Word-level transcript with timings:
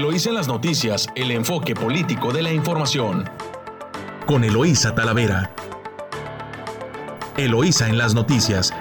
Eloísa 0.00 0.30
en 0.30 0.34
las 0.36 0.48
noticias, 0.48 1.08
el 1.14 1.30
enfoque 1.30 1.74
político 1.74 2.32
de 2.32 2.40
la 2.40 2.50
información. 2.50 3.28
Con 4.24 4.44
Eloísa 4.44 4.94
Talavera. 4.94 5.54
Eloísa 7.36 7.86
en 7.86 7.98
las 7.98 8.14
noticias. 8.14 8.72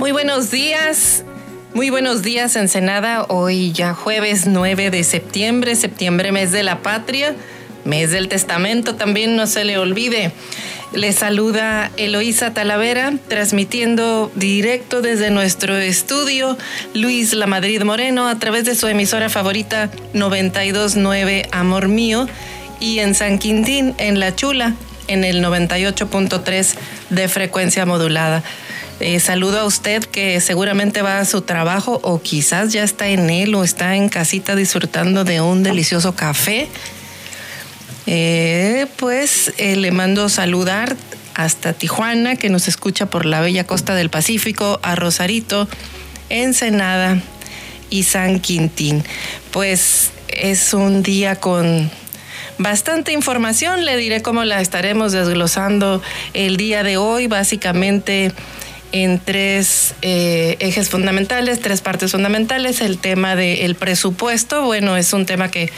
Muy 0.00 0.10
buenos 0.10 0.50
días. 0.50 1.24
Muy 1.72 1.90
buenos 1.90 2.22
días, 2.22 2.56
Ensenada. 2.56 3.26
Hoy 3.28 3.70
ya 3.70 3.94
jueves 3.94 4.48
9 4.48 4.90
de 4.90 5.04
septiembre, 5.04 5.76
septiembre 5.76 6.32
mes 6.32 6.50
de 6.50 6.64
la 6.64 6.82
patria, 6.82 7.36
mes 7.84 8.10
del 8.10 8.26
testamento, 8.26 8.96
también 8.96 9.36
no 9.36 9.46
se 9.46 9.64
le 9.64 9.78
olvide. 9.78 10.32
Le 10.92 11.12
saluda 11.12 11.92
Eloísa 11.96 12.52
Talavera, 12.52 13.12
transmitiendo 13.28 14.32
directo 14.34 15.02
desde 15.02 15.30
nuestro 15.30 15.76
estudio 15.76 16.58
Luis 16.94 17.32
La 17.32 17.46
Madrid 17.46 17.82
Moreno 17.82 18.26
a 18.26 18.38
través 18.40 18.64
de 18.64 18.74
su 18.74 18.88
emisora 18.88 19.28
favorita 19.28 19.88
929 20.14 21.48
Amor 21.52 21.86
Mío 21.86 22.26
y 22.80 22.98
en 22.98 23.14
San 23.14 23.38
Quintín, 23.38 23.94
en 23.98 24.18
La 24.18 24.34
Chula, 24.34 24.74
en 25.06 25.22
el 25.22 25.44
98.3 25.44 26.74
de 27.10 27.28
frecuencia 27.28 27.86
modulada. 27.86 28.42
Eh, 28.98 29.20
saludo 29.20 29.60
a 29.60 29.66
usted 29.66 30.04
que 30.04 30.40
seguramente 30.40 31.02
va 31.02 31.20
a 31.20 31.24
su 31.24 31.42
trabajo 31.42 32.00
o 32.02 32.20
quizás 32.20 32.72
ya 32.72 32.82
está 32.82 33.06
en 33.08 33.30
él 33.30 33.54
o 33.54 33.62
está 33.62 33.94
en 33.94 34.08
casita 34.08 34.56
disfrutando 34.56 35.22
de 35.22 35.40
un 35.40 35.62
delicioso 35.62 36.16
café 36.16 36.68
eh, 38.12 38.88
pues 38.96 39.54
eh, 39.56 39.76
le 39.76 39.92
mando 39.92 40.28
saludar 40.28 40.96
hasta 41.34 41.74
Tijuana, 41.74 42.34
que 42.34 42.50
nos 42.50 42.66
escucha 42.66 43.06
por 43.06 43.24
la 43.24 43.40
bella 43.40 43.68
costa 43.68 43.94
del 43.94 44.10
Pacífico, 44.10 44.80
a 44.82 44.96
Rosarito, 44.96 45.68
Ensenada 46.28 47.22
y 47.88 48.02
San 48.02 48.40
Quintín. 48.40 49.04
Pues 49.52 50.10
es 50.26 50.74
un 50.74 51.04
día 51.04 51.36
con 51.36 51.88
bastante 52.58 53.12
información, 53.12 53.84
le 53.84 53.96
diré 53.96 54.22
cómo 54.22 54.42
la 54.42 54.60
estaremos 54.60 55.12
desglosando 55.12 56.02
el 56.34 56.56
día 56.56 56.82
de 56.82 56.96
hoy, 56.96 57.28
básicamente 57.28 58.32
en 58.90 59.20
tres 59.20 59.94
eh, 60.02 60.56
ejes 60.58 60.88
fundamentales, 60.88 61.60
tres 61.60 61.80
partes 61.80 62.10
fundamentales. 62.10 62.80
El 62.80 62.98
tema 62.98 63.36
del 63.36 63.76
presupuesto, 63.76 64.64
bueno, 64.64 64.96
es 64.96 65.12
un 65.12 65.26
tema 65.26 65.48
que 65.48 65.70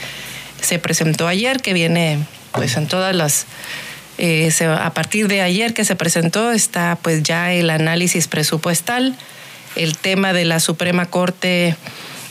se 0.63 0.79
presentó 0.79 1.27
ayer, 1.27 1.61
que 1.61 1.73
viene 1.73 2.19
pues 2.51 2.77
en 2.77 2.87
todas 2.87 3.15
las... 3.15 3.45
Eh, 4.19 4.51
a 4.67 4.93
partir 4.93 5.27
de 5.27 5.41
ayer 5.41 5.73
que 5.73 5.85
se 5.85 5.95
presentó 5.95 6.51
está 6.51 6.97
pues 7.01 7.23
ya 7.23 7.51
el 7.51 7.71
análisis 7.71 8.27
presupuestal, 8.27 9.15
el 9.75 9.97
tema 9.97 10.33
de 10.33 10.45
la 10.45 10.59
Suprema 10.59 11.07
Corte 11.07 11.75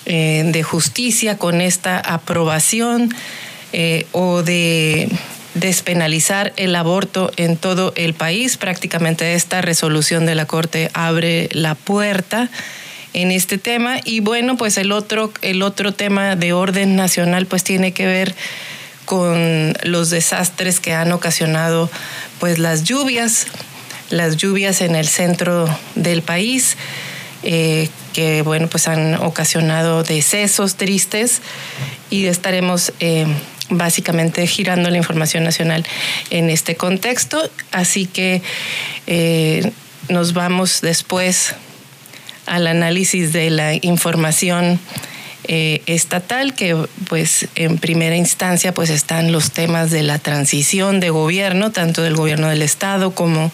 eh, 0.06 0.42
de 0.46 0.62
Justicia 0.62 1.38
con 1.38 1.60
esta 1.60 1.98
aprobación 1.98 3.12
eh, 3.72 4.06
o 4.12 4.42
de 4.42 5.08
despenalizar 5.54 6.52
el 6.56 6.74
aborto 6.76 7.30
en 7.36 7.56
todo 7.56 7.92
el 7.96 8.14
país. 8.14 8.56
Prácticamente 8.56 9.34
esta 9.34 9.60
resolución 9.60 10.24
de 10.24 10.34
la 10.34 10.46
Corte 10.46 10.90
abre 10.94 11.48
la 11.52 11.74
puerta 11.74 12.48
en 13.12 13.30
este 13.30 13.58
tema. 13.58 14.00
Y 14.04 14.20
bueno, 14.20 14.56
pues 14.56 14.76
el 14.76 14.92
otro, 14.92 15.32
el 15.42 15.62
otro 15.62 15.92
tema 15.92 16.36
de 16.36 16.52
orden 16.52 16.96
nacional 16.96 17.46
pues 17.46 17.64
tiene 17.64 17.92
que 17.92 18.06
ver 18.06 18.34
con 19.04 19.74
los 19.82 20.10
desastres 20.10 20.80
que 20.80 20.94
han 20.94 21.12
ocasionado 21.12 21.90
pues 22.38 22.58
las 22.58 22.84
lluvias, 22.84 23.46
las 24.10 24.36
lluvias 24.36 24.80
en 24.80 24.94
el 24.94 25.08
centro 25.08 25.68
del 25.94 26.22
país, 26.22 26.76
eh, 27.42 27.88
que 28.12 28.42
bueno, 28.42 28.68
pues 28.68 28.88
han 28.88 29.14
ocasionado 29.16 30.02
decesos 30.02 30.76
tristes 30.76 31.42
y 32.10 32.26
estaremos 32.26 32.92
eh, 33.00 33.26
básicamente 33.70 34.46
girando 34.46 34.90
la 34.90 34.96
información 34.96 35.44
nacional 35.44 35.84
en 36.30 36.50
este 36.50 36.76
contexto. 36.76 37.50
Así 37.70 38.06
que 38.06 38.42
eh, 39.06 39.72
nos 40.08 40.32
vamos 40.34 40.80
después 40.80 41.54
al 42.46 42.66
análisis 42.66 43.32
de 43.32 43.50
la 43.50 43.74
información 43.74 44.80
eh, 45.44 45.82
estatal, 45.86 46.54
que 46.54 46.76
pues 47.08 47.48
en 47.56 47.78
primera 47.78 48.16
instancia 48.16 48.72
pues 48.72 48.90
están 48.90 49.32
los 49.32 49.50
temas 49.50 49.90
de 49.90 50.02
la 50.02 50.18
transición 50.18 51.00
de 51.00 51.10
gobierno, 51.10 51.72
tanto 51.72 52.02
del 52.02 52.14
gobierno 52.14 52.48
del 52.48 52.62
Estado 52.62 53.12
como 53.12 53.50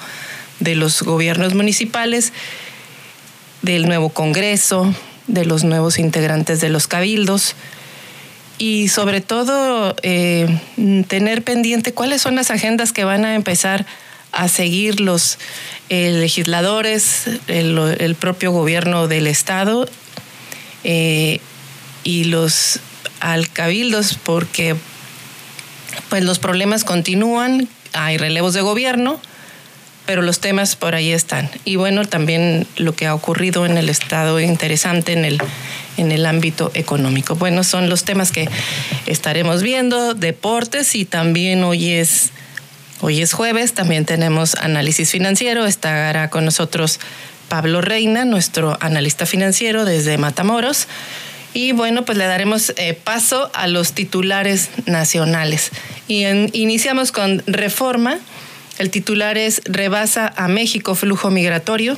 de 0.60 0.75
los 0.75 1.03
gobiernos 1.03 1.54
municipales, 1.54 2.32
del 3.62 3.87
nuevo 3.87 4.10
Congreso, 4.10 4.94
de 5.28 5.44
los 5.44 5.65
nuevos 5.65 5.99
integrantes 5.99 6.60
de 6.60 6.69
los 6.69 6.88
cabildos 6.88 7.55
y 8.59 8.88
sobre 8.88 9.20
todo 9.20 9.94
eh, 10.03 10.60
tener 11.06 11.43
pendiente 11.43 11.94
cuáles 11.94 12.20
son 12.20 12.34
las 12.34 12.50
agendas 12.50 12.93
que 12.93 13.05
van 13.05 13.25
a 13.25 13.34
empezar 13.34 13.82
a 13.82 14.08
seguir 14.49 15.00
los 15.00 15.39
eh, 15.89 16.11
legisladores, 16.12 17.25
el, 17.47 18.16
propio 18.19 18.53
gobierno 18.53 19.09
del 19.09 19.27
Estado 19.27 19.89
eh, 20.84 21.41
y 22.05 22.25
los 22.25 22.81
alcabildos, 23.21 24.19
porque 24.22 24.77
pues 26.09 26.22
los 26.25 26.38
problemas 26.38 26.84
continúan, 26.84 27.69
hay 27.93 28.19
relevos 28.19 28.55
de 28.55 28.61
gobierno, 28.61 29.21
pero 30.06 30.22
los 30.22 30.41
temas 30.41 30.77
por 30.77 30.94
ahí 30.94 31.12
están. 31.12 31.50
Y 31.65 31.77
bueno, 31.77 32.06
también 32.06 32.67
lo 32.77 32.94
que 32.94 33.06
ha 33.06 33.15
ocurrido 33.15 33.67
en 33.67 33.77
el 33.77 33.88
Estado 33.88 34.41
interesante 34.41 35.12
en 35.12 35.25
el, 35.25 35.38
en 35.97 36.12
el 36.12 36.25
ámbito 36.25 36.71
económico. 36.75 37.34
Bueno, 37.34 37.62
son 37.65 37.91
los 37.91 38.05
temas 38.05 38.33
que 38.33 38.49
estaremos 39.06 39.62
viendo, 39.62 40.15
deportes 40.15 40.94
y 40.94 41.05
también 41.05 41.62
hoy 41.62 41.93
es 41.93 42.31
Hoy 43.01 43.23
es 43.23 43.33
jueves, 43.33 43.75
también 43.75 44.05
tenemos 44.05 44.57
análisis 44.57 45.13
financiero. 45.13 45.67
Estará 45.67 46.31
con 46.31 46.45
nosotros 46.45 46.99
Pablo 47.49 47.81
Reina, 47.81 48.25
nuestro 48.25 48.77
analista 48.81 49.25
financiero 49.25 49.85
desde 49.85 50.19
Matamoros. 50.19 50.89
Y 51.55 51.71
bueno, 51.71 52.05
pues 52.05 52.19
le 52.19 52.25
daremos 52.25 52.73
eh, 52.77 52.95
paso 52.95 53.53
a 53.55 53.69
los 53.69 53.93
titulares 53.93 54.71
nacionales. 54.87 55.71
Y 56.09 56.27
iniciamos 56.27 57.13
con 57.13 57.45
reforma. 57.47 58.19
El 58.79 58.91
titular 58.91 59.39
es 59.39 59.63
Rebasa 59.65 60.33
a 60.37 60.49
México 60.49 60.97
flujo 60.97 61.31
migratorio. 61.31 61.97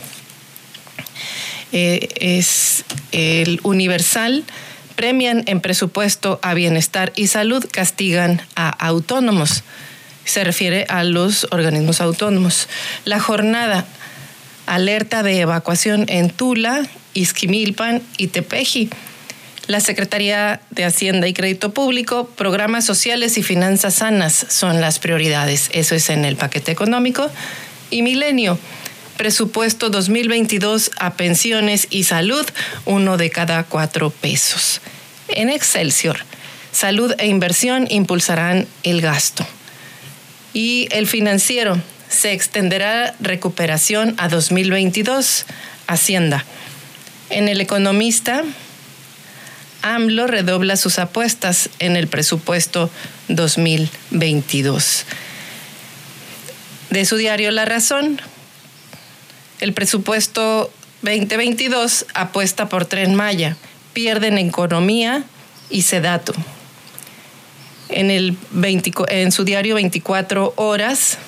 Eh, 1.73 2.09
es 2.17 2.85
el 3.13 3.59
Universal. 3.63 4.45
Premian 4.97 5.45
en 5.47 5.63
presupuesto 5.63 6.41
a 6.43 6.53
bienestar 6.53 7.11
y 7.17 7.29
salud, 7.29 7.65
castigan 7.73 8.43
a 8.55 8.69
autónomos 8.69 9.65
se 10.25 10.45
refiere 10.45 10.87
a 10.89 11.05
los 11.05 11.47
organismos 11.51 12.01
autónomos. 12.01 12.69
La 13.05 13.21
jornada 13.21 13.87
alerta 14.67 15.23
de 15.23 15.41
evacuación 15.41 16.05
en 16.09 16.31
Tula, 16.31 16.87
Izquimilpan 17.15 18.03
y 18.17 18.29
Tepeji. 18.29 18.91
La 19.67 19.81
Secretaría 19.81 20.61
de 20.71 20.85
Hacienda 20.85 21.29
y 21.29 21.33
Crédito 21.33 21.73
Público, 21.73 22.29
programas 22.37 22.85
sociales 22.85 23.39
y 23.39 23.43
finanzas 23.43 23.95
sanas 23.95 24.47
son 24.49 24.81
las 24.81 24.99
prioridades. 24.99 25.71
Eso 25.73 25.95
es 25.95 26.11
en 26.11 26.25
el 26.25 26.37
paquete 26.37 26.73
económico. 26.73 27.31
Y 27.91 28.03
Milenio, 28.03 28.59
presupuesto 29.17 29.91
2022 29.91 30.93
a 30.99 31.15
pensiones 31.15 31.87
y 31.91 32.05
salud, 32.05 32.47
uno 32.85 33.17
de 33.17 33.31
cada 33.31 33.65
cuatro 33.65 34.11
pesos. 34.11 34.81
En 35.29 35.51
Excelsior, 35.51 36.19
salud 36.73 37.15
e 37.19 37.27
inversión 37.27 37.87
impulsarán 37.91 38.67
el 38.83 39.01
gasto. 39.01 39.47
Y 40.53 40.89
el 40.91 41.07
financiero 41.07 41.81
se 42.09 42.33
extenderá 42.33 43.15
recuperación 43.21 44.15
a 44.19 44.29
2022, 44.29 45.47
Hacienda. 45.87 46.45
En 47.31 47.49
el 47.49 47.61
economista, 47.61 48.43
AMLO 49.83 50.27
redobla 50.27 50.77
sus 50.77 50.99
apuestas 50.99 51.71
en 51.79 51.97
el 51.97 52.09
presupuesto 52.09 52.91
2022. 53.29 55.05
De 56.91 57.05
su 57.05 57.17
diario 57.17 57.53
La 57.53 57.65
Razón, 57.65 58.21
el 59.61 59.73
presupuesto 59.73 60.73
2022 61.03 62.07
apuesta 62.15 62.69
por 62.69 62.85
Tren 62.87 63.15
Maya, 63.15 63.57
pierden 63.93 64.39
economía 64.39 65.23
y 65.71 65.83
sedato 65.83 66.35
en, 67.93 68.11
el 68.11 68.37
en 69.09 69.33
su 69.33 69.45
diario 69.45 69.75
24 69.77 70.55
horas 70.57 71.19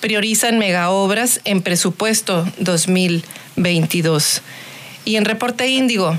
priorizan 0.00 0.58
megaobras 0.58 1.40
en 1.44 1.62
presupuesto 1.62 2.46
2022. 2.58 4.42
Y 5.04 5.16
en 5.16 5.24
reporte 5.24 5.68
índigo, 5.68 6.18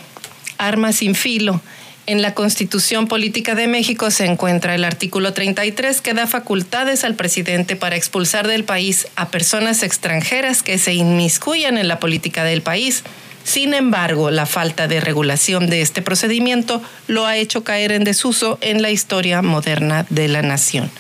armas 0.58 0.98
sin 0.98 1.16
filo 1.16 1.62
En 2.06 2.22
la 2.22 2.34
Constitución 2.34 3.08
Política 3.08 3.54
de 3.54 3.68
México 3.68 4.12
se 4.12 4.26
encuentra 4.26 4.76
el 4.76 4.86
artículo 4.86 5.34
33 5.34 6.00
que 6.00 6.14
da 6.14 6.26
facultades 6.26 7.04
al 7.04 7.16
presidente 7.16 7.76
para 7.76 7.98
expulsar 7.98 8.48
del 8.48 8.64
país 8.64 9.08
a 9.18 9.28
personas 9.28 9.84
extranjeras 9.84 10.64
que 10.64 10.78
se 10.78 10.94
inmiscuyan 10.94 11.78
en 11.78 11.90
la 11.90 12.00
política 12.00 12.46
del 12.46 12.62
país. 12.62 13.04
Sin 13.48 13.74
embargo, 13.74 14.30
la 14.30 14.46
falta 14.46 14.90
de 14.90 15.00
regulación 15.00 15.70
de 15.70 15.82
este 15.82 16.02
procedimiento 16.02 16.82
lo 17.08 17.26
ha 17.26 17.38
hecho 17.38 17.64
caer 17.64 17.94
en 17.94 18.04
desuso 18.04 18.58
en 18.60 18.82
la 18.82 18.92
historia 18.92 19.42
moderna 19.42 20.06
de 20.10 20.28
la 20.28 20.42
nación. 20.42 20.92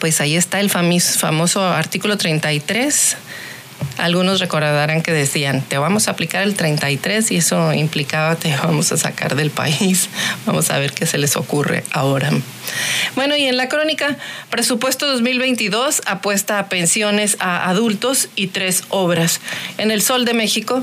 Pues 0.00 0.20
ahí 0.20 0.34
está 0.34 0.58
el 0.58 0.70
famoso 0.70 1.64
artículo 1.64 2.18
33 2.18 3.16
algunos 3.98 4.40
recordarán 4.40 5.02
que 5.02 5.12
decían, 5.12 5.62
te 5.62 5.78
vamos 5.78 6.08
a 6.08 6.12
aplicar 6.12 6.42
el 6.42 6.54
33 6.54 7.30
y 7.30 7.36
eso 7.36 7.72
implicaba 7.72 8.36
te 8.36 8.54
vamos 8.56 8.92
a 8.92 8.96
sacar 8.96 9.36
del 9.36 9.50
país. 9.50 10.08
Vamos 10.46 10.70
a 10.70 10.78
ver 10.78 10.92
qué 10.92 11.06
se 11.06 11.18
les 11.18 11.36
ocurre 11.36 11.84
ahora. 11.90 12.30
Bueno, 13.14 13.36
y 13.36 13.44
en 13.44 13.56
la 13.56 13.68
crónica, 13.68 14.16
presupuesto 14.50 15.06
2022 15.06 16.02
apuesta 16.06 16.58
a 16.58 16.68
pensiones 16.68 17.36
a 17.40 17.68
adultos 17.68 18.28
y 18.36 18.48
tres 18.48 18.84
obras. 18.88 19.40
En 19.78 19.90
el 19.90 20.02
Sol 20.02 20.24
de 20.24 20.34
México, 20.34 20.82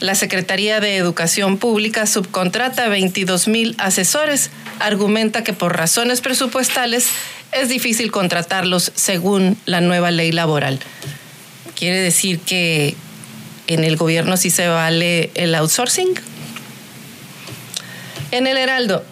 la 0.00 0.14
Secretaría 0.14 0.80
de 0.80 0.96
Educación 0.96 1.58
Pública 1.58 2.06
subcontrata 2.06 2.88
22 2.88 3.48
mil 3.48 3.74
asesores. 3.78 4.50
Argumenta 4.78 5.44
que 5.44 5.52
por 5.52 5.76
razones 5.76 6.20
presupuestales 6.20 7.08
es 7.52 7.68
difícil 7.68 8.10
contratarlos 8.10 8.92
según 8.94 9.58
la 9.66 9.80
nueva 9.80 10.10
ley 10.10 10.32
laboral 10.32 10.80
quiere 11.82 11.98
decir 11.98 12.38
que 12.38 12.94
en 13.66 13.82
el 13.82 13.96
gobierno 13.96 14.36
sí 14.36 14.50
se 14.50 14.68
vale 14.68 15.32
el 15.34 15.52
outsourcing. 15.52 16.14
En 18.30 18.46
el 18.46 18.56
Heraldo, 18.56 19.04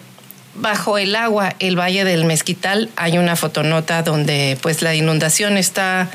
bajo 0.55 0.97
el 0.97 1.17
agua, 1.17 1.53
el 1.59 1.77
Valle 1.77 2.05
del 2.05 2.23
Mezquital, 2.23 2.89
hay 2.95 3.17
una 3.17 3.35
fotonota 3.35 4.03
donde 4.03 4.57
pues 4.61 4.81
la 4.81 4.95
inundación 4.95 5.57
está 5.57 6.09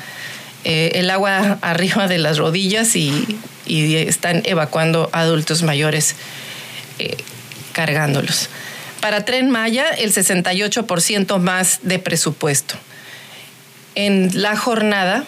eh, 0.63 0.93
el 0.95 1.11
agua 1.11 1.59
arriba 1.61 2.07
de 2.07 2.17
las 2.17 2.39
rodillas 2.39 2.95
y, 2.95 3.37
están 3.67 4.41
evacuando 4.45 5.11
adultos 5.13 5.61
mayores 5.61 6.15
eh, 6.97 7.17
cargándolos. 7.71 8.49
Para 8.99 9.25
Tren 9.25 9.51
Maya, 9.51 9.89
el 9.89 10.11
68% 10.11 11.37
más 11.37 11.81
de 11.83 11.99
presupuesto. 11.99 12.73
En 13.93 14.41
la 14.41 14.57
jornada, 14.57 15.23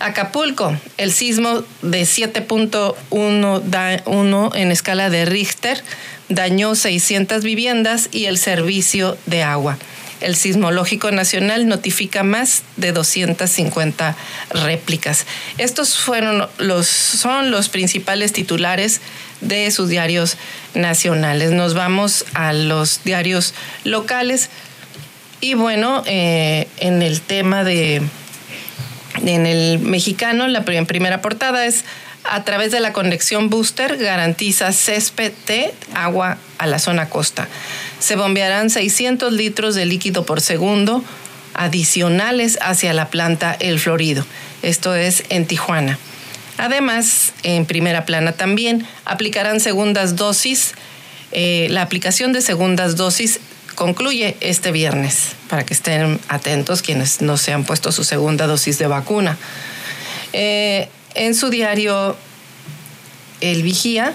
Acapulco, 0.00 0.76
el 0.96 1.12
sismo 1.12 1.62
de 1.82 2.02
7.1 2.02 4.56
en 4.56 4.72
escala 4.72 5.10
de 5.10 5.26
Richter 5.26 5.84
dañó 6.30 6.74
600 6.74 7.44
viviendas 7.44 8.08
y 8.10 8.24
el 8.24 8.38
servicio 8.38 9.18
de 9.26 9.42
agua. 9.42 9.76
El 10.20 10.36
Sismológico 10.36 11.10
Nacional 11.12 11.68
notifica 11.68 12.22
más 12.22 12.62
de 12.76 12.92
250 12.92 14.16
réplicas. 14.50 15.26
Estos 15.58 15.98
fueron 15.98 16.48
los, 16.58 16.86
son 16.86 17.50
los 17.50 17.68
principales 17.68 18.32
titulares 18.32 19.00
de 19.40 19.70
sus 19.70 19.88
diarios 19.88 20.36
nacionales. 20.74 21.52
Nos 21.52 21.74
vamos 21.74 22.24
a 22.34 22.52
los 22.52 23.02
diarios 23.04 23.54
locales. 23.84 24.50
Y 25.40 25.54
bueno, 25.54 26.02
eh, 26.06 26.68
en 26.78 27.00
el 27.00 27.22
tema 27.22 27.64
de 27.64 28.02
en 29.24 29.46
el 29.46 29.78
mexicano, 29.78 30.48
la 30.48 30.64
primera 30.64 31.20
portada 31.20 31.66
es 31.66 31.84
a 32.24 32.44
través 32.44 32.70
de 32.70 32.80
la 32.80 32.92
conexión 32.92 33.48
booster 33.48 33.96
garantiza 33.96 34.72
césped 34.72 35.32
agua 35.94 36.38
a 36.58 36.66
la 36.66 36.78
zona 36.78 37.08
costa. 37.08 37.48
Se 37.98 38.16
bombearán 38.16 38.70
600 38.70 39.32
litros 39.32 39.74
de 39.74 39.86
líquido 39.86 40.26
por 40.26 40.40
segundo 40.40 41.02
adicionales 41.54 42.58
hacia 42.60 42.92
la 42.92 43.08
planta 43.08 43.56
El 43.58 43.80
Florido. 43.80 44.24
Esto 44.62 44.94
es 44.94 45.24
en 45.30 45.46
Tijuana. 45.46 45.98
Además, 46.58 47.32
en 47.42 47.64
primera 47.64 48.04
plana 48.04 48.32
también 48.32 48.86
aplicarán 49.04 49.60
segundas 49.60 50.16
dosis. 50.16 50.74
Eh, 51.32 51.68
la 51.70 51.82
aplicación 51.82 52.32
de 52.32 52.42
segundas 52.42 52.96
dosis 52.96 53.40
concluye 53.80 54.36
este 54.40 54.72
viernes, 54.72 55.36
para 55.48 55.64
que 55.64 55.72
estén 55.72 56.20
atentos 56.28 56.82
quienes 56.82 57.22
no 57.22 57.38
se 57.38 57.54
han 57.54 57.64
puesto 57.64 57.92
su 57.92 58.04
segunda 58.04 58.46
dosis 58.46 58.76
de 58.78 58.86
vacuna. 58.86 59.38
Eh, 60.34 60.90
en 61.14 61.34
su 61.34 61.48
diario 61.48 62.14
El 63.40 63.62
Vigía, 63.62 64.12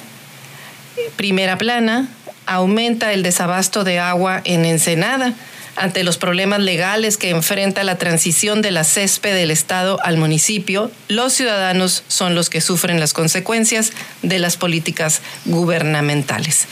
primera 1.16 1.58
plana, 1.58 2.08
aumenta 2.46 3.12
el 3.12 3.24
desabasto 3.24 3.84
de 3.84 3.98
agua 3.98 4.40
en 4.44 4.66
Ensenada 4.66 5.34
ante 5.76 6.04
los 6.04 6.20
problemas 6.20 6.60
legales 6.60 7.18
que 7.18 7.32
enfrenta 7.32 7.84
la 7.84 7.98
transición 7.98 8.62
de 8.62 8.70
la 8.70 8.84
césped 8.84 9.34
del 9.34 9.50
Estado 9.50 9.98
al 10.04 10.18
municipio, 10.18 10.92
los 11.08 11.34
ciudadanos 11.34 12.04
son 12.08 12.36
los 12.36 12.52
que 12.52 12.62
sufren 12.62 13.00
las 13.00 13.14
consecuencias 13.14 13.94
de 14.22 14.38
las 14.38 14.58
políticas 14.58 15.22
gubernamentales. 15.46 16.68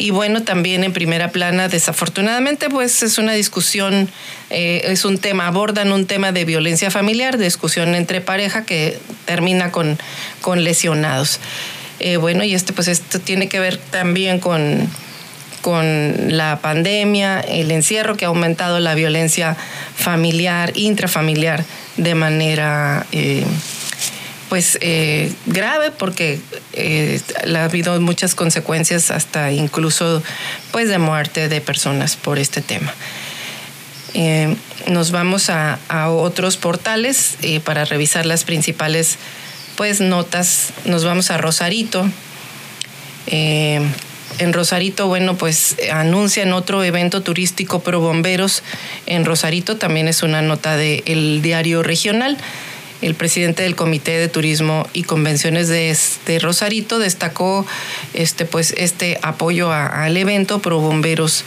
Y 0.00 0.12
bueno, 0.12 0.42
también 0.42 0.82
en 0.82 0.94
primera 0.94 1.30
plana, 1.30 1.68
desafortunadamente, 1.68 2.70
pues 2.70 3.02
es 3.02 3.18
una 3.18 3.34
discusión, 3.34 4.08
eh, 4.48 4.80
es 4.86 5.04
un 5.04 5.18
tema, 5.18 5.46
abordan 5.46 5.92
un 5.92 6.06
tema 6.06 6.32
de 6.32 6.46
violencia 6.46 6.90
familiar, 6.90 7.36
discusión 7.36 7.94
entre 7.94 8.22
pareja 8.22 8.64
que 8.64 8.98
termina 9.26 9.70
con, 9.70 9.98
con 10.40 10.64
lesionados. 10.64 11.38
Eh, 11.98 12.16
bueno, 12.16 12.44
y 12.44 12.54
este, 12.54 12.72
pues 12.72 12.88
esto 12.88 13.20
tiene 13.20 13.50
que 13.50 13.60
ver 13.60 13.76
también 13.76 14.40
con, 14.40 14.88
con 15.60 16.34
la 16.34 16.60
pandemia, 16.62 17.40
el 17.40 17.70
encierro 17.70 18.16
que 18.16 18.24
ha 18.24 18.28
aumentado 18.28 18.80
la 18.80 18.94
violencia 18.94 19.54
familiar, 19.96 20.72
intrafamiliar 20.76 21.62
de 21.98 22.14
manera... 22.14 23.04
Eh, 23.12 23.44
pues 24.50 24.76
eh, 24.80 25.32
grave 25.46 25.92
porque 25.92 26.40
eh, 26.72 27.20
ha 27.54 27.64
habido 27.64 27.98
muchas 28.00 28.34
consecuencias 28.34 29.12
hasta 29.12 29.52
incluso 29.52 30.22
pues 30.72 30.88
de 30.88 30.98
muerte 30.98 31.48
de 31.48 31.60
personas 31.60 32.16
por 32.16 32.38
este 32.38 32.60
tema. 32.60 32.92
Eh, 34.12 34.56
nos 34.88 35.12
vamos 35.12 35.50
a, 35.50 35.78
otros 36.08 36.56
portales 36.56 37.36
para 37.64 37.84
revisar 37.84 38.26
las 38.26 38.42
principales 38.42 39.18
pues 39.76 40.00
notas. 40.00 40.72
Nos 40.84 41.04
vamos 41.04 41.30
a 41.30 41.38
Rosarito. 41.38 42.10
en 43.28 44.52
Rosarito, 44.52 45.06
bueno, 45.06 45.36
pues 45.36 45.76
anuncian 45.92 46.52
otro 46.52 46.82
evento 46.82 47.22
turístico 47.22 47.80
pro 47.80 48.00
bomberos 48.00 48.64
en 49.06 49.24
Rosarito. 49.24 49.76
También 49.76 50.08
es 50.08 50.24
una 50.24 50.42
nota 50.42 50.76
del 50.76 51.40
diario 51.40 51.84
regional. 51.84 52.36
El 53.02 53.14
presidente 53.14 53.62
del 53.62 53.76
Comité 53.76 54.18
de 54.18 54.28
Turismo 54.28 54.86
y 54.92 55.04
Convenciones 55.04 55.68
de, 55.68 56.38
Rosarito 56.38 56.98
destacó 56.98 57.66
este, 58.12 58.44
pues, 58.44 58.74
este 58.76 59.18
apoyo 59.22 59.72
al 59.72 60.16
evento 60.16 60.60
Pro 60.60 60.80
Bomberos 60.80 61.44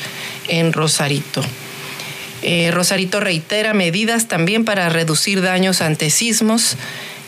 en 0.48 0.74
Rosarito. 0.74 1.43
Eh, 2.41 2.72
Rosarito 2.72 3.19
reitera 3.19 3.74
medidas 3.74 4.27
también 4.27 4.65
para 4.65 4.89
reducir 4.89 5.41
daños 5.41 5.81
ante 5.81 6.10
sismos. 6.10 6.75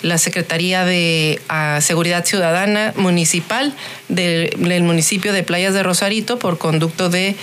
La 0.01 0.17
Secretaría 0.17 0.85
de 0.85 1.41
Seguridad 1.79 2.25
Ciudadana 2.25 2.93
Municipal 2.95 3.73
del 4.07 4.83
municipio 4.83 5.33
de 5.33 5.41
Playas 5.43 5.73
de 5.73 5.83
Rosarito, 5.83 6.37
por 6.37 6.57
conducto 6.57 7.09
de 7.09 7.35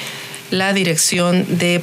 la 0.51 0.73
Dirección 0.73 1.59
de 1.59 1.83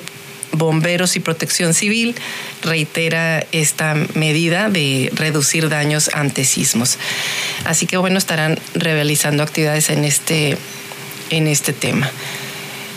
Bomberos 0.52 1.16
y 1.16 1.20
Protección 1.20 1.74
Civil 1.74 2.16
reitera 2.64 3.46
esta 3.52 3.96
medida 4.14 4.70
de 4.70 5.12
reducir 5.14 5.70
daños 5.70 6.10
ante 6.14 6.46
sismos. 6.46 6.98
Así 7.66 7.86
que 7.86 7.98
bueno, 7.98 8.18
estarán 8.18 8.60
realizando 8.74 9.44
actividades 9.44 9.90
en 9.90 10.04
este, 10.04 10.58
en 11.30 11.48
este 11.48 11.74
tema. 11.74 12.10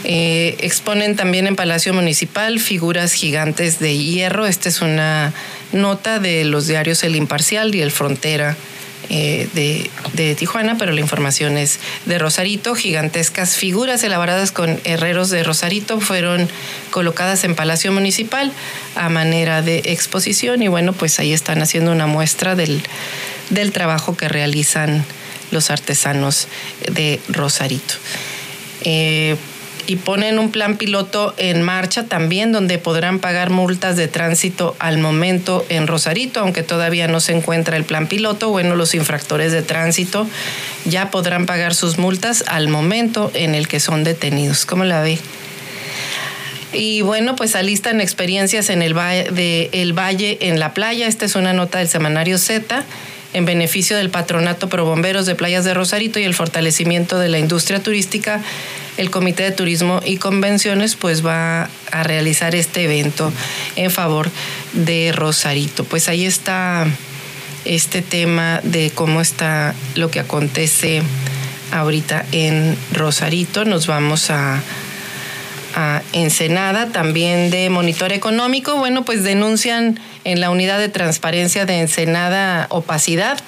Eh, 0.04 0.56
exponen 0.59 1.14
también 1.14 1.47
en 1.47 1.54
Palacio 1.54 1.94
Municipal 1.94 2.59
figuras 2.59 3.12
gigantes 3.12 3.78
de 3.78 3.97
hierro. 3.97 4.47
Esta 4.47 4.68
es 4.68 4.80
una 4.80 5.32
nota 5.73 6.18
de 6.18 6.44
los 6.44 6.66
diarios 6.66 7.04
El 7.04 7.14
Imparcial 7.14 7.75
y 7.75 7.82
El 7.82 7.92
Frontera 7.92 8.56
eh, 9.14 9.47
de, 9.52 10.35
Tijuana, 10.35 10.78
pero 10.78 10.92
la 10.92 11.00
información 11.00 11.59
es 11.59 11.78
de 12.07 12.19
Rosarito. 12.19 12.75
Gigantescas 12.75 13.57
figuras 13.57 14.02
elaboradas 14.02 14.52
con 14.52 14.81
herreros 14.85 15.28
de 15.28 15.45
Rosarito 15.45 16.00
fueron 16.00 16.49
colocadas 16.90 17.45
en 17.45 17.54
Palacio 17.54 17.92
Municipal 17.92 18.50
a 18.97 19.11
manera 19.11 19.61
de 19.61 19.83
exposición 19.85 20.62
y 20.62 20.69
bueno, 20.69 20.95
pues 20.95 21.19
ahí 21.19 21.35
están 21.35 21.61
haciendo 21.61 21.92
una 21.92 22.07
muestra 22.07 22.54
del, 22.54 22.83
del 23.50 23.73
trabajo 23.73 24.16
que 24.16 24.28
realizan 24.28 25.04
los 25.50 25.71
artesanos 25.71 26.49
de 26.90 27.21
Rosarito. 27.28 27.95
Eh, 28.85 29.37
y 29.87 29.97
ponen 29.97 30.39
un 30.39 30.51
plan 30.51 30.77
piloto 30.77 31.35
en 31.37 31.62
marcha 31.62 32.05
también 32.05 32.53
donde 32.53 32.79
podrán 32.79 33.19
pagar 33.19 33.51
multas 33.51 33.97
de 33.97 34.09
tránsito 34.09 34.77
al 34.79 34.99
momento 34.99 35.65
en 35.69 35.87
Rosarito, 35.87 36.41
aunque 36.41 36.62
todavía 36.62 37.09
no 37.09 37.21
se 37.21 37.33
encuentra 37.33 37.77
el 37.77 37.85
plan 37.85 38.07
piloto. 38.07 38.51
Bueno, 38.51 38.77
los 38.77 38.95
infractores 38.95 39.53
de 39.53 39.62
tránsito 39.62 40.29
ya 40.85 41.11
podrán 41.11 41.47
pagar 41.47 41.75
sus 41.75 41.99
multas 41.99 42.45
al 42.47 42.69
momento 42.69 43.31
en 43.35 43.55
el 43.55 43.69
que 43.69 43.81
son 43.81 44.05
detenidos. 44.05 44.67
¿Cómo 44.67 44.85
la 44.85 45.03
ve? 45.03 45.19
Y 46.73 47.03
bueno, 47.03 47.37
pues 47.37 47.55
alistan 47.55 48.01
experiencias 48.01 48.71
en 48.71 48.81
el 48.81 48.97
valle, 48.97 49.31
de 49.31 49.69
el 49.73 49.93
valle 49.93 50.39
en 50.41 50.59
la 50.59 50.73
playa. 50.73 51.07
Esta 51.07 51.27
es 51.27 51.35
una 51.35 51.53
nota 51.53 51.79
del 51.79 51.89
semanario 51.89 52.39
Z 52.39 52.85
en 53.35 53.45
beneficio 53.45 53.97
del 53.97 54.11
Patronato 54.11 54.69
Pro 54.69 54.85
Bomberos 54.85 55.27
de 55.27 55.35
Playas 55.35 55.65
de 55.65 55.75
Rosarito 55.75 56.19
y 56.19 56.25
el 56.25 56.35
fortalecimiento 56.35 57.19
de 57.19 57.29
la 57.29 57.39
industria 57.39 57.83
turística. 57.83 58.41
El 58.96 59.11
Comité 59.11 59.44
de 59.44 59.52
Turismo 59.52 60.00
y 60.04 60.16
Convenciones 60.16 60.96
pues 60.96 61.25
va 61.25 61.70
a 61.90 62.02
realizar 62.02 62.54
este 62.54 62.84
evento 62.84 63.32
en 63.76 63.90
favor 63.90 64.30
de 64.72 65.12
Rosarito. 65.12 65.84
Pues 65.84 66.08
ahí 66.08 66.25
está 66.26 66.87
este 67.64 68.02
tema 68.02 68.61
de 68.62 68.90
cómo 68.94 69.20
está 69.20 69.75
lo 69.94 70.11
que 70.11 70.20
acontece 70.20 71.02
ahorita 71.70 72.26
en 72.32 72.76
Rosarito. 72.92 73.64
Nos 73.64 73.87
vamos 73.87 74.30
a 74.30 74.62
a 75.75 76.02
Ensenada, 76.12 76.88
también 76.88 77.50
de 77.50 77.70
Monitor 77.70 78.12
Económico. 78.12 78.76
Bueno, 78.76 79.04
pues 79.04 79.25
denuncian 79.25 79.99
en 80.25 80.40
la 80.40 80.50
unidad 80.50 80.78
de 80.78 80.88
transparencia 80.88 81.66
de 81.66 81.80
Ensenada 81.80 82.66
opacidad. 82.70 83.38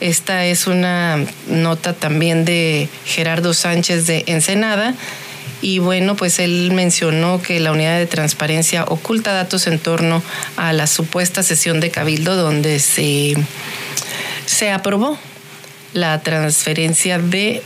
Esta 0.00 0.44
es 0.44 0.66
una 0.66 1.24
nota 1.48 1.94
también 1.94 2.44
de 2.44 2.88
Gerardo 3.04 3.54
Sánchez 3.54 4.06
de 4.06 4.24
Ensenada. 4.26 4.94
Y 5.62 5.78
bueno, 5.78 6.16
pues 6.16 6.38
él 6.38 6.70
mencionó 6.74 7.40
que 7.40 7.60
la 7.60 7.72
unidad 7.72 7.98
de 7.98 8.06
transparencia 8.06 8.84
oculta 8.84 9.32
datos 9.32 9.66
en 9.66 9.78
torno 9.78 10.22
a 10.56 10.74
la 10.74 10.86
supuesta 10.86 11.42
sesión 11.42 11.80
de 11.80 11.90
Cabildo 11.90 12.36
donde 12.36 12.78
se, 12.78 13.34
se 14.44 14.70
aprobó 14.70 15.18
la 15.94 16.20
transferencia 16.22 17.18
de 17.18 17.62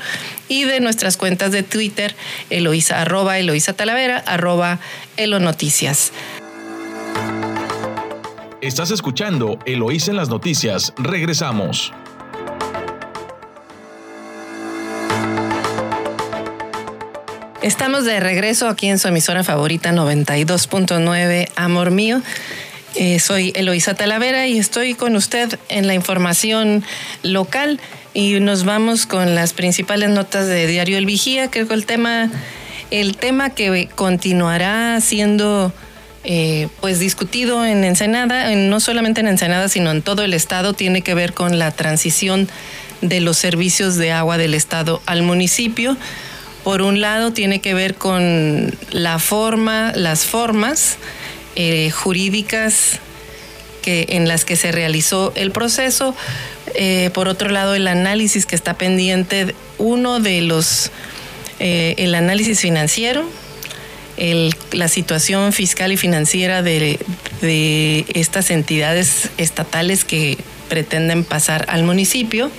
y 0.48 0.64
de 0.64 0.80
nuestras 0.80 1.16
cuentas 1.16 1.52
de 1.52 1.62
Twitter 1.62 2.16
Eloisa, 2.50 3.00
arroba 3.00 3.38
Eloisa 3.38 3.72
Talavera, 3.72 4.22
arroba 4.26 4.78
Elonoticias. 5.16 6.12
Estás 8.60 8.90
escuchando 8.90 9.56
Eloís 9.66 10.08
en 10.08 10.16
las 10.16 10.30
noticias. 10.30 10.92
Regresamos. 10.96 11.92
Estamos 17.62 18.04
de 18.04 18.18
regreso 18.18 18.68
aquí 18.68 18.88
en 18.88 18.98
su 18.98 19.06
emisora 19.06 19.44
favorita 19.44 19.92
92.9, 19.92 21.50
Amor 21.54 21.92
Mío. 21.92 22.20
Eh, 22.96 23.20
soy 23.20 23.52
Eloísa 23.54 23.94
Talavera 23.94 24.48
y 24.48 24.58
estoy 24.58 24.94
con 24.94 25.14
usted 25.14 25.56
en 25.68 25.86
la 25.86 25.94
información 25.94 26.82
local 27.22 27.78
y 28.12 28.40
nos 28.40 28.64
vamos 28.64 29.06
con 29.06 29.36
las 29.36 29.52
principales 29.52 30.10
notas 30.10 30.48
de 30.48 30.66
Diario 30.66 30.98
El 30.98 31.06
Vigía. 31.06 31.48
Creo 31.48 31.68
que 31.68 31.74
el 31.74 31.86
tema, 31.86 32.28
el 32.90 33.16
tema 33.18 33.50
que 33.50 33.88
continuará 33.94 35.00
siendo 35.00 35.72
eh, 36.24 36.68
pues 36.80 36.98
discutido 36.98 37.64
en 37.64 37.84
Ensenada, 37.84 38.54
no 38.54 38.80
solamente 38.80 39.20
en 39.20 39.28
Ensenada, 39.28 39.68
sino 39.68 39.90
en 39.90 40.02
todo 40.02 40.22
el 40.22 40.34
estado, 40.34 40.72
tiene 40.72 41.02
que 41.02 41.14
ver 41.14 41.32
con 41.32 41.58
la 41.58 41.70
transición 41.70 42.48
de 43.00 43.20
los 43.20 43.38
servicios 43.38 43.96
de 43.96 44.12
agua 44.12 44.36
del 44.36 44.54
estado 44.54 45.00
al 45.06 45.22
municipio. 45.22 45.96
Por 46.64 46.82
un 46.82 47.00
lado, 47.00 47.32
tiene 47.32 47.60
que 47.60 47.72
ver 47.72 47.94
con 47.94 48.76
la 48.90 49.18
forma, 49.20 49.92
las 49.94 50.24
formas 50.24 50.96
eh, 51.54 51.90
jurídicas 51.90 52.98
que, 53.80 54.06
en 54.10 54.26
las 54.26 54.44
que 54.44 54.56
se 54.56 54.72
realizó 54.72 55.32
el 55.36 55.52
proceso. 55.52 56.16
Eh, 56.74 57.10
por 57.14 57.28
otro 57.28 57.48
lado, 57.48 57.74
el 57.74 57.86
análisis 57.86 58.44
que 58.44 58.56
está 58.56 58.74
pendiente, 58.74 59.54
uno 59.78 60.18
de 60.18 60.42
los, 60.42 60.90
el 61.60 62.14
análisis 62.14 62.60
financiero, 62.60 63.24
la 64.72 64.88
situación 64.88 65.52
fiscal 65.52 65.92
y 65.92 65.96
financiera 65.96 66.62
de, 66.62 66.98
estas 68.14 68.50
entidades 68.50 69.30
estatales 69.38 70.04
que 70.04 70.38
pretenden 70.68 71.24
pasar 71.24 71.66
al 71.68 71.84
municipio. 71.84 72.50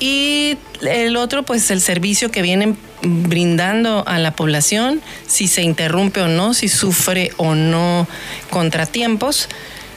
Y 0.00 0.58
el 0.80 1.16
otro, 1.16 1.44
pues 1.44 1.70
el 1.70 1.80
servicio 1.80 2.30
que 2.30 2.42
vienen 2.42 2.76
brindando 3.02 4.04
a 4.06 4.18
la 4.18 4.34
población, 4.34 5.00
si 5.26 5.46
se 5.46 5.62
interrumpe 5.62 6.20
o 6.20 6.28
no, 6.28 6.54
si 6.54 6.68
sufre 6.68 7.30
o 7.36 7.54
no 7.54 8.08
contratiempos, 8.50 9.48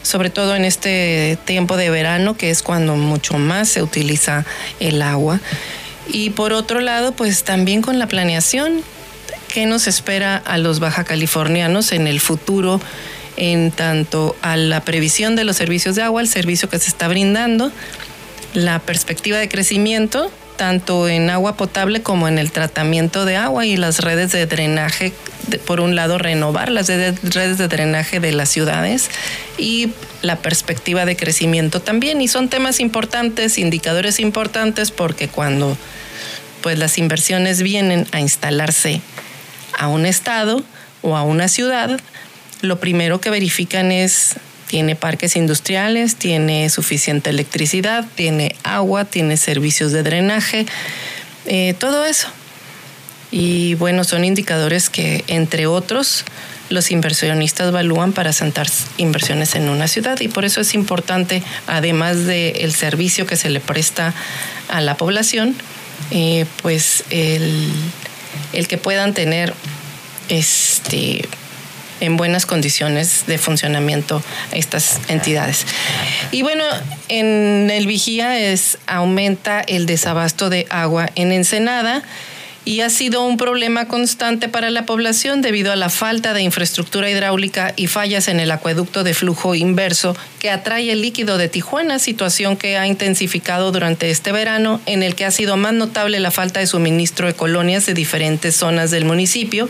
sobre 0.04 0.30
todo 0.30 0.56
en 0.56 0.64
este 0.64 1.40
tiempo 1.46 1.76
de 1.76 1.90
verano, 1.90 2.38
que 2.38 2.52
es 2.52 2.62
cuando 2.62 2.96
mucho 2.96 3.40
más 3.40 3.70
se 3.70 3.82
utiliza 3.82 4.46
el 4.80 5.02
agua. 5.02 5.40
Y 6.08 6.30
por 6.30 6.54
otro 6.54 6.82
lado, 6.82 7.14
pues 7.14 7.44
también 7.44 7.82
con 7.82 7.98
la 7.98 8.08
planeación, 8.08 8.84
qué 9.56 9.66
nos 9.66 9.88
espera 9.88 10.36
a 10.36 10.58
los 10.58 10.82
baja 10.82 11.06
californianos 11.06 11.94
en 11.94 12.08
el 12.08 12.20
futuro 12.20 12.82
en 13.38 13.72
tanto 13.72 14.36
a 14.42 14.58
la 14.58 14.84
previsión 14.84 15.38
de 15.38 15.46
los 15.46 15.56
servicios 15.56 15.96
de 15.96 16.02
agua, 16.02 16.20
el 16.20 16.28
servicio 16.28 16.68
que 16.68 16.78
se 16.78 16.90
está 16.90 17.08
brindando, 17.08 17.72
la 18.54 18.80
perspectiva 18.80 19.38
de 19.38 19.48
crecimiento, 19.48 20.30
tanto 20.58 21.08
en 21.08 21.30
agua 21.30 21.56
potable 21.56 22.02
como 22.02 22.28
en 22.28 22.38
el 22.38 22.52
tratamiento 22.52 23.24
de 23.24 23.38
agua 23.38 23.66
y 23.66 23.78
las 23.78 24.00
redes 24.00 24.34
de 24.34 24.46
drenaje, 24.46 25.14
por 25.66 25.80
un 25.80 25.96
lado 25.96 26.18
renovar 26.18 26.70
las 26.70 26.90
redes 26.90 27.58
de 27.58 27.68
drenaje 27.70 28.20
de 28.20 28.34
las 28.34 28.50
ciudades 28.50 29.10
y 29.58 29.92
la 30.22 30.36
perspectiva 30.36 31.06
de 31.06 31.16
crecimiento 31.16 31.82
también. 31.82 32.20
Y 32.20 32.28
son 32.28 32.50
temas 32.50 32.82
importantes, 32.82 33.58
indicadores 33.58 34.20
importantes, 34.20 34.92
porque 34.92 35.30
cuando 35.30 35.78
pues 36.62 36.78
las 36.78 36.98
inversiones 36.98 37.62
vienen 37.62 38.06
a 38.12 38.20
instalarse 38.20 39.00
a 39.78 39.88
un 39.88 40.06
estado 40.06 40.64
o 41.02 41.16
a 41.16 41.24
una 41.24 41.48
ciudad, 41.48 42.00
lo 42.62 42.80
primero 42.80 43.22
que 43.22 43.30
verifican 43.30 43.92
es 43.92 44.36
tiene 44.68 44.96
parques 44.96 45.36
industriales, 45.36 46.16
tiene 46.16 46.70
suficiente 46.70 47.30
electricidad, 47.30 48.06
tiene 48.16 48.56
agua, 48.64 49.06
tiene 49.06 49.38
servicios 49.38 49.92
de 49.92 50.04
drenaje, 50.04 50.66
eh, 51.46 51.76
todo 51.78 52.06
eso. 52.06 52.28
Y 53.32 53.76
bueno, 53.76 54.04
son 54.04 54.26
indicadores 54.26 54.90
que, 54.90 55.24
entre 55.28 55.68
otros, 55.68 56.26
los 56.70 56.90
inversionistas 56.92 57.68
evalúan 57.68 58.14
para 58.14 58.34
sentar 58.34 58.68
inversiones 58.98 59.56
en 59.56 59.70
una 59.70 59.88
ciudad 59.88 60.20
y 60.20 60.28
por 60.30 60.46
eso 60.46 60.62
es 60.62 60.74
importante, 60.74 61.44
además 61.68 62.26
del 62.26 62.74
servicio 62.74 63.28
que 63.28 63.36
se 63.36 63.50
le 63.50 63.60
presta 63.60 64.14
a 64.68 64.82
la 64.82 64.98
población, 64.98 65.56
eh, 66.12 66.46
pues 66.62 67.04
el 67.12 67.70
el 68.54 68.68
que 68.68 68.78
puedan 68.78 69.14
tener 69.14 69.54
este 70.30 71.28
en 72.02 72.18
buenas 72.18 72.46
condiciones 72.46 73.24
de 73.26 73.38
funcionamiento 73.38 74.22
estas 74.52 75.00
entidades. 75.08 75.66
Y 76.32 76.42
bueno, 76.42 76.66
en 77.08 77.70
el 77.72 77.88
vigía 77.88 78.38
es 78.38 78.78
aumenta 78.86 79.62
el 79.62 79.86
desabasto 79.86 80.50
de 80.50 80.68
agua 80.70 81.10
en 81.16 81.32
Ensenada 81.32 82.04
y 82.66 82.82
ha 82.82 82.90
sido 82.90 83.24
un 83.24 83.38
problema 83.38 83.88
constante 83.88 84.50
para 84.50 84.72
la 84.72 84.88
población 84.88 85.44
debido 85.44 85.72
a 85.72 85.76
la 85.76 85.90
falta 85.90 86.34
de 86.34 86.42
infraestructura 86.42 87.10
hidráulica 87.10 87.74
y 87.76 87.86
fallas 87.86 88.28
en 88.28 88.40
el 88.40 88.50
acueducto 88.50 89.04
de 89.04 89.14
flujo 89.14 89.54
inverso 89.54 90.18
que 90.40 90.50
atrae 90.50 90.92
el 90.92 91.02
líquido 91.02 91.38
de 91.38 91.48
Tijuana, 91.48 92.00
situación 92.00 92.58
que 92.58 92.78
ha 92.78 92.88
intensificado 92.88 93.72
durante 93.72 94.10
este 94.10 94.32
verano, 94.32 94.82
en 94.88 95.04
el 95.04 95.14
que 95.14 95.26
ha 95.26 95.32
sido 95.32 95.58
más 95.58 95.74
notable 95.74 96.20
la 96.20 96.32
falta 96.32 96.60
de 96.60 96.68
suministro 96.68 97.28
de 97.28 97.36
colonias 97.36 97.86
de 97.86 97.94
diferentes 97.94 98.56
zonas 98.56 98.90
del 98.90 99.06
municipio, 99.06 99.70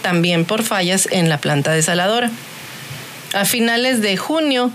también 0.00 0.46
por 0.46 0.62
fallas 0.62 1.08
en 1.12 1.28
la 1.28 1.38
planta 1.38 1.72
desaladora. 1.72 2.30
A 3.34 3.44
finales 3.44 4.00
de 4.00 4.16
junio, 4.16 4.72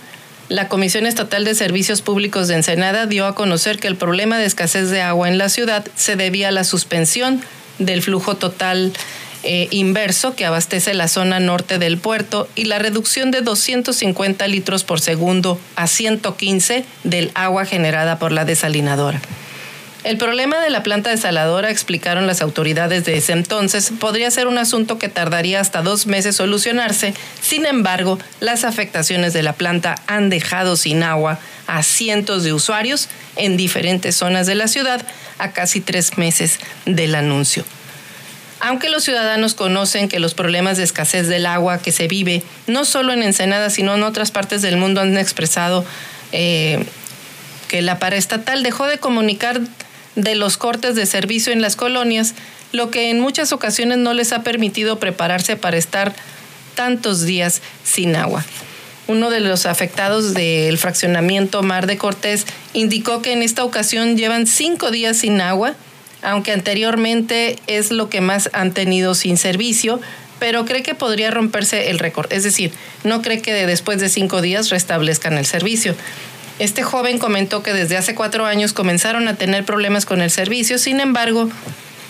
la 0.49 0.69
Comisión 0.69 1.05
Estatal 1.05 1.43
de 1.43 1.55
Servicios 1.55 2.01
Públicos 2.01 2.47
de 2.47 2.55
Ensenada 2.55 3.05
dio 3.05 3.25
a 3.25 3.35
conocer 3.35 3.79
que 3.79 3.87
el 3.87 3.97
problema 3.97 4.37
de 4.37 4.45
escasez 4.45 4.89
de 4.89 5.01
agua 5.01 5.27
en 5.27 5.37
la 5.37 5.49
ciudad 5.49 5.85
se 5.95 6.15
debía 6.15 6.49
a 6.49 6.51
la 6.51 6.63
suspensión 6.63 7.41
del 7.79 8.01
flujo 8.01 8.35
total 8.35 8.93
eh, 9.43 9.67
inverso 9.71 10.35
que 10.35 10.45
abastece 10.45 10.93
la 10.93 11.07
zona 11.07 11.39
norte 11.39 11.79
del 11.79 11.97
puerto 11.97 12.47
y 12.55 12.65
la 12.65 12.79
reducción 12.79 13.29
de 13.29 13.41
250 13.41 14.47
litros 14.47 14.83
por 14.83 14.99
segundo 14.99 15.59
a 15.75 15.87
115 15.87 16.85
del 17.03 17.31
agua 17.35 17.65
generada 17.65 18.17
por 18.17 18.31
la 18.31 18.45
desalinadora. 18.45 19.21
El 20.03 20.17
problema 20.17 20.59
de 20.59 20.69
la 20.69 20.83
planta 20.83 21.09
desaladora, 21.09 21.71
explicaron 21.71 22.27
las 22.27 22.41
autoridades 22.41 23.03
de 23.05 23.17
ese 23.17 23.33
entonces, 23.33 23.91
podría 23.99 24.29
ser 24.29 24.47
un 24.47 24.57
asunto 24.57 24.99
que 24.99 25.09
tardaría 25.09 25.59
hasta 25.59 25.81
dos 25.81 26.05
meses 26.05 26.35
solucionarse. 26.35 27.13
Sin 27.41 27.65
embargo, 27.65 28.19
las 28.39 28.63
afectaciones 28.63 29.33
de 29.33 29.43
la 29.43 29.53
planta 29.53 29.95
han 30.05 30.29
dejado 30.29 30.77
sin 30.77 31.03
agua 31.03 31.39
a 31.65 31.83
cientos 31.83 32.43
de 32.43 32.53
usuarios 32.53 33.09
en 33.35 33.57
diferentes 33.57 34.15
zonas 34.15 34.45
de 34.47 34.55
la 34.55 34.67
ciudad 34.67 35.01
a 35.39 35.51
casi 35.51 35.81
tres 35.81 36.17
meses 36.17 36.59
del 36.85 37.15
anuncio. 37.15 37.65
Aunque 38.59 38.89
los 38.89 39.03
ciudadanos 39.03 39.53
conocen 39.53 40.09
que 40.09 40.19
los 40.19 40.33
problemas 40.33 40.77
de 40.77 40.83
escasez 40.83 41.27
del 41.27 41.45
agua 41.45 41.79
que 41.79 41.91
se 41.91 42.07
vive, 42.07 42.43
no 42.65 42.85
solo 42.85 43.13
en 43.13 43.23
Ensenada, 43.23 43.69
sino 43.69 43.95
en 43.95 44.03
otras 44.03 44.31
partes 44.31 44.61
del 44.61 44.77
mundo, 44.77 45.01
han 45.01 45.17
expresado 45.17 45.85
eh, 46.31 46.83
que 47.67 47.81
la 47.81 47.99
paraestatal 47.99 48.63
dejó 48.63 48.87
de 48.87 48.97
comunicar 48.97 49.61
de 50.17 50.35
los 50.35 50.57
cortes 50.57 50.95
de 50.95 51.05
servicio 51.05 51.53
en 51.53 51.61
las 51.61 51.75
colonias, 51.77 52.33
lo 52.73 52.91
que 52.91 53.09
en 53.11 53.21
muchas 53.21 53.53
ocasiones 53.53 53.99
no 53.99 54.13
les 54.13 54.33
ha 54.33 54.43
permitido 54.43 54.99
prepararse 54.99 55.55
para 55.55 55.77
estar 55.77 56.13
tantos 56.75 57.23
días 57.23 57.61
sin 57.83 58.15
agua. 58.15 58.43
Uno 59.07 59.29
de 59.29 59.39
los 59.39 59.65
afectados 59.65 60.33
del 60.33 60.77
fraccionamiento 60.77 61.63
Mar 61.63 61.87
de 61.87 61.97
Cortés 61.97 62.45
indicó 62.73 63.21
que 63.21 63.31
en 63.31 63.41
esta 63.41 63.63
ocasión 63.63 64.17
llevan 64.17 64.47
cinco 64.47 64.91
días 64.91 65.17
sin 65.17 65.39
agua, 65.39 65.75
aunque 66.23 66.51
anteriormente 66.51 67.57
es 67.67 67.91
lo 67.91 68.09
que 68.09 68.19
más 68.19 68.49
han 68.53 68.73
tenido 68.73 69.15
sin 69.15 69.37
servicio, 69.37 70.01
pero 70.39 70.65
cree 70.65 70.83
que 70.83 70.95
podría 70.95 71.31
romperse 71.31 71.89
el 71.89 71.99
récord. 71.99 72.31
Es 72.33 72.43
decir, 72.43 72.71
no 73.03 73.21
cree 73.21 73.41
que 73.41 73.53
después 73.65 73.99
de 73.99 74.09
cinco 74.09 74.41
días 74.41 74.69
restablezcan 74.71 75.37
el 75.37 75.45
servicio. 75.45 75.95
Este 76.59 76.81
joven 76.81 77.19
comentó 77.19 77.61
que 77.61 77.73
desde 77.73 77.97
hace 77.97 78.15
cuatro 78.15 78.45
años 78.45 78.73
comenzaron 78.73 79.27
a 79.27 79.35
tener 79.35 79.63
problemas 79.63 80.05
con 80.05 80.21
el 80.21 80.31
servicio, 80.31 80.79
sin 80.79 80.99
embargo, 80.99 81.49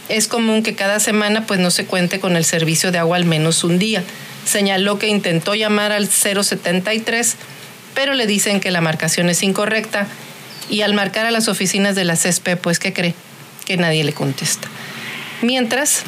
es 0.09 0.27
común 0.27 0.63
que 0.63 0.73
cada 0.73 0.99
semana 0.99 1.45
pues 1.45 1.59
no 1.59 1.69
se 1.69 1.85
cuente 1.85 2.19
con 2.19 2.37
el 2.37 2.45
servicio 2.45 2.91
de 2.91 2.97
agua 2.97 3.17
al 3.17 3.25
menos 3.25 3.63
un 3.63 3.77
día. 3.77 4.03
Señaló 4.45 4.99
que 4.99 5.07
intentó 5.07 5.53
llamar 5.53 5.91
al 5.91 6.07
073, 6.07 7.35
pero 7.93 8.13
le 8.13 8.25
dicen 8.25 8.61
que 8.61 8.71
la 8.71 8.79
marcación 8.79 9.29
es 9.29 9.43
incorrecta 9.43 10.07
y 10.69 10.81
al 10.81 10.93
marcar 10.93 11.25
a 11.25 11.31
las 11.31 11.49
oficinas 11.49 11.95
de 11.95 12.05
la 12.05 12.15
CESPE, 12.15 12.55
pues 12.55 12.79
¿qué 12.79 12.93
cree? 12.93 13.15
Que 13.65 13.75
nadie 13.75 14.05
le 14.05 14.13
contesta. 14.13 14.69
Mientras, 15.41 16.03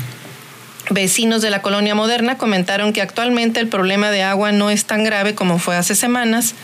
vecinos 0.90 1.42
de 1.42 1.50
la 1.50 1.62
colonia 1.62 1.94
moderna 1.94 2.38
comentaron 2.38 2.94
que 2.94 3.02
actualmente 3.02 3.60
el 3.60 3.68
problema 3.68 4.12
de 4.12 4.24
agua 4.24 4.54
no 4.54 4.70
es 4.70 4.86
tan 4.86 5.04
grave 5.04 5.36
como 5.36 5.60
fue 5.60 5.76
hace 5.76 5.94
semanas, 5.94 6.56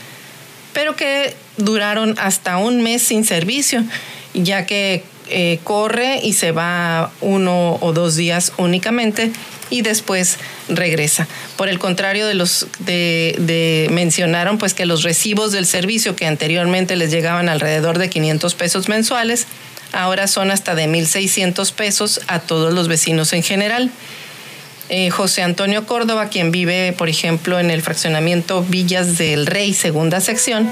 pero 0.74 0.96
que 0.96 1.36
duraron 1.58 2.16
hasta 2.18 2.58
un 2.58 2.82
mes 2.82 3.02
sin 3.02 3.26
servicio, 3.26 3.84
ya 4.34 4.66
que 4.66 5.04
eh, 5.28 5.60
corre 5.64 6.20
y 6.22 6.34
se 6.34 6.52
va 6.52 7.12
uno 7.22 7.78
o 7.82 7.94
dos 7.94 8.16
días 8.16 8.52
únicamente 8.58 9.32
y 9.70 9.82
después 9.82 10.38
regresa. 10.70 11.28
Por 11.58 11.68
el 11.68 11.80
contrario 11.80 12.28
de 12.28 12.36
los 12.36 12.68
de, 12.80 13.88
mencionaron 13.92 14.58
pues 14.58 14.76
que 14.76 14.86
los 14.86 15.02
recibos 15.02 15.52
del 15.52 15.66
servicio 15.66 16.16
que 16.16 16.28
anteriormente 16.28 16.96
les 16.96 17.10
llegaban 17.10 17.50
alrededor 17.50 17.98
de 17.98 18.10
500 18.10 18.54
pesos 18.54 18.88
mensuales, 18.88 19.48
ahora 19.94 20.28
son 20.28 20.52
hasta 20.52 20.76
de 20.76 20.88
1.600 20.88 21.72
pesos 21.74 22.22
a 22.28 22.40
todos 22.40 22.74
los 22.74 22.88
vecinos 22.88 23.34
en 23.34 23.42
general. 23.42 23.90
Eh, 24.90 25.10
José 25.10 25.42
Antonio 25.42 25.88
Córdoba, 25.88 26.30
quien 26.30 26.52
vive, 26.52 26.94
por 26.94 27.10
ejemplo, 27.10 27.60
en 27.60 27.72
el 27.72 27.82
fraccionamiento 27.82 28.62
Villas 28.62 29.18
del 29.18 29.48
Rey, 29.48 29.74
segunda 29.74 30.22
sección, 30.22 30.72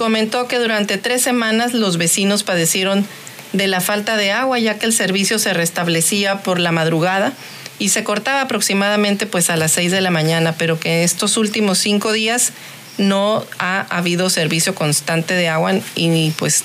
comentó 0.00 0.48
que 0.48 0.58
durante 0.58 0.96
tres 0.96 1.20
semanas 1.20 1.74
los 1.74 1.98
vecinos 1.98 2.42
padecieron 2.42 3.06
de 3.52 3.66
la 3.66 3.82
falta 3.82 4.16
de 4.16 4.32
agua, 4.32 4.58
ya 4.58 4.78
que 4.78 4.86
el 4.86 4.94
servicio 4.94 5.38
se 5.38 5.52
restablecía 5.52 6.38
por 6.38 6.58
la 6.58 6.72
madrugada 6.72 7.34
y 7.78 7.90
se 7.90 8.02
cortaba 8.02 8.40
aproximadamente 8.40 9.26
pues 9.26 9.50
a 9.50 9.58
las 9.58 9.72
seis 9.72 9.92
de 9.92 10.00
la 10.00 10.10
mañana, 10.10 10.54
pero 10.56 10.80
que 10.80 11.04
estos 11.04 11.36
últimos 11.36 11.76
cinco 11.76 12.12
días 12.12 12.54
no 12.96 13.44
ha 13.58 13.82
habido 13.94 14.30
servicio 14.30 14.74
constante 14.74 15.34
de 15.34 15.50
agua 15.50 15.74
y 15.94 16.30
pues 16.30 16.62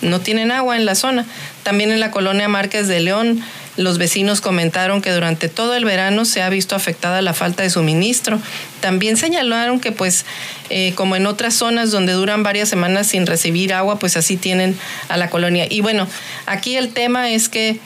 no 0.00 0.20
tienen 0.20 0.52
agua 0.52 0.76
en 0.76 0.84
la 0.84 0.94
zona. 0.94 1.26
También 1.64 1.90
en 1.90 1.98
la 1.98 2.12
colonia 2.12 2.46
Márquez 2.46 2.86
de 2.86 3.00
León 3.00 3.42
los 3.76 3.98
vecinos 3.98 4.40
comentaron 4.40 5.02
que 5.02 5.10
durante 5.12 5.48
todo 5.48 5.74
el 5.74 5.84
verano 5.84 6.24
se 6.24 6.42
ha 6.42 6.48
visto 6.48 6.74
afectada 6.74 7.20
la 7.22 7.34
falta 7.34 7.62
de 7.62 7.70
suministro. 7.70 8.40
También 8.80 9.16
señalaron 9.16 9.80
que 9.80 9.92
pues 9.92 10.24
eh, 10.70 10.92
como 10.94 11.16
en 11.16 11.26
otras 11.26 11.54
zonas 11.54 11.90
donde 11.90 12.12
duran 12.12 12.42
varias 12.42 12.68
semanas 12.68 13.06
sin 13.08 13.26
recibir 13.26 13.74
agua, 13.74 13.98
pues 13.98 14.16
así 14.16 14.36
tienen 14.36 14.78
a 15.08 15.16
la 15.16 15.30
colonia. 15.30 15.66
Y 15.68 15.80
bueno, 15.80 16.08
aquí 16.46 16.76
el 16.76 16.92
tema 16.92 17.30
es 17.30 17.48
que 17.48 17.78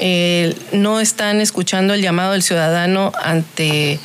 eh, 0.00 0.54
no 0.72 1.00
están 1.00 1.40
escuchando 1.40 1.94
el 1.94 2.02
llamado 2.02 2.32
del 2.32 2.42
ciudadano 2.42 3.12
ante 3.22 4.00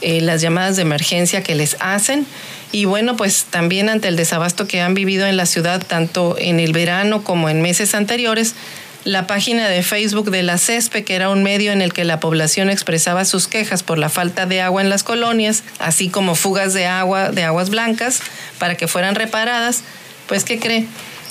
eh, 0.00 0.20
las 0.20 0.40
llamadas 0.40 0.76
de 0.76 0.82
emergencia 0.82 1.42
que 1.42 1.54
les 1.54 1.76
hacen. 1.80 2.26
Y 2.70 2.86
bueno, 2.86 3.16
pues 3.16 3.46
también 3.50 3.88
ante 3.88 4.08
el 4.08 4.16
desabasto 4.16 4.66
que 4.66 4.80
han 4.80 4.94
vivido 4.94 5.26
en 5.26 5.36
la 5.36 5.46
ciudad, 5.46 5.84
tanto 5.86 6.36
en 6.38 6.58
el 6.58 6.72
verano 6.72 7.22
como 7.22 7.50
en 7.50 7.60
meses 7.60 7.94
anteriores, 7.94 8.54
la 9.04 9.26
página 9.26 9.68
de 9.68 9.82
Facebook 9.82 10.30
de 10.30 10.42
la 10.42 10.58
CESPE, 10.58 11.04
que 11.04 11.14
era 11.14 11.28
un 11.28 11.42
medio 11.42 11.72
en 11.72 11.82
el 11.82 11.92
que 11.92 12.04
la 12.04 12.20
población 12.20 12.70
expresaba 12.70 13.24
sus 13.24 13.48
quejas 13.48 13.82
por 13.82 13.98
la 13.98 14.08
falta 14.08 14.46
de 14.46 14.60
agua 14.60 14.80
en 14.80 14.90
las 14.90 15.02
colonias, 15.02 15.64
así 15.78 16.08
como 16.08 16.34
fugas 16.34 16.72
de 16.72 16.86
agua, 16.86 17.30
de 17.30 17.42
aguas 17.42 17.70
blancas, 17.70 18.20
para 18.58 18.76
que 18.76 18.86
fueran 18.86 19.14
reparadas, 19.14 19.82
pues 20.28 20.44
¿qué 20.44 20.58
cree? 20.58 20.86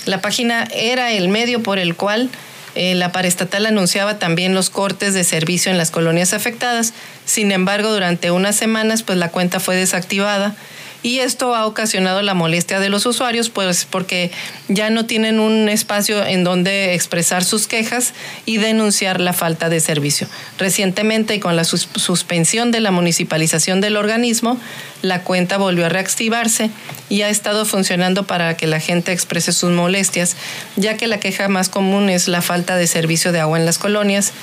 La 0.05 0.19
página 0.21 0.67
era 0.73 1.12
el 1.12 1.29
medio 1.29 1.63
por 1.63 1.79
el 1.79 1.95
cual 1.95 2.29
eh, 2.75 2.95
la 2.95 3.12
paraestatal 3.12 3.65
anunciaba 3.65 4.19
también 4.19 4.53
los 4.53 4.69
cortes 4.69 5.13
de 5.13 5.23
servicio 5.23 5.71
en 5.71 5.77
las 5.77 5.91
colonias 5.91 6.34
afectadas. 6.34 6.93
Sin 7.25 7.51
embargo, 7.51 7.91
durante 7.91 8.31
unas 8.31 8.55
semanas, 8.55 9.03
pues 9.03 9.17
la 9.17 9.29
cuenta 9.29 9.60
fue 9.60 9.75
desactivada 9.75 10.55
y 11.04 11.20
esto 11.20 11.56
ha 11.56 11.66
ocasionado 11.66 12.22
la 12.22 12.34
molestia 12.34 12.80
de 12.80 12.90
los 12.90 13.06
usuarios, 13.06 13.50
pues 13.50 13.86
porque 13.90 14.32
ya 14.68 14.90
no 14.90 15.06
tienen 15.06 15.40
un 15.40 15.68
espacio 15.68 16.24
en 16.24 16.44
donde 16.44 16.94
expresar 16.94 17.44
sus 17.44 17.68
quejas 17.68 18.14
y 18.46 18.58
denunciar 18.58 19.20
la 19.20 19.34
falta 19.34 19.70
de 19.70 19.80
servicio. 19.80 20.28
Recientemente, 20.60 21.40
con 21.40 21.56
la 21.56 21.64
suspensión 21.64 22.72
de 22.72 22.82
la 22.82 22.92
municipalización 22.92 23.82
del 23.82 23.98
organismo, 23.98 24.60
la 25.02 25.24
cuenta 25.24 25.58
volvió 25.58 25.88
a 25.88 25.90
reactivarse 25.90 26.70
y 27.10 27.24
ha 27.24 27.30
estado 27.30 27.66
funcionando 27.66 28.28
para 28.28 28.56
que 28.56 28.68
la 28.68 28.80
gente 28.80 29.12
exprese 29.12 29.54
sus 29.54 29.72
molestias, 29.72 30.36
ya 30.76 30.98
que 30.98 31.08
la 31.08 31.20
queja 31.20 31.48
más 31.48 31.70
común 31.70 32.10
es 32.10 32.28
la 32.28 32.44
falta 32.44 32.76
de 32.76 32.86
servicio 32.86 33.32
de 33.32 33.40
agua 33.40 33.58
en 33.58 33.66
las 33.66 33.80
colonias 33.80 34.34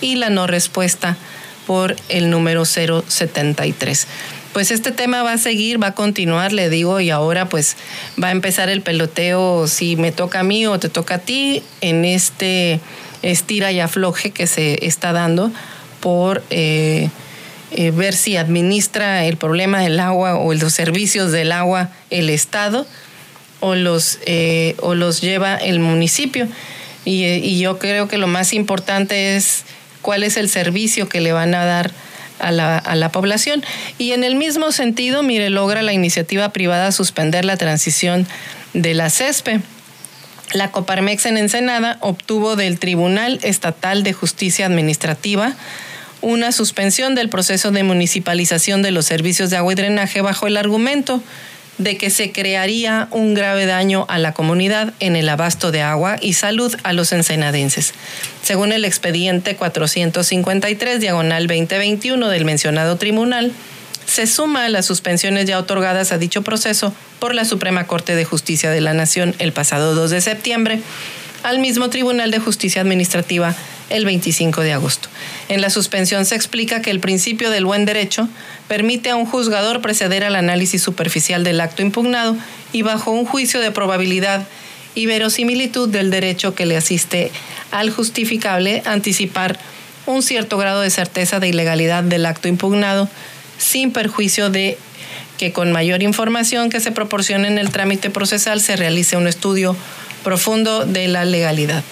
y 0.00 0.16
la 0.16 0.30
no 0.30 0.46
respuesta 0.46 1.16
por 1.66 1.96
el 2.08 2.30
número 2.30 2.64
073 2.64 4.06
pues 4.56 4.70
este 4.70 4.90
tema 4.90 5.22
va 5.22 5.34
a 5.34 5.36
seguir, 5.36 5.82
va 5.82 5.88
a 5.88 5.94
continuar, 5.94 6.50
le 6.54 6.70
digo, 6.70 6.98
y 7.00 7.10
ahora 7.10 7.46
pues 7.46 7.76
va 8.18 8.28
a 8.28 8.30
empezar 8.30 8.70
el 8.70 8.80
peloteo, 8.80 9.66
si 9.66 9.96
me 9.96 10.12
toca 10.12 10.40
a 10.40 10.44
mí 10.44 10.66
o 10.66 10.78
te 10.78 10.88
toca 10.88 11.16
a 11.16 11.18
ti, 11.18 11.62
en 11.82 12.06
este 12.06 12.80
estira 13.20 13.70
y 13.70 13.80
afloje 13.80 14.30
que 14.30 14.46
se 14.46 14.86
está 14.86 15.12
dando 15.12 15.52
por 16.00 16.42
eh, 16.48 17.10
eh, 17.72 17.90
ver 17.90 18.14
si 18.14 18.38
administra 18.38 19.26
el 19.26 19.36
problema 19.36 19.82
del 19.82 20.00
agua 20.00 20.38
o 20.38 20.54
los 20.54 20.72
servicios 20.72 21.32
del 21.32 21.52
agua 21.52 21.90
el 22.08 22.30
Estado 22.30 22.86
o 23.60 23.74
los, 23.74 24.20
eh, 24.24 24.74
o 24.80 24.94
los 24.94 25.20
lleva 25.20 25.56
el 25.56 25.80
municipio. 25.80 26.48
Y, 27.04 27.26
y 27.26 27.58
yo 27.58 27.78
creo 27.78 28.08
que 28.08 28.16
lo 28.16 28.26
más 28.26 28.54
importante 28.54 29.36
es 29.36 29.64
cuál 30.00 30.22
es 30.22 30.38
el 30.38 30.48
servicio 30.48 31.10
que 31.10 31.20
le 31.20 31.32
van 31.32 31.54
a 31.54 31.66
dar 31.66 32.05
a 32.38 32.50
la, 32.52 32.78
a 32.78 32.94
la 32.96 33.10
población. 33.10 33.64
Y 33.98 34.12
en 34.12 34.24
el 34.24 34.34
mismo 34.34 34.72
sentido, 34.72 35.22
mire, 35.22 35.50
logra 35.50 35.82
la 35.82 35.92
iniciativa 35.92 36.50
privada 36.50 36.92
suspender 36.92 37.44
la 37.44 37.56
transición 37.56 38.26
de 38.74 38.94
la 38.94 39.10
CESPE. 39.10 39.60
La 40.52 40.70
Coparmex 40.70 41.26
en 41.26 41.38
Ensenada 41.38 41.98
obtuvo 42.00 42.54
del 42.54 42.78
Tribunal 42.78 43.40
Estatal 43.42 44.02
de 44.02 44.12
Justicia 44.12 44.66
Administrativa 44.66 45.54
una 46.22 46.50
suspensión 46.50 47.14
del 47.14 47.28
proceso 47.28 47.70
de 47.70 47.82
municipalización 47.82 48.82
de 48.82 48.90
los 48.90 49.06
servicios 49.06 49.50
de 49.50 49.58
agua 49.58 49.72
y 49.72 49.76
drenaje 49.76 50.22
bajo 50.22 50.46
el 50.46 50.56
argumento 50.56 51.22
de 51.78 51.96
que 51.96 52.10
se 52.10 52.32
crearía 52.32 53.08
un 53.10 53.34
grave 53.34 53.66
daño 53.66 54.06
a 54.08 54.18
la 54.18 54.32
comunidad 54.32 54.94
en 55.00 55.16
el 55.16 55.28
abasto 55.28 55.72
de 55.72 55.82
agua 55.82 56.16
y 56.20 56.32
salud 56.32 56.74
a 56.82 56.92
los 56.92 57.12
ensenadenses. 57.12 57.92
Según 58.42 58.72
el 58.72 58.84
expediente 58.84 59.56
453, 59.56 61.00
diagonal 61.00 61.46
2021 61.46 62.28
del 62.28 62.44
mencionado 62.44 62.96
tribunal, 62.96 63.52
se 64.06 64.26
suma 64.26 64.64
a 64.64 64.68
las 64.68 64.86
suspensiones 64.86 65.46
ya 65.46 65.58
otorgadas 65.58 66.12
a 66.12 66.18
dicho 66.18 66.42
proceso 66.42 66.94
por 67.18 67.34
la 67.34 67.44
Suprema 67.44 67.86
Corte 67.86 68.14
de 68.14 68.24
Justicia 68.24 68.70
de 68.70 68.80
la 68.80 68.94
Nación 68.94 69.34
el 69.38 69.52
pasado 69.52 69.94
2 69.94 70.10
de 70.10 70.20
septiembre 70.20 70.80
al 71.42 71.58
mismo 71.58 71.90
Tribunal 71.90 72.30
de 72.30 72.38
Justicia 72.38 72.80
Administrativa 72.80 73.54
el 73.90 74.04
25 74.04 74.62
de 74.62 74.72
agosto. 74.72 75.08
En 75.48 75.60
la 75.60 75.70
suspensión 75.70 76.24
se 76.24 76.34
explica 76.34 76.82
que 76.82 76.90
el 76.90 77.00
principio 77.00 77.50
del 77.50 77.64
buen 77.64 77.84
derecho 77.84 78.28
permite 78.68 79.10
a 79.10 79.16
un 79.16 79.26
juzgador 79.26 79.80
preceder 79.80 80.24
al 80.24 80.36
análisis 80.36 80.82
superficial 80.82 81.44
del 81.44 81.60
acto 81.60 81.82
impugnado 81.82 82.36
y 82.72 82.82
bajo 82.82 83.12
un 83.12 83.24
juicio 83.24 83.60
de 83.60 83.70
probabilidad 83.70 84.46
y 84.94 85.06
verosimilitud 85.06 85.88
del 85.88 86.10
derecho 86.10 86.54
que 86.54 86.66
le 86.66 86.76
asiste 86.76 87.30
al 87.70 87.90
justificable 87.90 88.82
anticipar 88.86 89.58
un 90.06 90.22
cierto 90.22 90.56
grado 90.56 90.80
de 90.80 90.90
certeza 90.90 91.38
de 91.38 91.48
ilegalidad 91.48 92.02
del 92.02 92.26
acto 92.26 92.48
impugnado 92.48 93.08
sin 93.58 93.92
perjuicio 93.92 94.50
de 94.50 94.78
que 95.38 95.52
con 95.52 95.72
mayor 95.72 96.02
información 96.02 96.70
que 96.70 96.80
se 96.80 96.92
proporcione 96.92 97.48
en 97.48 97.58
el 97.58 97.70
trámite 97.70 98.10
procesal 98.10 98.60
se 98.60 98.76
realice 98.76 99.16
un 99.16 99.26
estudio 99.26 99.76
profundo 100.24 100.84
de 100.86 101.08
la 101.08 101.24
legalidad. 101.24 101.84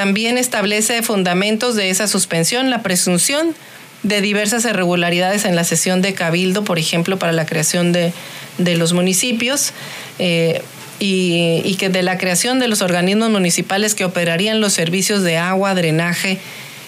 También 0.00 0.38
establece 0.38 1.02
fundamentos 1.02 1.76
de 1.76 1.90
esa 1.90 2.08
suspensión 2.08 2.70
la 2.70 2.80
presunción 2.80 3.54
de 4.02 4.22
diversas 4.22 4.64
irregularidades 4.64 5.44
en 5.44 5.54
la 5.54 5.62
sesión 5.62 6.00
de 6.00 6.14
cabildo, 6.14 6.64
por 6.64 6.78
ejemplo, 6.78 7.18
para 7.18 7.32
la 7.32 7.44
creación 7.44 7.92
de, 7.92 8.14
los 8.56 8.94
municipios. 8.94 9.74
Eh, 10.18 10.62
y, 11.00 11.60
y, 11.66 11.74
que 11.74 11.90
de 11.90 12.02
la 12.02 12.16
creación 12.16 12.60
de 12.60 12.68
los 12.68 12.80
organismos 12.80 13.28
municipales 13.28 13.94
que 13.94 14.06
operarían 14.06 14.62
los 14.62 14.72
servicios 14.72 15.22
de 15.22 15.36
agua, 15.36 15.74
drenaje 15.74 16.38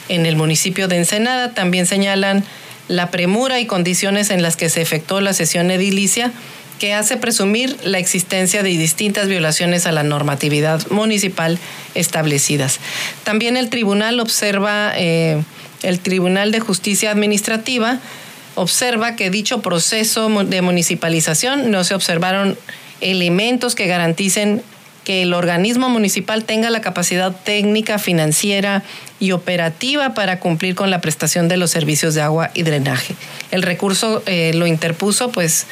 en 0.09 0.25
el 0.25 0.37
municipio 0.37 0.89
de 0.89 0.97
Ensenada. 0.97 1.53
También 1.53 1.85
señalan 1.85 2.45
la 2.89 3.11
premura 3.11 3.61
y 3.61 3.67
condiciones 3.67 4.31
en 4.31 4.41
las 4.41 4.57
que 4.57 4.71
se 4.71 4.81
efectuó 4.81 5.21
la 5.21 5.35
sesión 5.35 5.71
edilicia 5.71 6.33
que 6.83 6.95
hace 6.95 7.17
presumir 7.17 7.77
la 7.85 8.01
existencia 8.01 8.65
de 8.65 8.71
distintas 8.71 9.29
violaciones 9.29 9.87
a 9.87 9.93
la 9.93 10.03
normatividad 10.03 10.85
municipal 10.91 11.61
establecidas. 11.95 12.81
También 13.23 13.57
el 13.57 13.71
tribunal 13.71 14.19
observa, 14.19 14.93
eh, 14.97 15.41
el 15.85 16.01
Tribunal 16.01 16.51
de 16.51 16.59
Justicia 16.59 17.13
Administrativa 17.13 18.01
observa 18.57 19.15
que 19.15 19.31
dicho 19.31 19.63
proceso 19.63 20.29
de 20.43 20.61
municipalización 20.61 21.71
no 21.71 21.85
se 21.85 21.95
observaron 21.95 22.59
elementos 23.01 23.77
que 23.77 23.87
garanticen 23.87 24.61
que 25.05 25.23
el 25.23 25.35
organismo 25.35 25.89
municipal 25.89 26.43
tenga 26.43 26.69
la 26.71 26.81
capacidad 26.81 27.33
técnica, 27.45 28.01
financiera 28.01 28.83
y 29.21 29.31
operativa 29.31 30.15
para 30.15 30.41
cumplir 30.41 30.75
con 30.75 30.91
la 30.91 31.01
prestación 31.01 31.47
de 31.47 31.59
los 31.59 31.71
servicios 31.71 32.15
de 32.15 32.23
agua 32.23 32.51
y 32.55 32.65
drenaje. 32.65 33.15
El 33.53 33.63
recurso 33.63 34.25
eh, 34.27 34.51
lo 34.55 34.67
interpuso 34.67 35.31
pues 35.31 35.67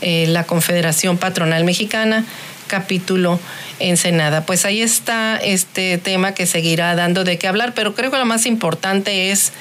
eh, 0.00 0.26
la 0.28 0.44
Confederación 0.44 1.18
Patronal 1.18 1.64
Mexicana, 1.64 2.24
capítulo 2.66 3.40
Ensenada. 3.78 4.44
Pues 4.44 4.64
ahí 4.64 4.82
está 4.82 5.36
este 5.36 5.98
tema 5.98 6.32
que 6.34 6.46
seguirá 6.46 6.94
dando 6.94 7.24
de 7.24 7.38
qué 7.38 7.48
hablar, 7.48 7.74
pero 7.74 7.94
creo 7.94 8.10
que 8.10 8.18
lo 8.18 8.26
más 8.26 8.46
importante 8.46 9.30
es 9.30 9.52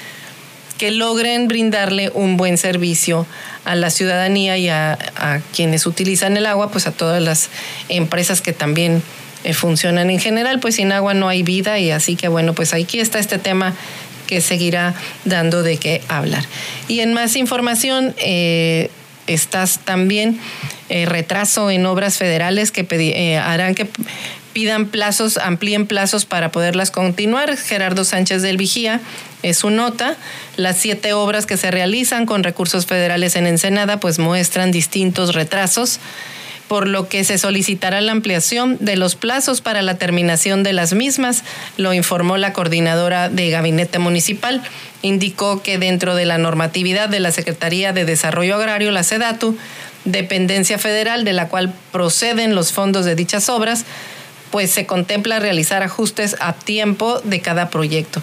que 0.78 0.92
logren 0.92 1.48
brindarle 1.48 2.12
un 2.14 2.38
buen 2.38 2.58
servicio 2.58 3.26
a 3.64 3.76
la 3.76 3.90
ciudadanía 3.90 4.58
y 4.58 4.70
a, 4.70 4.98
quienes 5.56 5.86
utilizan 5.86 6.38
el 6.38 6.46
agua, 6.46 6.72
pues 6.72 6.88
a 6.88 6.92
todas 6.92 7.22
las 7.22 7.50
empresas 7.90 8.42
que 8.42 8.54
también 8.54 9.02
eh, 9.44 9.54
funcionan 9.54 10.10
en 10.10 10.20
general, 10.20 10.60
pues 10.60 10.76
sin 10.76 10.92
agua 10.92 11.14
no 11.14 11.28
hay 11.28 11.44
vida 11.44 11.80
y 11.80 11.92
así 11.92 12.16
que 12.16 12.28
bueno, 12.28 12.54
pues 12.54 12.74
aquí 12.74 13.00
está 13.00 13.20
este 13.20 13.38
tema 13.38 13.74
que 14.28 14.42
seguirá 14.42 14.96
dando 15.24 15.64
de 15.64 15.78
qué 15.78 16.02
hablar. 16.08 16.44
Y 16.88 17.00
en 17.02 17.14
más 17.14 17.36
información, 17.36 18.16
eh, 18.18 18.90
estás 19.28 19.80
también 19.80 20.40
eh, 20.90 21.06
retraso 21.06 21.72
en 21.72 21.86
obras 21.86 22.18
federales 22.18 22.72
que 22.72 22.86
eh, 22.90 23.38
harán 23.38 23.76
que 23.76 23.88
pidan 24.54 24.86
plazos, 24.86 25.38
amplíen 25.38 25.86
plazos 25.86 26.26
para 26.26 26.50
poderlas 26.52 26.90
continuar. 26.90 27.58
Gerardo 27.58 28.06
Sánchez 28.06 28.42
del 28.42 28.56
Vigía 28.56 29.02
es 29.44 29.58
su 29.58 29.70
nota. 29.70 30.16
Las 30.56 30.78
siete 30.78 31.12
obras 31.12 31.46
que 31.46 31.58
se 31.58 31.72
realizan 31.72 32.26
con 32.26 32.44
recursos 32.44 32.86
federales 32.86 33.36
en 33.36 33.48
Ensenada 33.48 34.00
pues 34.00 34.18
muestran 34.18 34.72
distintos 34.72 35.36
retrasos 35.36 36.00
por 36.68 36.88
lo 36.88 37.08
que 37.08 37.24
se 37.24 37.38
solicitará 37.38 38.02
la 38.02 38.12
ampliación 38.12 38.78
de 38.80 38.96
los 38.96 39.16
plazos 39.16 39.62
para 39.62 39.82
la 39.82 39.98
terminación 39.98 40.64
de 40.64 40.74
las 40.74 40.94
mismas, 40.94 41.44
lo 41.78 41.94
informó 41.94 42.38
la 42.38 42.54
coordinadora 42.54 43.30
de 43.30 43.50
gabinete 43.50 44.00
municipal. 44.00 44.62
Indicó 45.02 45.62
que 45.62 45.78
dentro 45.78 46.16
de 46.16 46.26
la 46.26 46.38
normatividad 46.38 47.10
de 47.10 47.20
la 47.20 47.32
Secretaría 47.32 47.94
de 47.94 48.06
Desarrollo 48.06 48.56
Agrario, 48.56 48.92
la 48.92 49.04
SEDATU, 49.04 49.58
dependencia 50.06 50.78
federal 50.78 51.24
de 51.24 51.34
la 51.34 51.50
cual 51.50 51.74
proceden 51.92 52.56
los 52.56 52.72
fondos 52.72 53.06
de 53.06 53.16
dichas 53.16 53.50
obras, 53.50 53.86
pues 54.52 54.72
se 54.72 54.86
contempla 54.86 55.40
realizar 55.40 55.84
ajustes 55.84 56.36
a 56.40 56.54
tiempo 56.54 57.20
de 57.24 57.42
cada 57.42 57.70
proyecto. 57.70 58.22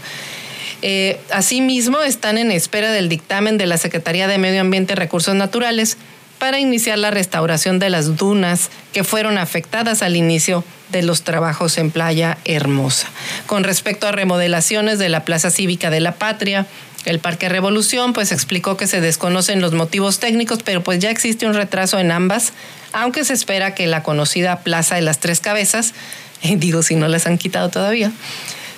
Eh, 0.80 1.20
asimismo, 1.30 2.02
están 2.02 2.38
en 2.38 2.50
espera 2.50 2.90
del 2.90 3.08
dictamen 3.08 3.56
de 3.56 3.66
la 3.66 3.78
Secretaría 3.78 4.26
de 4.26 4.38
Medio 4.38 4.60
Ambiente 4.60 4.94
y 4.94 4.96
Recursos 4.96 5.34
Naturales 5.34 5.96
para 6.42 6.58
iniciar 6.58 6.98
la 6.98 7.12
restauración 7.12 7.78
de 7.78 7.88
las 7.88 8.16
dunas 8.16 8.70
que 8.92 9.04
fueron 9.04 9.38
afectadas 9.38 10.02
al 10.02 10.16
inicio 10.16 10.64
de 10.90 11.04
los 11.04 11.22
trabajos 11.22 11.78
en 11.78 11.92
Playa 11.92 12.36
Hermosa. 12.44 13.06
Con 13.46 13.62
respecto 13.62 14.08
a 14.08 14.10
remodelaciones 14.10 14.98
de 14.98 15.08
la 15.08 15.24
Plaza 15.24 15.52
Cívica 15.52 15.88
de 15.88 16.00
la 16.00 16.16
Patria, 16.16 16.66
el 17.04 17.20
Parque 17.20 17.48
Revolución 17.48 18.12
pues 18.12 18.32
explicó 18.32 18.76
que 18.76 18.88
se 18.88 19.00
desconocen 19.00 19.60
los 19.60 19.72
motivos 19.72 20.18
técnicos, 20.18 20.64
pero 20.64 20.82
pues 20.82 20.98
ya 20.98 21.10
existe 21.10 21.46
un 21.46 21.54
retraso 21.54 22.00
en 22.00 22.10
ambas, 22.10 22.52
aunque 22.92 23.24
se 23.24 23.34
espera 23.34 23.76
que 23.76 23.86
la 23.86 24.02
conocida 24.02 24.64
Plaza 24.64 24.96
de 24.96 25.02
las 25.02 25.20
Tres 25.20 25.38
Cabezas, 25.38 25.94
digo 26.42 26.82
si 26.82 26.96
no 26.96 27.06
las 27.06 27.28
han 27.28 27.38
quitado 27.38 27.68
todavía, 27.68 28.10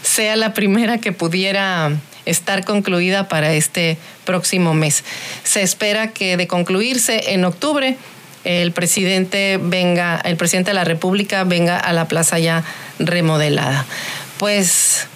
sea 0.03 0.37
la 0.37 0.53
primera 0.53 0.99
que 0.99 1.13
pudiera 1.13 1.93
estar 2.27 2.65
concluida 2.65 3.29
para 3.29 3.53
este 3.53 3.99
próximo 4.25 4.75
mes. 4.75 5.05
Se 5.43 5.63
espera 5.63 6.09
que 6.09 6.37
de 6.37 6.47
concluirse 6.47 7.33
en 7.33 7.45
octubre 7.45 7.97
el 8.45 8.73
presidente 8.73 9.59
venga, 9.61 10.21
el 10.23 10.37
presidente 10.37 10.71
de 10.71 10.75
la 10.75 10.85
República 10.85 11.45
venga 11.45 11.79
a 11.79 11.93
la 11.93 12.09
plaza 12.09 12.39
ya 12.39 12.63
remodelada. 12.99 13.87
Pues 14.39 15.07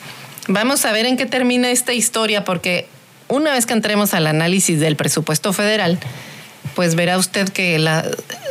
vamos 0.46 0.84
a 0.84 0.92
ver 0.92 1.06
en 1.06 1.16
qué 1.16 1.26
termina 1.26 1.70
esta 1.70 1.92
historia, 1.92 2.44
porque 2.44 2.88
una 3.28 3.52
vez 3.52 3.66
que 3.66 3.74
entremos 3.74 4.14
al 4.14 4.26
análisis 4.26 4.80
del 4.80 4.96
presupuesto 4.96 5.52
federal, 5.52 5.98
pues 6.74 6.94
verá 6.94 7.18
usted 7.18 7.48
que 7.50 7.78
la 7.78 8.04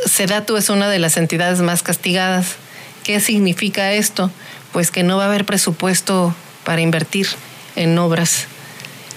SEDATU 0.06 0.56
es 0.56 0.70
una 0.70 0.88
de 0.88 1.00
las 1.00 1.16
entidades 1.16 1.60
más 1.60 1.82
castigadas. 1.82 2.56
¿Qué 3.02 3.20
significa 3.20 3.92
esto? 3.92 4.30
Pues 4.72 4.90
que 4.90 5.02
no 5.02 5.16
va 5.16 5.24
a 5.24 5.26
haber 5.26 5.44
presupuesto 5.44 6.34
para 6.64 6.82
invertir 6.82 7.26
en 7.78 7.96
obras, 7.98 8.46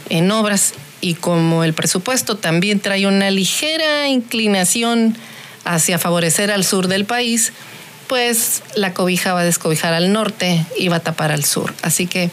en 0.10 0.32
obras 0.32 0.74
y 1.02 1.16
como 1.16 1.64
el 1.64 1.74
presupuesto 1.74 2.38
también 2.38 2.80
trae 2.80 3.08
una 3.08 3.32
ligera 3.32 4.08
inclinación 4.08 5.18
hacia 5.66 5.98
favorecer 6.00 6.52
al 6.52 6.64
sur 6.64 6.88
del 6.88 7.06
país, 7.06 7.54
pues 8.08 8.62
la 8.76 8.94
cobija 8.94 9.34
va 9.34 9.42
a 9.42 9.44
descobijar 9.44 9.94
al 9.94 10.14
norte 10.14 10.66
y 10.78 10.90
va 10.90 10.98
a 10.98 11.00
tapar 11.00 11.32
al 11.32 11.44
sur. 11.44 11.74
Así 11.82 12.08
que, 12.08 12.30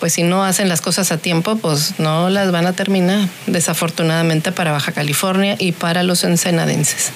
pues 0.00 0.14
si 0.14 0.22
no 0.22 0.44
hacen 0.44 0.68
las 0.68 0.80
cosas 0.80 1.12
a 1.12 1.18
tiempo, 1.18 1.56
pues 1.56 1.98
no 1.98 2.28
las 2.28 2.50
van 2.50 2.66
a 2.66 2.72
terminar, 2.72 3.28
desafortunadamente 3.46 4.52
para 4.52 4.72
Baja 4.72 4.92
California 4.92 5.54
y 5.58 5.72
para 5.72 6.02
los 6.02 6.24
ensenadenses. 6.24 7.10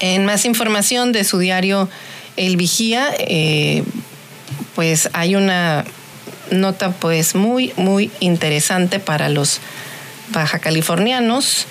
En 0.00 0.24
más 0.26 0.44
información 0.44 1.12
de 1.12 1.24
su 1.24 1.38
diario 1.38 1.88
El 2.36 2.56
Vigía, 2.56 3.12
eh, 3.18 3.82
pues 4.74 5.08
hay 5.14 5.36
una 5.36 5.84
nota 6.50 6.90
pues 6.90 7.34
muy, 7.34 7.72
muy 7.76 8.10
interesante 8.20 8.98
para 8.98 9.28
los 9.28 9.60
baja 10.30 10.58
californianos, 10.58 11.66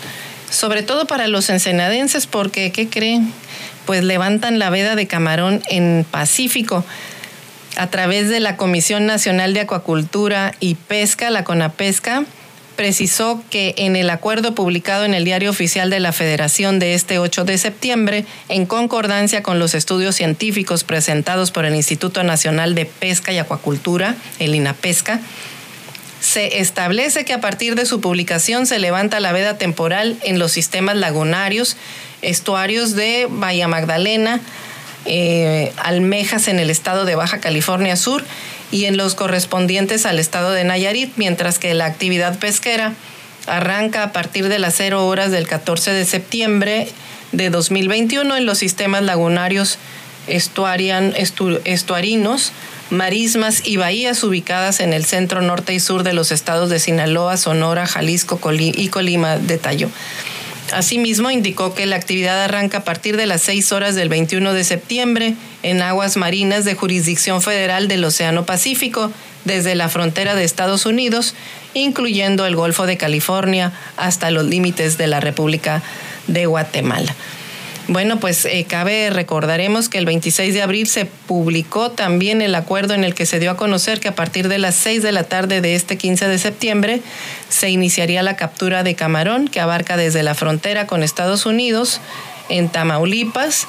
sobre 0.50 0.84
todo 0.84 1.08
para 1.08 1.28
los 1.28 1.50
ensenadenses, 1.50 2.28
porque, 2.28 2.72
¿qué 2.72 2.90
creen? 2.90 3.32
Pues 3.86 4.04
levantan 4.04 4.60
la 4.60 4.70
veda 4.70 4.96
de 4.96 5.08
camarón 5.08 5.62
en 5.70 6.06
Pacífico 6.10 6.86
a 7.78 7.88
través 7.88 8.30
de 8.30 8.40
la 8.40 8.58
Comisión 8.58 9.06
Nacional 9.06 9.54
de 9.54 9.62
Acuacultura 9.62 10.54
y 10.60 10.76
Pesca, 10.76 11.30
la 11.30 11.44
CONAPESCA, 11.44 12.24
precisó 12.76 13.42
que 13.50 13.74
en 13.78 13.96
el 13.96 14.10
acuerdo 14.10 14.56
publicado 14.56 15.06
en 15.06 15.14
el 15.14 15.26
Diario 15.26 15.50
Oficial 15.50 15.90
de 15.90 16.00
la 16.00 16.12
Federación 16.12 16.80
de 16.80 16.94
este 16.94 17.20
8 17.20 17.46
de 17.46 17.58
septiembre, 17.58 18.26
en 18.50 18.66
concordancia 18.66 19.44
con 19.44 19.60
los 19.60 19.74
estudios 19.74 20.16
científicos 20.16 20.84
presentados 20.84 21.52
por 21.52 21.66
el 21.66 21.76
Instituto 21.76 22.24
Nacional 22.24 22.76
de 22.76 22.86
Pesca 22.86 23.32
y 23.32 23.38
Acuacultura, 23.38 24.16
el 24.40 24.56
INAPESCA, 24.56 25.20
se 26.20 26.60
establece 26.60 27.24
que 27.24 27.34
a 27.34 27.42
partir 27.42 27.76
de 27.76 27.86
su 27.86 28.02
publicación 28.02 28.66
se 28.66 28.80
levanta 28.80 29.20
la 29.20 29.32
veda 29.32 29.58
temporal 29.58 30.18
en 30.24 30.40
los 30.40 30.52
sistemas 30.52 30.96
lagunarios, 30.96 31.78
estuarios 32.22 32.96
de 32.96 33.28
Bahía 33.30 33.68
Magdalena, 33.68 34.42
eh, 35.06 35.72
almejas 35.78 36.48
en 36.48 36.60
el 36.60 36.72
estado 36.72 37.06
de 37.06 37.14
Baja 37.14 37.40
California 37.40 37.96
Sur 37.96 38.24
y 38.72 38.86
en 38.86 38.98
los 38.98 39.16
correspondientes 39.16 40.06
al 40.06 40.20
estado 40.20 40.52
de 40.52 40.64
Nayarit, 40.64 41.14
mientras 41.16 41.60
que 41.60 41.74
la 41.74 41.86
actividad 41.86 42.40
pesquera 42.40 42.94
arranca 43.48 44.04
a 44.04 44.12
partir 44.12 44.50
de 44.50 44.60
las 44.60 44.76
0 44.76 45.06
horas 45.06 45.32
del 45.32 45.48
14 45.48 45.92
de 45.92 46.06
septiembre 46.06 46.88
de 47.32 47.50
2021 47.50 48.36
en 48.38 48.46
los 48.46 48.58
sistemas 48.58 49.04
lagunarios 49.04 49.78
estuarian, 50.28 51.14
estuarinos 51.16 52.52
marismas 52.90 53.66
y 53.66 53.78
bahías 53.78 54.24
ubicadas 54.24 54.80
en 54.80 54.94
el 54.94 55.06
centro 55.06 55.42
norte 55.42 55.74
y 55.74 55.80
sur 55.80 56.04
de 56.04 56.14
los 56.14 56.32
estados 56.32 56.70
de 56.70 56.80
Sinaloa, 56.80 57.38
Sonora, 57.38 57.88
Jalisco 57.88 58.40
y 58.60 58.88
Colima, 58.90 59.38
detalló. 59.38 59.90
Asimismo, 60.74 61.30
indicó 61.30 61.76
que 61.76 61.86
la 61.86 61.96
actividad 61.96 62.44
arranca 62.44 62.80
a 62.80 62.84
partir 62.84 63.18
de 63.18 63.28
las 63.28 63.42
6 63.44 63.72
horas 63.72 63.96
del 63.96 64.10
21 64.10 64.54
de 64.54 64.64
septiembre 64.64 65.36
en 65.64 65.82
aguas 65.82 66.18
marinas 66.18 66.66
de 66.66 66.76
jurisdicción 66.76 67.42
federal 67.42 67.88
del 67.88 68.04
Océano 68.04 68.46
Pacífico, 68.46 69.12
desde 69.44 69.76
la 69.76 69.90
frontera 69.90 70.34
de 70.34 70.44
Estados 70.44 70.88
Unidos, 70.88 71.36
incluyendo 71.76 72.46
el 72.48 72.56
Golfo 72.56 72.88
de 72.88 72.98
California, 72.98 73.74
hasta 73.96 74.32
los 74.32 74.46
límites 74.46 74.98
de 74.98 75.08
la 75.08 75.20
República 75.20 75.84
de 76.28 76.48
Guatemala. 76.48 77.16
Bueno, 77.88 78.20
pues 78.20 78.46
eh, 78.46 78.66
cabe 78.68 79.12
recordaremos 79.12 79.90
que 79.90 80.00
el 80.00 80.08
26 80.08 80.56
de 80.56 80.64
abril 80.64 80.88
se 80.88 81.06
publicó 81.06 81.92
también 81.92 82.42
el 82.42 82.56
acuerdo 82.56 82.96
en 82.96 83.04
el 83.04 83.14
que 83.14 83.28
se 83.28 83.40
dio 83.40 83.52
a 83.52 83.58
conocer 83.58 84.00
que 84.00 84.08
a 84.08 84.16
partir 84.16 84.48
de 84.48 84.58
las 84.58 84.74
6 84.74 85.04
de 85.04 85.12
la 85.12 85.24
tarde 85.24 85.62
de 85.62 85.76
este 85.76 85.96
15 85.96 86.28
de 86.28 86.40
septiembre 86.40 87.02
se 87.48 87.70
iniciaría 87.70 88.24
la 88.24 88.38
captura 88.38 88.82
de 88.82 88.96
camarón 88.96 89.48
que 89.48 89.60
abarca 89.60 89.98
desde 89.98 90.24
la 90.24 90.34
frontera 90.34 90.88
con 90.88 91.04
Estados 91.04 91.46
Unidos 91.46 92.02
en 92.50 92.70
Tamaulipas 92.70 93.68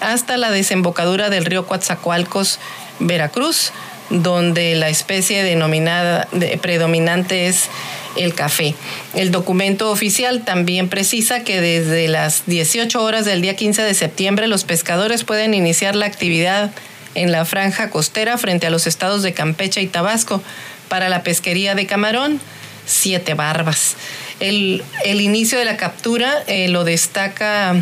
hasta 0.00 0.36
la 0.36 0.52
desembocadura 0.52 1.28
del 1.28 1.44
río 1.44 1.66
Coatzacoalcos, 1.66 2.60
Veracruz, 3.00 3.72
donde 4.10 4.76
la 4.76 4.90
especie 4.90 5.42
denominada 5.42 6.28
predominante 6.60 7.48
es 7.48 7.68
el 8.16 8.34
café. 8.34 8.74
El 9.14 9.30
documento 9.30 9.90
oficial 9.90 10.44
también 10.44 10.88
precisa 10.88 11.40
que 11.40 11.60
desde 11.60 12.08
las 12.08 12.44
18 12.46 13.02
horas 13.02 13.24
del 13.24 13.42
día 13.42 13.56
15 13.56 13.82
de 13.82 13.94
septiembre 13.94 14.46
los 14.46 14.64
pescadores 14.64 15.24
pueden 15.24 15.54
iniciar 15.54 15.96
la 15.96 16.06
actividad 16.06 16.70
en 17.14 17.32
la 17.32 17.44
franja 17.44 17.90
costera 17.90 18.38
frente 18.38 18.66
a 18.66 18.70
los 18.70 18.86
estados 18.86 19.22
de 19.22 19.32
Campeche 19.32 19.80
y 19.82 19.86
Tabasco 19.86 20.42
para 20.88 21.08
la 21.08 21.22
pesquería 21.22 21.74
de 21.74 21.86
camarón, 21.86 22.40
siete 22.84 23.34
barbas. 23.34 23.96
El, 24.38 24.82
inicio 25.04 25.58
de 25.58 25.64
la 25.64 25.76
captura 25.76 26.42
eh, 26.46 26.68
lo 26.68 26.84
destaca, 26.84 27.74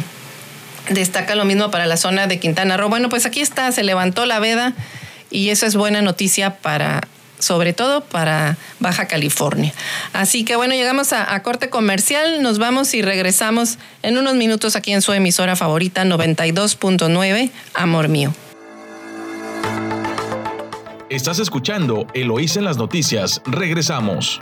destaca 0.89 1.35
lo 1.35 1.45
mismo 1.45 1.71
para 1.71 1.87
la 1.87 1.97
zona 1.97 2.27
de 2.27 2.39
Quintana 2.39 2.77
Roo. 2.77 2.89
Bueno, 2.89 3.09
pues 3.09 3.27
aquí 3.27 3.41
está, 3.41 3.73
se 3.73 3.83
levantó 3.83 4.25
la 4.25 4.39
veda 4.39 4.73
y 5.31 5.51
eso 5.51 5.67
es 5.67 5.75
buena 5.75 6.01
noticia 6.01 6.57
para 6.59 7.01
sobre 7.45 7.73
todo 7.73 8.01
para 8.03 8.57
Baja 8.81 9.07
California. 9.07 9.73
Así 10.13 10.45
que 10.45 10.57
bueno, 10.57 10.75
llegamos 10.75 11.13
a, 11.13 11.43
corte 11.43 11.69
comercial, 11.69 12.43
nos 12.43 12.59
vamos 12.59 12.95
y 12.95 13.03
regresamos 13.03 13.79
en 14.03 14.19
unos 14.19 14.35
minutos 14.35 14.77
aquí 14.77 14.93
en 14.93 15.03
su 15.03 15.13
emisora 15.13 15.57
favorita 15.57 16.05
92.9, 16.05 17.51
Amor 17.75 18.09
Mío. 18.09 18.33
Estás 21.11 21.39
escuchando 21.39 22.07
Eloís 22.15 22.57
en 22.57 22.65
las 22.65 22.77
noticias, 22.77 23.43
regresamos. 23.47 24.41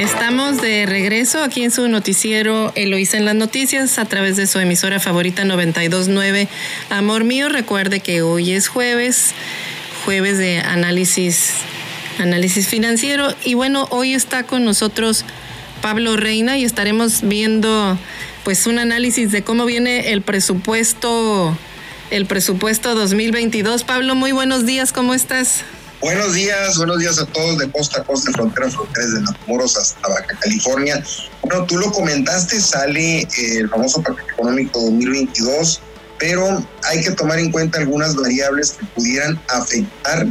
Estamos 0.00 0.62
de 0.62 0.86
regreso 0.86 1.42
aquí 1.42 1.62
en 1.62 1.70
su 1.70 1.86
noticiero 1.86 2.72
Eloísa 2.74 3.18
en 3.18 3.26
las 3.26 3.34
noticias 3.34 3.98
a 3.98 4.06
través 4.06 4.34
de 4.34 4.46
su 4.46 4.58
emisora 4.58 4.98
favorita 4.98 5.44
929 5.44 6.48
Amor 6.88 7.24
Mío. 7.24 7.50
Recuerde 7.50 8.00
que 8.00 8.22
hoy 8.22 8.52
es 8.52 8.68
jueves, 8.68 9.34
jueves 10.06 10.38
de 10.38 10.60
análisis, 10.60 11.52
análisis 12.18 12.66
financiero. 12.66 13.28
Y 13.44 13.52
bueno, 13.52 13.88
hoy 13.90 14.14
está 14.14 14.44
con 14.44 14.64
nosotros 14.64 15.26
Pablo 15.82 16.16
Reina 16.16 16.56
y 16.56 16.64
estaremos 16.64 17.20
viendo 17.20 17.98
pues 18.42 18.66
un 18.66 18.78
análisis 18.78 19.30
de 19.32 19.42
cómo 19.42 19.66
viene 19.66 20.12
el 20.12 20.22
presupuesto, 20.22 21.54
el 22.10 22.24
presupuesto 22.24 22.94
2022. 22.94 23.84
Pablo, 23.84 24.14
muy 24.14 24.32
buenos 24.32 24.64
días, 24.64 24.94
¿cómo 24.94 25.12
estás? 25.12 25.62
Buenos 26.00 26.32
días, 26.32 26.78
buenos 26.78 26.98
días 26.98 27.18
a 27.18 27.26
todos 27.26 27.58
de 27.58 27.70
costa 27.70 28.00
a 28.00 28.04
costa, 28.04 28.32
frontera 28.32 28.68
a 28.68 28.70
frontera, 28.70 29.06
desde 29.06 29.20
Matamoros 29.20 29.76
hasta 29.76 30.08
Baja 30.08 30.24
California. 30.40 31.04
Bueno, 31.42 31.66
tú 31.66 31.76
lo 31.76 31.92
comentaste, 31.92 32.58
sale 32.58 33.28
el 33.36 33.68
famoso 33.68 34.02
paquete 34.02 34.32
económico 34.32 34.80
2022, 34.80 35.82
pero 36.18 36.66
hay 36.84 37.02
que 37.02 37.10
tomar 37.10 37.38
en 37.38 37.52
cuenta 37.52 37.80
algunas 37.80 38.16
variables 38.16 38.70
que 38.72 38.86
pudieran 38.86 39.38
afectar 39.48 40.26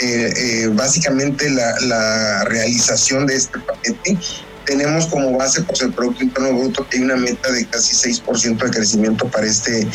eh, 0.00 0.32
eh, 0.36 0.70
básicamente 0.72 1.50
la, 1.50 1.72
la, 1.82 2.44
realización 2.46 3.26
de 3.26 3.36
este 3.36 3.60
paquete. 3.60 4.18
Tenemos 4.64 5.06
como 5.06 5.38
base 5.38 5.62
pues, 5.62 5.82
el 5.82 5.92
Producto 5.92 6.24
Interno 6.24 6.52
Bruto, 6.52 6.84
que 6.88 6.96
hay 6.96 7.04
una 7.04 7.16
meta 7.16 7.52
de 7.52 7.64
casi 7.66 7.94
6% 7.94 8.58
de 8.58 8.70
crecimiento 8.70 9.28
para 9.28 9.46
este 9.46 9.86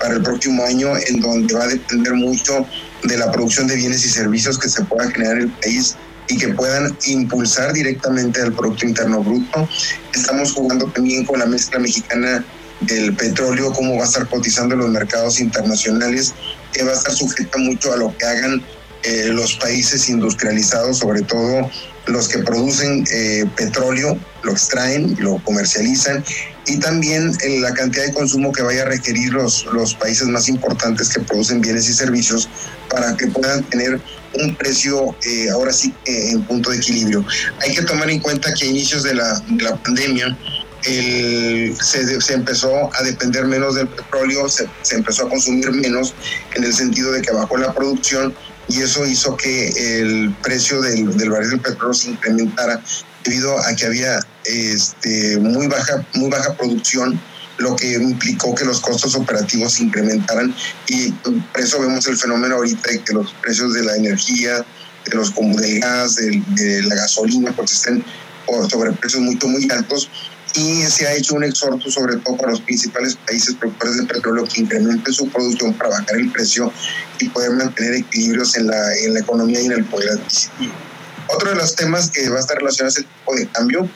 para 0.00 0.14
el 0.14 0.22
próximo 0.22 0.64
año, 0.64 0.96
en 0.96 1.20
donde 1.20 1.54
va 1.54 1.64
a 1.64 1.68
depender 1.68 2.14
mucho 2.14 2.66
de 3.02 3.16
la 3.16 3.30
producción 3.30 3.66
de 3.66 3.76
bienes 3.76 4.04
y 4.04 4.08
servicios 4.08 4.58
que 4.58 4.68
se 4.68 4.84
pueda 4.84 5.10
generar 5.10 5.36
en 5.36 5.42
el 5.44 5.50
país 5.50 5.96
y 6.28 6.36
que 6.36 6.48
puedan 6.48 6.96
impulsar 7.06 7.72
directamente 7.72 8.42
al 8.42 8.52
Producto 8.52 8.86
Interno 8.86 9.22
Bruto. 9.22 9.68
Estamos 10.14 10.52
jugando 10.52 10.86
también 10.86 11.24
con 11.24 11.38
la 11.38 11.46
mezcla 11.46 11.78
mexicana 11.78 12.44
del 12.80 13.14
petróleo, 13.16 13.72
cómo 13.72 13.96
va 13.96 14.02
a 14.02 14.06
estar 14.06 14.28
cotizando 14.28 14.74
en 14.74 14.80
los 14.80 14.90
mercados 14.90 15.40
internacionales, 15.40 16.34
que 16.72 16.84
va 16.84 16.92
a 16.92 16.94
estar 16.94 17.12
sujeta 17.12 17.58
mucho 17.58 17.92
a 17.92 17.96
lo 17.96 18.16
que 18.16 18.26
hagan 18.26 18.62
eh, 19.02 19.30
los 19.32 19.54
países 19.54 20.08
industrializados, 20.08 20.98
sobre 20.98 21.22
todo 21.22 21.70
los 22.06 22.28
que 22.28 22.38
producen 22.38 23.04
eh, 23.10 23.44
petróleo, 23.56 24.18
lo 24.42 24.52
extraen, 24.52 25.16
lo 25.18 25.42
comercializan 25.44 26.24
y 26.68 26.78
también 26.78 27.32
eh, 27.42 27.60
la 27.60 27.72
cantidad 27.72 28.04
de 28.04 28.12
consumo 28.12 28.52
que 28.52 28.62
vaya 28.62 28.82
a 28.82 28.86
requerir 28.86 29.32
los, 29.32 29.64
los 29.72 29.94
países 29.94 30.28
más 30.28 30.48
importantes 30.48 31.08
que 31.08 31.20
producen 31.20 31.60
bienes 31.60 31.88
y 31.88 31.94
servicios 31.94 32.48
para 32.90 33.16
que 33.16 33.26
puedan 33.28 33.64
tener 33.64 34.00
un 34.34 34.54
precio 34.56 35.16
eh, 35.24 35.48
ahora 35.50 35.72
sí 35.72 35.94
en 36.04 36.42
punto 36.44 36.70
de 36.70 36.76
equilibrio. 36.76 37.24
Hay 37.62 37.74
que 37.74 37.82
tomar 37.82 38.10
en 38.10 38.20
cuenta 38.20 38.52
que 38.52 38.66
a 38.66 38.68
inicios 38.68 39.02
de 39.02 39.14
la, 39.14 39.42
pandemia 39.82 40.36
el, 40.84 41.74
se, 41.80 42.20
se, 42.20 42.34
empezó 42.34 42.94
a 42.94 43.02
depender 43.02 43.46
menos 43.46 43.74
del 43.74 43.88
petróleo, 43.88 44.48
se, 44.48 44.68
se, 44.82 44.96
empezó 44.96 45.26
a 45.26 45.28
consumir 45.28 45.72
menos 45.72 46.14
en 46.54 46.64
el 46.64 46.72
sentido 46.72 47.12
de 47.12 47.22
que 47.22 47.32
bajó 47.32 47.56
la 47.56 47.72
producción 47.74 48.34
y 48.68 48.82
eso 48.82 49.06
hizo 49.06 49.36
que 49.36 50.00
el 50.00 50.34
precio 50.42 50.80
del, 50.80 51.16
del 51.16 51.30
barril 51.30 51.50
del 51.50 51.60
petróleo 51.60 51.94
se 51.94 52.10
incrementara 52.10 52.82
debido 53.24 53.58
a 53.58 53.74
que 53.74 53.86
había 53.86 54.20
este, 54.44 55.38
muy, 55.38 55.66
baja, 55.66 56.06
muy 56.14 56.30
baja 56.30 56.54
producción 56.54 57.20
lo 57.58 57.74
que 57.74 57.94
implicó 57.94 58.54
que 58.54 58.64
los 58.64 58.80
costos 58.80 59.16
operativos 59.16 59.74
se 59.74 59.82
incrementaran. 59.82 60.54
Y 60.86 61.10
por 61.10 61.60
eso 61.60 61.80
vemos 61.80 62.06
el 62.06 62.16
fenómeno 62.16 62.56
ahorita 62.56 62.90
de 62.90 63.00
que 63.00 63.12
los 63.12 63.32
precios 63.42 63.74
de 63.74 63.82
la 63.82 63.96
energía, 63.96 64.64
de 65.04 65.16
los 65.16 65.34
del 65.34 65.80
gas, 65.80 66.16
de, 66.16 66.42
de 66.50 66.82
la 66.84 66.94
gasolina, 66.94 67.52
pues 67.56 67.72
estén 67.72 68.04
sobre 68.70 68.92
precios 68.92 69.22
muy, 69.22 69.36
muy 69.42 69.68
altos 69.70 70.08
y 70.54 70.82
se 70.84 71.06
ha 71.06 71.14
hecho 71.14 71.34
un 71.34 71.44
exhorto 71.44 71.90
sobre 71.90 72.16
todo 72.16 72.36
para 72.36 72.52
los 72.52 72.60
principales 72.60 73.16
países 73.26 73.54
productores 73.54 73.98
de 73.98 74.04
petróleo 74.04 74.44
que 74.44 74.62
incrementen 74.62 75.12
su 75.12 75.28
producción 75.28 75.74
para 75.74 75.90
bajar 75.90 76.16
el 76.16 76.30
precio 76.30 76.72
y 77.18 77.28
poder 77.28 77.52
mantener 77.52 77.94
equilibrios 77.94 78.56
en 78.56 78.66
la, 78.66 78.96
en 78.96 79.14
la 79.14 79.20
economía 79.20 79.60
y 79.60 79.66
en 79.66 79.72
el 79.72 79.84
poder 79.84 80.10
adquisitivo. 80.12 80.72
Otro 81.28 81.50
de 81.50 81.56
los 81.56 81.74
temas 81.76 82.10
que 82.10 82.28
va 82.30 82.36
a 82.36 82.40
estar 82.40 82.56
relacionado 82.56 82.88
es 82.88 82.98
el 82.98 83.04
tipo 83.04 83.34
de 83.34 83.48
cambio. 83.48 83.88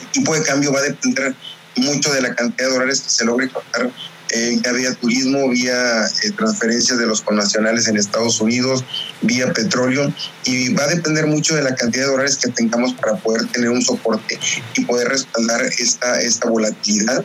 El 0.00 0.10
tipo 0.12 0.34
de 0.34 0.42
cambio 0.42 0.72
va 0.72 0.80
a 0.80 0.82
depender 0.82 1.34
mucho 1.76 2.12
de 2.12 2.22
la 2.22 2.34
cantidad 2.34 2.68
de 2.68 2.74
dólares 2.74 3.00
que 3.02 3.10
se 3.10 3.24
logre 3.24 3.50
captar 3.50 3.90
eh, 4.30 4.60
vía 4.74 4.94
turismo, 4.94 5.48
vía 5.48 6.06
eh, 6.06 6.30
transferencias 6.36 6.98
de 6.98 7.06
los 7.06 7.22
connacionales 7.22 7.88
en 7.88 7.96
Estados 7.96 8.40
Unidos, 8.40 8.84
vía 9.22 9.52
petróleo, 9.52 10.12
y 10.44 10.72
va 10.74 10.84
a 10.84 10.88
depender 10.88 11.26
mucho 11.26 11.54
de 11.54 11.62
la 11.62 11.74
cantidad 11.74 12.04
de 12.04 12.10
dólares 12.10 12.36
que 12.36 12.50
tengamos 12.50 12.94
para 12.94 13.16
poder 13.16 13.46
tener 13.48 13.70
un 13.70 13.82
soporte 13.82 14.38
y 14.74 14.84
poder 14.84 15.08
respaldar 15.08 15.62
esta, 15.62 16.20
esta 16.20 16.48
volatilidad. 16.48 17.24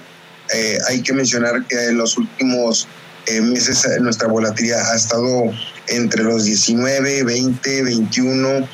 Eh, 0.53 0.77
hay 0.89 1.01
que 1.01 1.13
mencionar 1.13 1.65
que 1.67 1.85
en 1.85 1.97
los 1.97 2.17
últimos 2.17 2.87
meses 3.41 3.87
nuestra 4.01 4.27
volatilidad 4.27 4.91
ha 4.91 4.95
estado 4.95 5.51
entre 5.87 6.23
los 6.23 6.45
19, 6.45 7.23
20, 7.23 7.83
21, 7.83 8.67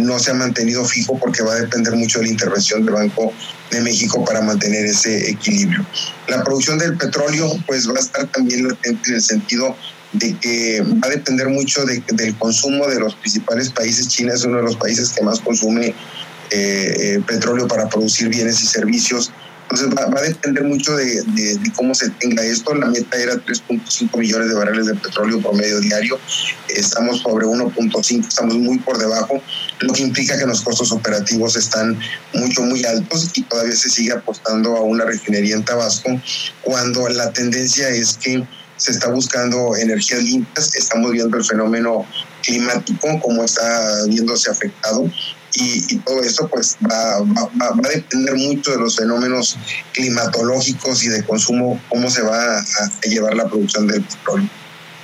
no 0.00 0.18
se 0.18 0.30
ha 0.30 0.34
mantenido 0.34 0.84
fijo 0.84 1.18
porque 1.18 1.42
va 1.42 1.52
a 1.52 1.60
depender 1.60 1.94
mucho 1.94 2.18
de 2.18 2.26
la 2.26 2.32
intervención 2.32 2.84
del 2.84 2.94
Banco 2.94 3.32
de 3.70 3.80
México 3.80 4.24
para 4.24 4.40
mantener 4.40 4.84
ese 4.86 5.30
equilibrio. 5.30 5.84
La 6.28 6.44
producción 6.44 6.78
del 6.78 6.96
petróleo 6.96 7.50
pues 7.66 7.88
va 7.88 7.94
a 7.96 8.00
estar 8.00 8.26
también 8.28 8.68
latente 8.68 9.10
en 9.10 9.14
el 9.16 9.22
sentido 9.22 9.76
de 10.12 10.36
que 10.38 10.82
va 10.82 11.08
a 11.08 11.10
depender 11.10 11.48
mucho 11.48 11.84
del 11.84 12.36
consumo 12.38 12.86
de 12.86 13.00
los 13.00 13.14
principales 13.14 13.70
países. 13.70 14.08
China 14.08 14.34
es 14.34 14.44
uno 14.44 14.58
de 14.58 14.64
los 14.64 14.76
países 14.76 15.10
que 15.10 15.22
más 15.22 15.40
consume 15.40 15.86
eh, 15.86 15.94
eh, 16.50 17.22
petróleo 17.26 17.66
para 17.66 17.88
producir 17.88 18.28
bienes 18.28 18.62
y 18.62 18.66
servicios 18.66 19.32
Entonces 19.72 19.96
va, 19.96 20.18
a 20.18 20.22
depender 20.22 20.64
mucho 20.64 20.94
de, 20.94 21.24
cómo 21.74 21.94
se 21.94 22.10
tenga 22.10 22.44
esto. 22.44 22.74
La 22.74 22.88
meta 22.88 23.16
era 23.16 23.36
3.5 23.36 24.18
millones 24.18 24.48
de 24.50 24.54
barriles 24.54 24.86
de 24.86 24.94
petróleo 24.96 25.40
promedio 25.40 25.80
diario. 25.80 26.18
Estamos 26.68 27.20
sobre 27.20 27.46
1.5, 27.46 28.28
estamos 28.28 28.54
muy 28.56 28.78
por 28.80 28.98
debajo, 28.98 29.40
lo 29.80 29.92
que 29.94 30.02
implica 30.02 30.38
que 30.38 30.44
los 30.44 30.60
costos 30.60 30.92
operativos 30.92 31.56
están 31.56 31.98
mucho, 32.34 32.60
muy 32.62 32.84
altos 32.84 33.30
y 33.34 33.42
todavía 33.44 33.74
se 33.74 33.88
sigue 33.88 34.12
apostando 34.12 34.76
a 34.76 34.82
una 34.82 35.06
refinería 35.06 35.54
en 35.54 35.64
Tabasco 35.64 36.20
cuando 36.60 37.08
la 37.08 37.32
tendencia 37.32 37.88
es 37.88 38.18
que 38.18 38.46
se 38.76 38.90
está 38.90 39.08
buscando 39.08 39.74
energías 39.76 40.22
limpias, 40.22 40.74
estamos 40.74 41.12
viendo 41.12 41.38
el 41.38 41.44
fenómeno 41.44 42.04
climático, 42.42 43.08
cómo 43.22 43.42
está 43.44 44.04
viéndose 44.06 44.50
afectado 44.50 45.10
y, 45.54 45.96
todo 45.98 46.22
esto 46.22 46.48
pues 46.48 46.76
va, 46.90 47.20
va, 47.20 47.68
a 47.68 47.88
depender 47.88 48.34
mucho 48.36 48.72
de 48.72 48.78
los 48.78 48.96
fenómenos 48.96 49.56
climatológicos 49.92 51.04
y 51.04 51.08
de 51.08 51.24
consumo, 51.24 51.80
cómo 51.88 52.10
se 52.10 52.22
va 52.22 52.58
a, 52.58 52.64
llevar 53.08 53.34
la 53.34 53.46
producción 53.46 53.86
del 53.86 54.02
petróleo. 54.02 54.48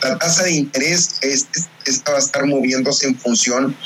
La 0.02 0.16
tasa 0.18 0.44
de 0.44 0.52
interés 0.52 1.18
esta 1.22 2.12
va 2.12 2.18
a 2.18 2.20
estar 2.20 2.46
moviéndose 2.46 3.06
en 3.06 3.18
función 3.18 3.76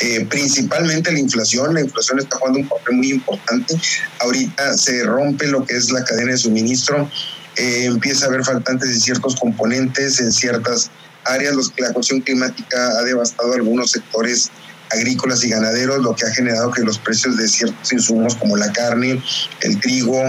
eh, 0.00 0.26
principalmente 0.28 1.12
la 1.12 1.18
inflación. 1.18 1.74
La 1.74 1.80
inflación 1.80 2.18
está 2.18 2.36
jugando 2.36 2.60
un 2.60 2.68
papel 2.68 2.96
muy 2.96 3.10
importante. 3.10 3.78
Ahorita 4.20 4.76
se 4.76 5.04
rompe 5.04 5.46
lo 5.46 5.64
que 5.64 5.76
es 5.76 5.90
la 5.90 6.04
cadena 6.04 6.32
de 6.32 6.38
suministro, 6.38 7.08
eh, 7.56 7.84
empieza 7.84 8.26
a 8.26 8.28
haber 8.28 8.44
faltantes 8.44 8.88
de 8.88 9.00
ciertos 9.00 9.36
componentes 9.36 10.20
en 10.20 10.32
ciertas 10.32 10.90
áreas. 11.24 11.54
Los, 11.54 11.72
la 11.78 11.92
cuestión 11.92 12.20
climática 12.20 12.98
ha 12.98 13.02
devastado 13.02 13.54
algunos 13.54 13.92
sectores 13.92 14.50
agrícolas 14.94 15.44
y 15.44 15.50
ganaderos, 15.50 16.02
lo 16.02 16.14
que 16.14 16.26
ha 16.26 16.30
generado 16.30 16.70
que 16.70 16.82
los 16.82 16.98
precios 16.98 17.36
de 17.36 17.48
ciertos 17.48 17.92
insumos 17.92 18.34
como 18.36 18.56
la 18.56 18.72
carne, 18.72 19.22
el 19.60 19.80
trigo, 19.80 20.22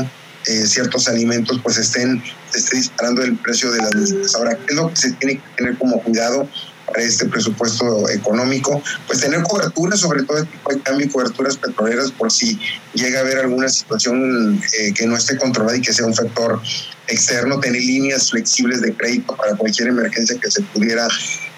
eh, 0.45 0.67
ciertos 0.67 1.07
alimentos, 1.07 1.59
pues 1.63 1.77
estén 1.77 2.21
esté 2.53 2.77
disparando 2.77 3.23
el 3.23 3.35
precio 3.37 3.71
de 3.71 3.79
las 3.79 4.35
Ahora, 4.35 4.55
¿qué 4.55 4.73
es 4.73 4.75
lo 4.75 4.89
que 4.89 4.95
se 4.95 5.11
tiene 5.13 5.35
que 5.37 5.43
tener 5.57 5.77
como 5.77 6.01
cuidado? 6.01 6.47
para 6.85 7.01
este 7.01 7.25
presupuesto 7.25 8.09
económico, 8.09 8.81
pues 9.07 9.19
tener 9.19 9.41
coberturas, 9.43 9.99
sobre 9.99 10.23
todo 10.23 10.37
este 10.37 10.51
tipo 10.51 10.71
de 10.71 10.79
cambio 10.81 11.07
y 11.07 11.09
coberturas 11.09 11.57
petroleras 11.57 12.11
por 12.11 12.31
si 12.31 12.59
llega 12.93 13.19
a 13.19 13.21
haber 13.23 13.39
alguna 13.39 13.69
situación 13.69 14.61
eh, 14.79 14.93
que 14.93 15.07
no 15.07 15.17
esté 15.17 15.37
controlada 15.37 15.77
y 15.77 15.81
que 15.81 15.93
sea 15.93 16.05
un 16.05 16.13
factor 16.13 16.61
externo, 17.07 17.59
tener 17.59 17.81
líneas 17.81 18.29
flexibles 18.31 18.81
de 18.81 18.93
crédito 18.93 19.35
para 19.35 19.55
cualquier 19.55 19.89
emergencia 19.89 20.39
que 20.39 20.49
se 20.51 20.61
pudiera 20.61 21.07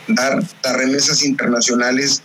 dar, 0.07 0.41
las 0.63 0.73
remesas 0.73 1.23
internacionales 1.23 2.21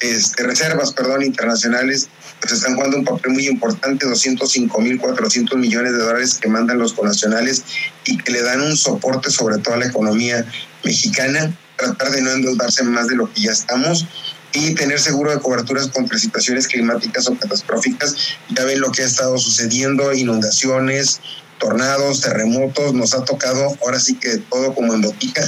este, 0.00 0.42
reservas, 0.44 0.92
perdón, 0.92 1.22
internacionales, 1.22 2.08
pues 2.40 2.52
están 2.52 2.74
jugando 2.76 2.98
un 2.98 3.04
papel 3.04 3.32
muy 3.32 3.48
importante, 3.48 4.06
205 4.06 4.80
mil 4.80 4.98
400 4.98 5.58
millones 5.58 5.92
de 5.92 5.98
dólares 5.98 6.34
que 6.34 6.48
mandan 6.48 6.78
los 6.78 6.92
conacionales 6.92 7.64
y 8.04 8.16
que 8.18 8.32
le 8.32 8.42
dan 8.42 8.60
un 8.60 8.76
soporte 8.76 9.30
sobre 9.30 9.58
todo 9.58 9.74
a 9.74 9.78
la 9.78 9.86
economía 9.86 10.44
mexicana, 10.84 11.56
tratar 11.76 12.10
de 12.10 12.22
no 12.22 12.30
endeudarse 12.30 12.84
más 12.84 13.08
de 13.08 13.16
lo 13.16 13.32
que 13.32 13.42
ya 13.42 13.52
estamos 13.52 14.06
y 14.52 14.74
tener 14.74 14.98
seguro 14.98 15.30
de 15.30 15.40
coberturas 15.40 15.88
contra 15.88 16.18
situaciones 16.18 16.66
climáticas 16.68 17.28
o 17.28 17.36
catastróficas. 17.36 18.14
Ya 18.50 18.64
ven 18.64 18.80
lo 18.80 18.90
que 18.90 19.02
ha 19.02 19.06
estado 19.06 19.36
sucediendo, 19.38 20.12
inundaciones, 20.14 21.20
tornados, 21.58 22.20
terremotos, 22.20 22.94
nos 22.94 23.14
ha 23.14 23.24
tocado 23.24 23.76
ahora 23.82 24.00
sí 24.00 24.14
que 24.14 24.38
todo 24.38 24.74
como 24.74 24.94
en 24.94 25.02
botica, 25.02 25.42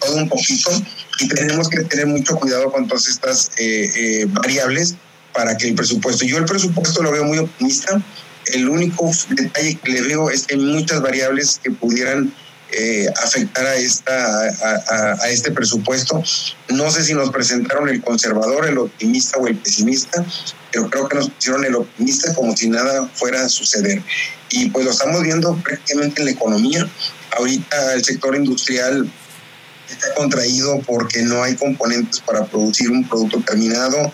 todo 0.00 0.16
un 0.16 0.28
poquito 0.28 0.70
y 1.20 1.28
tenemos 1.28 1.68
que 1.68 1.84
tener 1.84 2.06
mucho 2.06 2.36
cuidado 2.36 2.70
con 2.72 2.88
todas 2.88 3.06
estas 3.08 3.50
eh, 3.56 3.90
eh, 3.94 4.26
variables 4.28 4.96
para 5.32 5.56
que 5.56 5.68
el 5.68 5.74
presupuesto, 5.74 6.24
yo 6.24 6.38
el 6.38 6.44
presupuesto 6.44 7.02
lo 7.02 7.12
veo 7.12 7.24
muy 7.24 7.38
optimista, 7.38 8.00
el 8.46 8.68
único 8.68 9.10
detalle 9.30 9.78
que 9.82 9.92
le 9.92 10.02
veo 10.02 10.30
es 10.30 10.44
que 10.44 10.54
hay 10.54 10.60
muchas 10.60 11.00
variables 11.00 11.60
que 11.62 11.70
pudieran 11.70 12.32
eh, 12.72 13.06
afectar 13.22 13.64
a, 13.66 13.76
esta, 13.76 14.48
a, 14.48 15.16
a, 15.22 15.28
este 15.30 15.52
presupuesto. 15.52 16.22
No 16.70 16.90
sé 16.90 17.04
si 17.04 17.14
nos 17.14 17.30
presentaron 17.30 17.88
el 17.88 18.02
conservador, 18.02 18.66
el 18.66 18.78
optimista 18.78 19.38
o 19.38 19.46
el 19.46 19.56
pesimista, 19.56 20.24
pero 20.72 20.90
creo 20.90 21.08
que 21.08 21.16
nos 21.16 21.30
pusieron 21.30 21.64
el 21.64 21.76
optimista 21.76 22.34
como 22.34 22.56
si 22.56 22.68
nada 22.68 23.08
fuera 23.14 23.44
a 23.44 23.48
suceder. 23.48 24.02
Y 24.50 24.70
pues 24.70 24.84
lo 24.84 24.90
estamos 24.90 25.22
viendo 25.22 25.54
prácticamente 25.62 26.20
en 26.20 26.26
la 26.26 26.32
economía. 26.32 26.88
Ahorita 27.36 27.94
el 27.94 28.04
sector 28.04 28.34
industrial 28.34 29.10
está 29.88 30.14
contraído 30.14 30.80
porque 30.86 31.22
no 31.22 31.42
hay 31.42 31.54
componentes 31.56 32.20
para 32.20 32.44
producir 32.44 32.90
un 32.90 33.06
producto 33.08 33.40
terminado. 33.40 34.12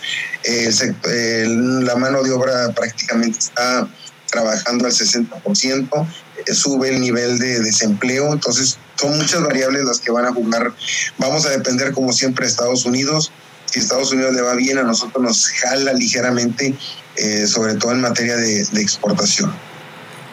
la 1.25 1.97
mano 1.97 2.23
de 2.23 2.33
obra 2.33 2.73
prácticamente 2.75 3.39
está 3.39 3.89
trabajando 4.31 4.87
al 4.87 4.93
60%, 4.93 6.07
eh, 6.47 6.55
sube 6.55 6.89
el 6.89 7.01
nivel 7.01 7.39
de 7.39 7.61
desempleo, 7.61 8.33
entonces 8.33 8.79
son 8.97 9.19
muchas 9.19 9.43
variables 9.43 9.85
las 9.85 9.99
que 9.99 10.11
van 10.11 10.27
a 10.27 10.33
jugar. 10.33 10.73
Vamos 11.19 11.47
a 11.47 11.51
depender 11.51 11.93
como 11.93 12.13
siempre 12.13 12.47
de 12.47 12.51
Estados 12.51 12.85
Unidos. 12.85 13.33
Si 13.67 13.79
Estados 13.79 14.13
Unidos 14.13 14.35
le 14.35 14.43
va 14.43 14.55
bien, 14.55 14.79
a 14.79 14.83
nosotros 14.83 15.23
nos 15.23 15.49
jala 15.49 15.93
ligeramente, 15.93 16.75
eh, 17.17 17.47
sobre 17.47 17.75
todo 17.75 17.93
en 17.93 18.01
materia 18.01 18.37
de, 18.37 18.65
de 18.65 18.83
exportación. 18.83 19.53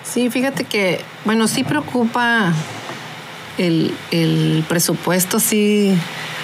Sí, 0.03 0.29
fíjate 0.29 0.63
que, 0.63 0.99
bueno, 1.25 1.47
sí 1.47 1.63
preocupa 1.63 2.53
el, 3.57 3.93
el 4.11 4.63
presupuesto, 4.67 5.39
sí. 5.39 5.93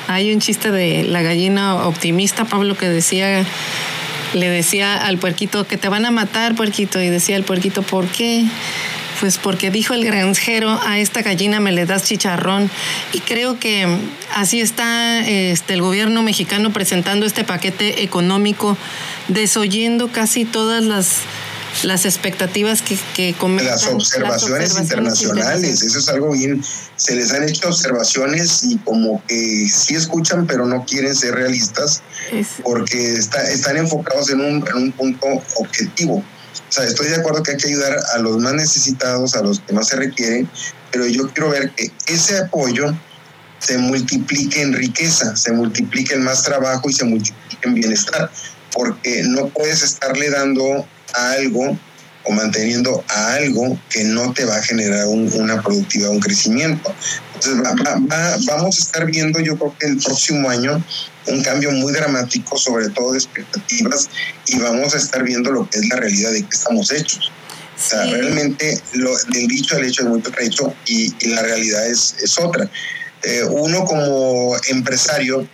Hay 0.08 0.34
un 0.34 0.40
chiste 0.40 0.72
de 0.72 1.04
la 1.04 1.22
gallina 1.22 1.76
optimista, 1.76 2.46
Pablo, 2.46 2.76
que 2.76 2.90
decía, 2.90 3.46
le 4.34 4.50
decía 4.50 4.96
al 4.96 5.18
puerquito 5.18 5.66
que 5.66 5.78
te 5.78 5.88
van 5.88 6.06
a 6.06 6.12
matar, 6.12 6.56
puerquito, 6.56 7.02
y 7.02 7.10
decía 7.10 7.36
el 7.36 7.44
puerquito, 7.44 7.84
¿por 7.84 8.08
qué? 8.08 8.46
Pues 9.20 9.38
porque 9.38 9.72
dijo 9.72 9.94
el 9.94 10.04
granjero, 10.04 10.78
a 10.86 11.00
esta 11.00 11.22
gallina 11.22 11.62
me 11.62 11.72
le 11.72 11.86
das 11.86 12.04
chicharrón. 12.04 12.70
Y 13.14 13.20
creo 13.20 13.60
que 13.60 13.88
así 14.36 14.60
está 14.60 15.26
este, 15.26 15.76
el 15.76 15.82
gobierno 15.82 16.24
mexicano 16.24 16.74
presentando 16.74 17.26
este 17.26 17.46
paquete 17.46 18.04
económico, 18.04 18.76
desoyendo 19.30 20.10
casi 20.10 20.44
todas 20.44 20.84
las 20.84 21.20
las 21.84 22.06
expectativas 22.06 22.82
que, 22.82 22.98
que 23.16 23.36
Las 23.64 23.88
observaciones, 23.88 24.78
internacionales, 24.78 25.82
eso 25.82 26.00
es 26.00 26.08
algo 26.10 26.32
bien, 26.32 26.64
se 26.96 27.16
les 27.16 27.32
han 27.34 27.48
hecho 27.48 27.68
observaciones 27.68 28.64
y 28.64 28.78
como 28.78 29.24
que 29.28 29.68
sí 29.70 29.96
escuchan 29.96 30.46
pero 30.46 30.66
no 30.66 30.86
quieren 30.86 31.16
ser 31.16 31.36
realistas 31.36 32.02
porque 32.64 33.14
está, 33.14 33.50
están 33.50 33.78
enfocados 33.78 34.30
en 34.30 34.40
un, 34.40 34.68
en 34.68 34.76
un 34.76 34.92
punto 34.92 35.28
objetivo. 35.56 36.16
O 36.16 36.72
sea, 36.76 36.86
estoy 36.86 37.08
de 37.08 37.18
acuerdo 37.18 37.44
que 37.44 37.52
hay 37.52 37.58
que 37.58 37.68
ayudar 37.68 37.98
a 38.14 38.18
los 38.20 38.38
más 38.38 38.54
necesitados, 38.54 39.36
a 39.36 39.42
los 39.42 39.60
que 39.60 39.74
más 39.74 39.88
se 39.88 39.96
requieren, 39.96 40.50
pero 40.92 41.06
yo 41.08 41.28
quiero 41.30 41.50
ver 41.50 41.72
que 41.72 41.92
ese 42.08 42.38
apoyo 42.38 42.96
se 43.60 43.78
multiplique 43.78 44.62
en 44.62 44.74
riqueza, 44.74 45.36
se 45.36 45.52
multiplique 45.52 46.14
en 46.14 46.24
más 46.24 46.44
trabajo 46.44 46.90
y 46.90 46.94
se 46.94 47.06
multiplique 47.06 47.68
en 47.68 47.76
bienestar, 47.76 48.30
porque 48.74 49.24
no 49.24 49.48
puedes 49.50 49.84
estarle 49.84 50.30
dando 50.30 50.88
algo 51.14 51.78
o 52.26 52.32
manteniendo 52.32 53.04
a 53.10 53.34
algo 53.34 53.78
que 53.90 54.04
no 54.04 54.34
te 54.34 54.46
va 54.46 54.56
a 54.58 54.64
generar 54.64 55.08
una 55.08 55.62
productividad, 55.62 56.10
un 56.10 56.20
crecimiento. 56.20 56.94
Entonces 57.36 57.62
vamos 58.46 58.78
a 58.78 58.82
estar 58.82 59.06
viendo, 59.06 59.40
yo 59.40 59.58
creo 59.58 59.76
que 59.78 59.88
el 59.88 59.98
próximo 59.98 60.50
año, 60.50 60.82
un 61.28 61.44
cambio 61.44 61.72
muy 61.72 61.92
dramático, 61.92 62.58
sobre 62.58 62.90
todo 62.90 63.12
de 63.12 63.18
expectativas, 63.18 64.10
y 64.48 64.60
vamos 64.60 64.94
a 64.94 64.98
estar 64.98 65.24
viendo 65.24 65.52
lo 65.52 65.70
que 65.70 65.80
es 65.80 65.90
la 65.90 65.98
realidad 65.98 66.32
de 66.32 66.44
que 66.44 66.56
estamos 66.56 66.92
hechos. 66.92 67.32
O 67.76 67.90
sea, 67.90 68.06
realmente 68.06 68.82
lo, 68.94 69.12
del 69.30 69.48
dicho 69.48 69.76
al 69.76 69.84
hecho 69.84 70.04
es 70.04 70.08
muy 70.08 70.22
trecho 70.22 70.74
y, 70.86 71.14
y 71.20 71.30
la 71.30 71.42
realidad 71.42 71.88
es, 71.88 72.16
es 72.22 72.38
otra. 72.40 72.70
Eh, 73.24 73.44
uno 73.50 73.84
como 73.86 74.56
empresario, 74.70 75.48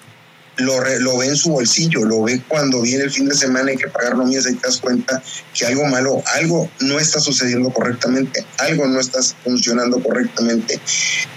lo, 0.59 0.79
lo, 0.99 1.17
ve 1.17 1.27
en 1.27 1.35
su 1.35 1.49
bolsillo, 1.49 2.03
lo 2.05 2.23
ve 2.23 2.41
cuando 2.47 2.81
viene 2.81 3.03
el 3.03 3.11
fin 3.11 3.27
de 3.27 3.35
semana 3.35 3.71
hay 3.71 3.77
que 3.77 3.87
pagar 3.87 4.15
nóminas 4.15 4.49
y 4.49 4.55
te 4.55 4.67
das 4.67 4.79
cuenta 4.79 5.21
que 5.53 5.65
algo 5.65 5.85
malo, 5.85 6.21
algo 6.35 6.69
no 6.79 6.99
está 6.99 7.19
sucediendo 7.19 7.69
correctamente, 7.71 8.45
algo 8.57 8.87
no 8.87 8.99
está 8.99 9.19
funcionando 9.43 10.01
correctamente. 10.01 10.79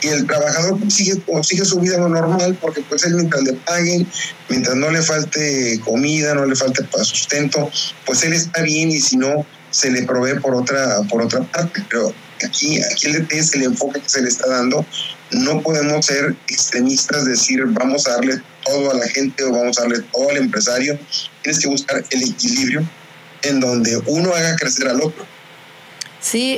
Y 0.03 0.09
el 0.09 0.27
trabajador 0.27 0.79
sigue, 0.91 1.23
sigue 1.43 1.65
su 1.65 1.81
vida 1.81 1.99
normal 1.99 2.59
porque 2.61 2.83
pues 2.89 3.05
él 3.05 3.15
mientras 3.15 3.43
le 3.43 3.55
paguen, 3.55 4.07
mientras 4.49 4.77
no 4.77 4.91
le 4.91 5.03
falte 5.03 5.81
comida, 5.85 6.35
no 6.35 6.47
le 6.47 6.57
falte 6.57 6.87
sustento, 7.03 7.71
pues 8.07 8.23
él 8.25 8.33
está 8.33 8.63
bien 8.63 8.91
y 8.91 9.01
si 9.01 9.17
no, 9.17 9.47
se 9.71 9.91
le 9.91 10.03
provee 10.03 10.39
por 10.41 10.55
otra, 10.55 11.01
por 11.09 11.23
otra 11.23 11.41
parte. 11.43 11.83
Pero 11.89 12.15
aquí, 12.45 12.81
aquí 12.83 13.09
es 13.31 13.55
el 13.55 13.63
enfoque 13.65 14.01
que 14.01 14.09
se 14.09 14.23
le 14.23 14.29
está 14.29 14.49
dando. 14.49 14.85
No 15.33 15.63
podemos 15.63 16.07
ser 16.07 16.37
extremistas, 16.49 17.25
decir 17.25 17.65
vamos 17.67 18.07
a 18.07 18.13
darle 18.13 18.43
todo 18.65 18.91
a 18.91 18.95
la 18.95 19.09
gente 19.09 19.43
o 19.45 19.53
vamos 19.53 19.79
a 19.79 19.83
darle 19.83 20.01
todo 20.13 20.31
al 20.31 20.37
empresario. 20.37 20.99
Tienes 21.43 21.61
que 21.61 21.69
buscar 21.69 22.05
el 22.11 22.23
equilibrio 22.23 22.87
en 23.43 23.61
donde 23.61 24.01
uno 24.07 24.35
haga 24.35 24.57
crecer 24.57 24.89
al 24.89 25.01
otro. 25.01 25.27
Sí, 26.23 26.57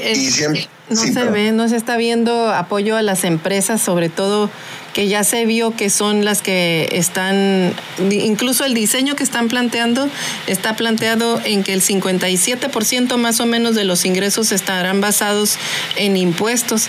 no 0.91 0.97
se 0.97 1.25
ve, 1.25 1.53
no 1.53 1.69
se 1.69 1.77
está 1.77 1.97
viendo 1.97 2.53
apoyo 2.53 2.97
a 2.97 3.03
las 3.03 3.25
empresas, 3.25 3.81
sobre 3.81 4.11
todo 4.11 4.51
que 4.93 5.09
ya 5.09 5.25
se 5.25 5.47
vio 5.47 5.75
que 5.75 5.89
son 5.89 6.25
las 6.25 6.43
que 6.43 6.89
están, 6.93 7.73
incluso 8.11 8.65
el 8.65 8.75
diseño 8.75 9.17
que 9.17 9.25
están 9.25 9.49
planteando 9.49 10.09
está 10.47 10.77
planteado 10.77 11.41
en 11.45 11.65
que 11.65 11.73
el 11.73 11.81
57% 11.81 13.17
más 13.17 13.41
o 13.41 13.47
menos 13.47 13.75
de 13.75 13.85
los 13.85 14.05
ingresos 14.05 14.53
estarán 14.53 15.01
basados 15.01 15.57
en 15.97 16.17
impuestos 16.17 16.89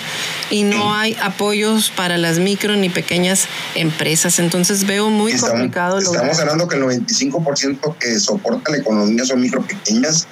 y 0.52 0.64
no 0.64 0.94
hay 0.94 1.18
apoyos 1.22 1.90
para 1.90 2.18
las 2.18 2.38
micro 2.38 2.76
ni 2.76 2.90
pequeñas 2.90 3.48
empresas. 3.74 4.38
Entonces 4.38 4.86
veo 4.86 5.10
muy 5.10 5.34
complicado. 5.34 5.98
Estamos 5.98 6.40
hablando 6.40 6.68
que 6.68 6.76
el 6.76 6.84
95% 6.84 7.98
que 7.98 8.20
soporta 8.20 8.72
la 8.72 8.78
economía 8.78 9.26
son 9.26 9.40
micro 9.40 9.66
pequeñas 9.66 10.28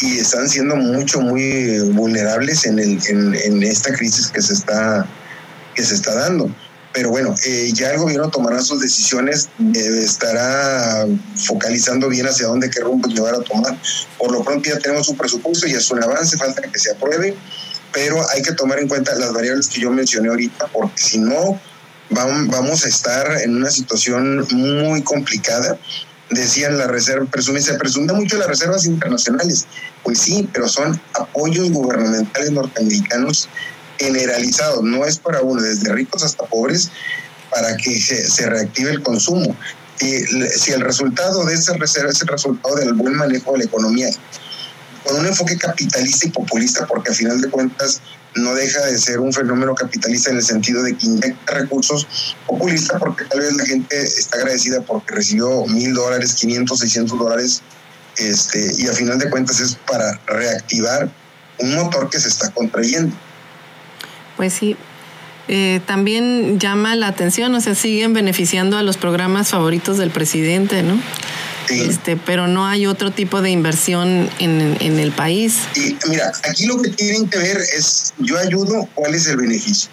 y 0.00 0.18
están 0.18 0.48
siendo 0.48 0.76
mucho, 0.76 1.20
muy 1.20 1.78
vulnerables 1.90 2.64
en, 2.64 2.78
el, 2.78 2.98
en, 3.06 3.62
esta 3.62 3.92
crisis 3.92 4.28
que 4.28 4.40
se 4.40 4.54
está, 4.54 5.06
que 5.74 5.84
se 5.84 5.94
está 5.94 6.14
dando. 6.14 6.50
Pero 6.92 7.10
bueno, 7.10 7.34
eh, 7.46 7.70
ya 7.72 7.92
el 7.92 7.98
gobierno 7.98 8.30
tomará 8.30 8.60
sus 8.62 8.80
decisiones, 8.80 9.48
eh, 9.60 10.02
estará 10.02 11.06
focalizando 11.36 12.08
bien 12.08 12.26
hacia 12.26 12.46
dónde, 12.46 12.70
qué 12.70 12.80
rumbo 12.80 13.08
llevar 13.08 13.34
a 13.34 13.40
tomar. 13.40 13.76
Por 14.18 14.32
lo 14.32 14.42
pronto 14.42 14.68
ya 14.68 14.78
tenemos 14.78 15.08
un 15.08 15.16
presupuesto 15.16 15.68
y 15.68 15.72
es 15.72 15.90
un 15.90 16.02
avance, 16.02 16.36
falta 16.36 16.62
que 16.62 16.78
se 16.78 16.92
apruebe, 16.92 17.36
pero 17.92 18.28
hay 18.30 18.42
que 18.42 18.52
tomar 18.52 18.80
en 18.80 18.88
cuenta 18.88 19.14
las 19.14 19.32
variables 19.32 19.68
que 19.68 19.80
yo 19.80 19.90
mencioné 19.90 20.30
ahorita, 20.30 20.66
porque 20.72 21.00
si 21.00 21.18
no, 21.18 21.60
vamos 22.10 22.84
a 22.84 22.88
estar 22.88 23.40
en 23.42 23.56
una 23.56 23.70
situación 23.70 24.46
muy 24.50 25.02
complicada 25.02 25.78
decían 26.30 26.78
la 26.78 26.86
reserva, 26.86 27.26
presume, 27.26 27.60
se 27.60 27.74
presume 27.74 28.12
mucho 28.12 28.38
las 28.38 28.48
reservas 28.48 28.86
internacionales. 28.86 29.66
Pues 30.02 30.18
sí, 30.18 30.48
pero 30.52 30.68
son 30.68 31.00
apoyos 31.14 31.70
gubernamentales 31.70 32.52
norteamericanos 32.52 33.48
generalizados, 33.98 34.82
no 34.82 35.04
es 35.04 35.18
para 35.18 35.42
uno, 35.42 35.60
desde 35.60 35.92
ricos 35.92 36.22
hasta 36.22 36.46
pobres, 36.46 36.90
para 37.50 37.76
que 37.76 38.00
se, 38.00 38.46
reactive 38.48 38.90
el 38.90 39.02
consumo. 39.02 39.54
Y 40.00 40.22
si 40.56 40.72
el 40.72 40.80
resultado 40.80 41.44
de 41.44 41.54
esa 41.54 41.74
reserva 41.74 42.10
es 42.10 42.22
el 42.22 42.28
resultado 42.28 42.76
del 42.76 42.94
buen 42.94 43.14
manejo 43.16 43.52
de 43.52 43.58
la 43.58 43.64
economía, 43.64 44.08
con 45.04 45.18
un 45.18 45.26
enfoque 45.26 45.56
capitalista 45.56 46.26
y 46.26 46.30
populista, 46.30 46.86
porque 46.86 47.10
al 47.10 47.16
final 47.16 47.40
de 47.40 47.48
cuentas 47.48 48.00
no 48.34 48.54
deja 48.54 48.86
de 48.86 48.98
ser 48.98 49.20
un 49.20 49.32
fenómeno 49.32 49.74
capitalista 49.74 50.30
en 50.30 50.36
el 50.36 50.42
sentido 50.42 50.82
de 50.82 50.96
que 50.96 51.06
inyecta 51.06 51.54
recursos 51.54 52.36
populista 52.46 52.98
porque 52.98 53.24
tal 53.24 53.40
vez 53.40 53.52
la 53.54 53.64
gente 53.64 54.00
está 54.00 54.38
agradecida 54.38 54.80
porque 54.82 55.14
recibió 55.14 55.66
mil 55.66 55.94
dólares, 55.94 56.34
500, 56.34 56.78
600 56.78 57.18
dólares 57.18 57.62
este, 58.16 58.72
y 58.78 58.86
a 58.86 58.92
final 58.92 59.18
de 59.18 59.30
cuentas 59.30 59.60
es 59.60 59.76
para 59.86 60.20
reactivar 60.26 61.10
un 61.58 61.74
motor 61.74 62.08
que 62.08 62.20
se 62.20 62.28
está 62.28 62.50
contrayendo. 62.50 63.14
Pues 64.36 64.52
sí, 64.52 64.76
eh, 65.48 65.80
también 65.86 66.58
llama 66.58 66.94
la 66.94 67.08
atención, 67.08 67.54
o 67.54 67.60
sea, 67.60 67.74
siguen 67.74 68.12
beneficiando 68.12 68.78
a 68.78 68.82
los 68.82 68.96
programas 68.96 69.48
favoritos 69.48 69.98
del 69.98 70.10
presidente, 70.10 70.82
¿no? 70.82 71.00
Este, 71.68 72.16
pero 72.16 72.48
no 72.48 72.66
hay 72.66 72.86
otro 72.86 73.10
tipo 73.10 73.42
de 73.42 73.50
inversión 73.50 74.28
en, 74.38 74.76
en, 74.80 74.98
el 74.98 75.12
país. 75.12 75.58
Y 75.76 75.96
mira, 76.08 76.32
aquí 76.48 76.66
lo 76.66 76.80
que 76.80 76.90
tienen 76.90 77.28
que 77.28 77.38
ver 77.38 77.58
es, 77.58 78.12
yo 78.18 78.38
ayudo, 78.38 78.88
¿cuál 78.94 79.14
es 79.14 79.26
el 79.26 79.36
beneficio? 79.36 79.90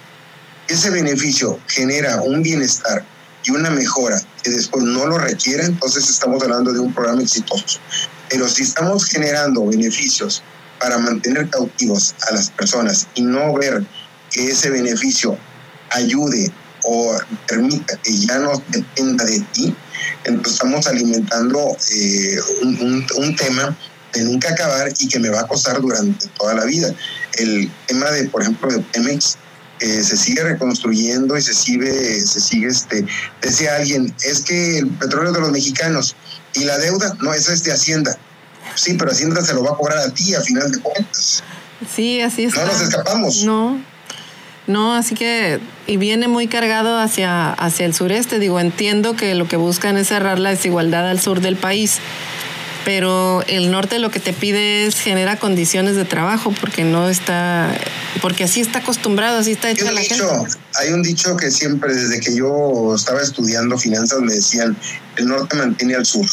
Ese 0.67 0.89
beneficio 0.89 1.59
genera 1.67 2.21
un 2.21 2.41
bienestar 2.41 3.05
y 3.43 3.51
una 3.51 3.69
mejora 3.69 4.19
que 4.43 4.49
después 4.49 4.83
no 4.83 5.05
lo 5.05 5.17
requiere, 5.17 5.63
entonces 5.63 6.09
estamos 6.09 6.41
hablando 6.43 6.73
de 6.73 6.79
un 6.79 6.93
programa 6.93 7.21
exitoso. 7.21 7.79
Pero 8.29 8.47
si 8.49 8.63
estamos 8.63 9.05
generando 9.05 9.65
beneficios 9.65 10.43
para 10.79 10.97
mantener 10.97 11.49
cautivos 11.49 12.15
a 12.27 12.33
las 12.33 12.49
personas 12.49 13.07
y 13.15 13.21
no 13.21 13.53
ver 13.53 13.85
que 14.31 14.49
ese 14.49 14.69
beneficio 14.69 15.37
ayude 15.91 16.51
o 16.89 17.19
permita 17.47 17.97
que 17.97 18.17
ya 18.17 18.39
no 18.39 18.63
dependa 18.69 19.25
de 19.25 19.41
ti, 19.51 19.75
entonces 20.23 20.53
estamos 20.53 20.87
alimentando 20.87 21.75
eh, 21.91 22.37
un, 22.63 23.35
tema 23.35 23.77
de 24.13 24.23
nunca 24.23 24.51
acabar 24.51 24.89
y 24.97 25.07
que 25.07 25.19
me 25.19 25.29
va 25.29 25.41
a 25.41 25.47
costar 25.47 25.81
durante 25.81 26.27
toda 26.39 26.53
la 26.53 26.63
vida. 26.63 26.93
El 27.33 27.69
tema 27.87 28.09
de, 28.11 28.29
por 28.29 28.41
ejemplo, 28.41 28.71
de 28.71 28.79
Pemex, 28.79 29.37
eh, 29.79 30.01
se 30.01 30.15
sigue 30.15 30.43
reconstruyendo 30.43 31.37
y 31.37 31.41
se 31.41 31.53
sigue, 31.53 32.21
se 32.21 32.39
sigue, 32.39 32.67
este, 32.67 33.05
decía 33.41 33.75
alguien, 33.75 34.15
es 34.23 34.41
que 34.41 34.79
el 34.79 34.87
petróleo 34.87 35.33
de 35.33 35.41
los 35.41 35.51
mexicanos 35.51 36.15
y 36.53 36.63
la 36.63 36.77
deuda, 36.77 37.15
no, 37.19 37.33
esa 37.33 37.53
es 37.53 37.63
de 37.63 37.73
Hacienda. 37.73 38.17
Sí, 38.75 38.95
pero 38.97 39.11
Hacienda 39.11 39.43
se 39.43 39.53
lo 39.53 39.63
va 39.63 39.71
a 39.71 39.75
cobrar 39.75 39.99
a 39.99 40.13
ti 40.13 40.33
a 40.33 40.41
final 40.41 40.71
de 40.71 40.79
cuentas. 40.79 41.43
Sí, 41.93 42.21
así 42.21 42.45
es. 42.45 42.55
No 42.55 42.65
nos 42.65 42.81
escapamos. 42.81 43.43
No. 43.43 43.96
No, 44.67 44.93
así 44.93 45.15
que, 45.15 45.61
y 45.87 45.95
viene 45.95 46.27
muy 46.27 46.47
cargado 46.47 46.99
hacia, 46.99 47.53
hacia 47.53 47.85
el 47.85 47.93
sureste. 47.93 48.37
Digo, 48.37 48.59
entiendo 48.59 49.15
que 49.15 49.33
lo 49.33 49.47
que 49.47 49.55
buscan 49.55 49.95
es 49.97 50.09
cerrar 50.09 50.39
la 50.39 50.49
desigualdad 50.49 51.09
al 51.09 51.21
sur 51.21 51.39
del 51.39 51.55
país, 51.55 51.99
pero 52.83 53.43
el 53.47 53.71
norte 53.71 53.97
lo 53.97 54.11
que 54.11 54.19
te 54.19 54.33
pide 54.33 54.85
es 54.85 54.99
genera 54.99 55.37
condiciones 55.37 55.95
de 55.95 56.03
trabajo, 56.03 56.53
porque 56.59 56.83
no 56.83 57.07
está, 57.07 57.73
porque 58.21 58.43
así 58.43 58.59
está 58.59 58.79
acostumbrado, 58.79 59.37
así 59.39 59.53
está 59.53 59.69
hecha 59.69 59.89
la 59.91 60.01
gente. 60.01 60.23
Hay 60.75 60.91
un 60.91 61.01
dicho 61.01 61.37
que 61.37 61.49
siempre, 61.49 61.93
desde 61.93 62.19
que 62.19 62.35
yo 62.35 62.93
estaba 62.93 63.21
estudiando 63.21 63.77
finanzas, 63.77 64.19
me 64.19 64.33
decían, 64.33 64.75
el 65.15 65.27
norte 65.27 65.55
mantiene 65.55 65.95
al 65.95 66.05
sur. 66.05 66.25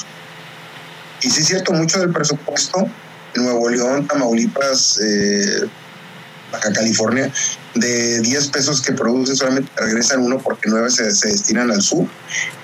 Y 1.22 1.30
sí 1.30 1.40
es 1.40 1.46
cierto, 1.46 1.72
mucho 1.72 2.00
del 2.00 2.12
presupuesto, 2.12 2.88
Nuevo 3.36 3.70
León, 3.70 4.06
Tamaulipas, 4.08 5.00
eh, 5.00 5.66
Baja 6.52 6.72
California, 6.72 7.32
de 7.74 8.20
10 8.20 8.48
pesos 8.48 8.80
que 8.80 8.92
producen 8.92 9.36
solamente 9.36 9.70
regresan 9.76 10.20
uno 10.20 10.38
porque 10.38 10.68
nueve 10.68 10.90
se, 10.90 11.04
destinan 11.04 11.70
al 11.70 11.82
sur. 11.82 12.06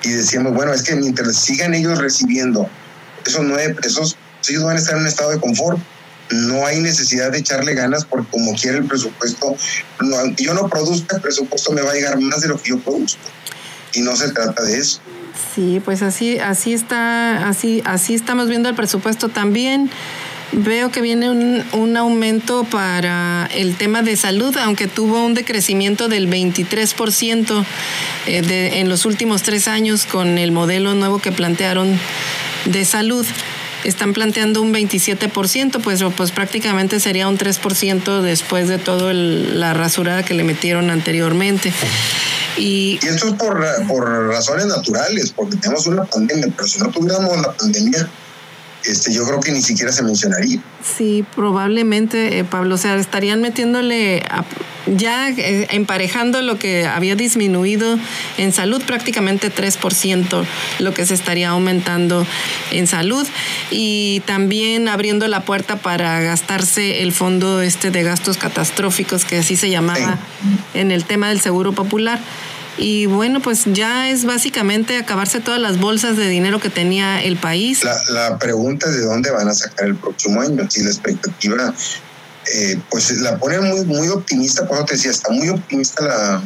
Y 0.02 0.10
decíamos, 0.10 0.54
bueno, 0.54 0.72
es 0.72 0.82
que 0.82 0.94
mientras 0.94 1.36
sigan 1.36 1.74
ellos 1.74 1.98
recibiendo 1.98 2.68
esos 3.26 3.44
nueve 3.44 3.74
pesos, 3.74 4.16
ellos 4.48 4.64
van 4.64 4.76
a 4.76 4.78
estar 4.78 4.94
en 4.94 5.02
un 5.02 5.06
estado 5.06 5.30
de 5.30 5.40
confort. 5.40 5.78
No 6.30 6.64
hay 6.64 6.80
necesidad 6.80 7.32
de 7.32 7.38
echarle 7.38 7.74
ganas 7.74 8.04
porque 8.04 8.30
como 8.30 8.54
quiere 8.54 8.78
el 8.78 8.84
presupuesto, 8.84 9.56
no, 10.00 10.16
aunque 10.16 10.44
yo 10.44 10.54
no 10.54 10.68
produzca, 10.68 11.16
el 11.16 11.22
presupuesto 11.22 11.72
me 11.72 11.82
va 11.82 11.90
a 11.90 11.94
llegar 11.94 12.20
más 12.20 12.40
de 12.40 12.48
lo 12.48 12.62
que 12.62 12.70
yo 12.70 12.78
produzco. 12.78 13.20
Y 13.94 14.02
no 14.02 14.14
se 14.14 14.30
trata 14.30 14.62
de 14.62 14.78
eso. 14.78 15.00
Sí, 15.54 15.82
pues 15.84 16.02
así, 16.02 16.38
así 16.38 16.72
está, 16.72 17.48
así, 17.48 17.82
así 17.84 18.14
estamos 18.14 18.48
viendo 18.48 18.68
el 18.68 18.76
presupuesto 18.76 19.28
también. 19.28 19.90
Veo 20.52 20.90
que 20.90 21.00
viene 21.00 21.30
un, 21.30 21.64
un, 21.72 21.96
aumento 21.96 22.64
para 22.64 23.48
el 23.54 23.76
tema 23.76 24.02
de 24.02 24.16
salud, 24.16 24.56
aunque 24.56 24.88
tuvo 24.88 25.24
un 25.24 25.34
decrecimiento 25.34 26.08
del 26.08 26.28
23% 26.28 27.64
eh, 28.26 28.42
de, 28.42 28.80
en 28.80 28.88
los 28.88 29.04
últimos 29.04 29.42
tres 29.42 29.68
años 29.68 30.06
con 30.06 30.38
el 30.38 30.50
modelo 30.50 30.94
nuevo 30.94 31.20
que 31.20 31.30
plantearon 31.30 31.98
de 32.64 32.84
salud. 32.84 33.24
Están 33.84 34.12
planteando 34.12 34.60
un 34.60 34.74
27%, 34.74 35.80
pues, 35.80 36.02
pues 36.16 36.32
prácticamente 36.32 37.00
sería 37.00 37.28
un 37.28 37.38
3% 37.38 38.20
después 38.20 38.68
de 38.68 38.78
toda 38.78 39.14
la 39.14 39.72
rasurada 39.72 40.24
que 40.24 40.34
le 40.34 40.42
metieron 40.42 40.90
anteriormente. 40.90 41.72
Y, 42.58 42.98
y, 43.00 43.06
esto 43.06 43.28
es 43.28 43.34
por, 43.34 43.64
por 43.86 44.26
razones 44.26 44.66
naturales, 44.66 45.32
porque 45.34 45.56
tenemos 45.56 45.86
una 45.86 46.04
pandemia, 46.04 46.48
pero 46.54 46.68
si 46.68 46.80
no 46.80 46.90
tuviéramos 46.90 47.40
la 47.40 47.52
pandemia, 47.52 48.10
este, 48.84 49.12
yo 49.12 49.26
creo 49.26 49.40
que 49.40 49.52
ni 49.52 49.62
siquiera 49.62 49.92
se 49.92 50.02
mencionaría. 50.02 50.60
Sí, 50.82 51.24
probablemente, 51.34 52.38
eh, 52.38 52.44
Pablo, 52.44 52.76
o 52.76 52.78
sea, 52.78 52.96
estarían 52.96 53.40
metiéndole, 53.40 54.22
ya 54.86 55.28
eh, 55.28 55.68
emparejando 55.70 56.40
lo 56.40 56.58
que 56.58 56.86
había 56.86 57.14
disminuido 57.14 57.98
en 58.38 58.52
salud, 58.52 58.82
prácticamente 58.82 59.52
3%, 59.52 60.44
lo 60.78 60.94
que 60.94 61.06
se 61.06 61.14
estaría 61.14 61.50
aumentando 61.50 62.26
en 62.70 62.86
salud, 62.86 63.26
y 63.70 64.22
también 64.26 64.88
abriendo 64.88 65.28
la 65.28 65.44
puerta 65.44 65.76
para 65.76 66.20
gastarse 66.20 67.02
el 67.02 67.12
fondo 67.12 67.60
este 67.60 67.90
de 67.90 68.02
gastos 68.02 68.38
catastróficos, 68.38 69.24
que 69.24 69.38
así 69.38 69.56
se 69.56 69.70
llamaba 69.70 70.18
en 70.74 70.90
el 70.90 71.04
tema 71.04 71.28
del 71.28 71.40
Seguro 71.40 71.72
Popular. 71.72 72.20
Y 72.76 73.06
bueno, 73.06 73.40
pues 73.40 73.64
ya 73.66 74.10
es 74.10 74.24
básicamente 74.24 74.96
acabarse 74.96 75.40
todas 75.40 75.60
las 75.60 75.78
bolsas 75.78 76.16
de 76.16 76.28
dinero 76.28 76.60
que 76.60 76.70
tenía 76.70 77.22
el 77.22 77.36
país. 77.36 77.82
La, 78.08 78.38
pregunta 78.38 78.86
es 78.88 78.94
de 78.94 79.04
dónde 79.04 79.30
van 79.30 79.48
a 79.48 79.54
sacar 79.54 79.88
el 79.88 79.96
próximo 79.96 80.40
año. 80.40 80.68
Si 80.70 80.82
la 80.82 80.90
expectativa, 80.90 81.74
eh, 82.54 82.80
pues 82.90 83.10
la 83.20 83.38
ponen 83.38 83.64
muy, 83.64 83.84
muy 83.84 84.08
optimista, 84.08 84.66
por 84.66 84.78
eso 84.78 84.86
te 84.86 84.94
decía, 84.94 85.10
está 85.10 85.30
muy 85.30 85.48
optimista 85.48 86.04
la... 86.04 86.42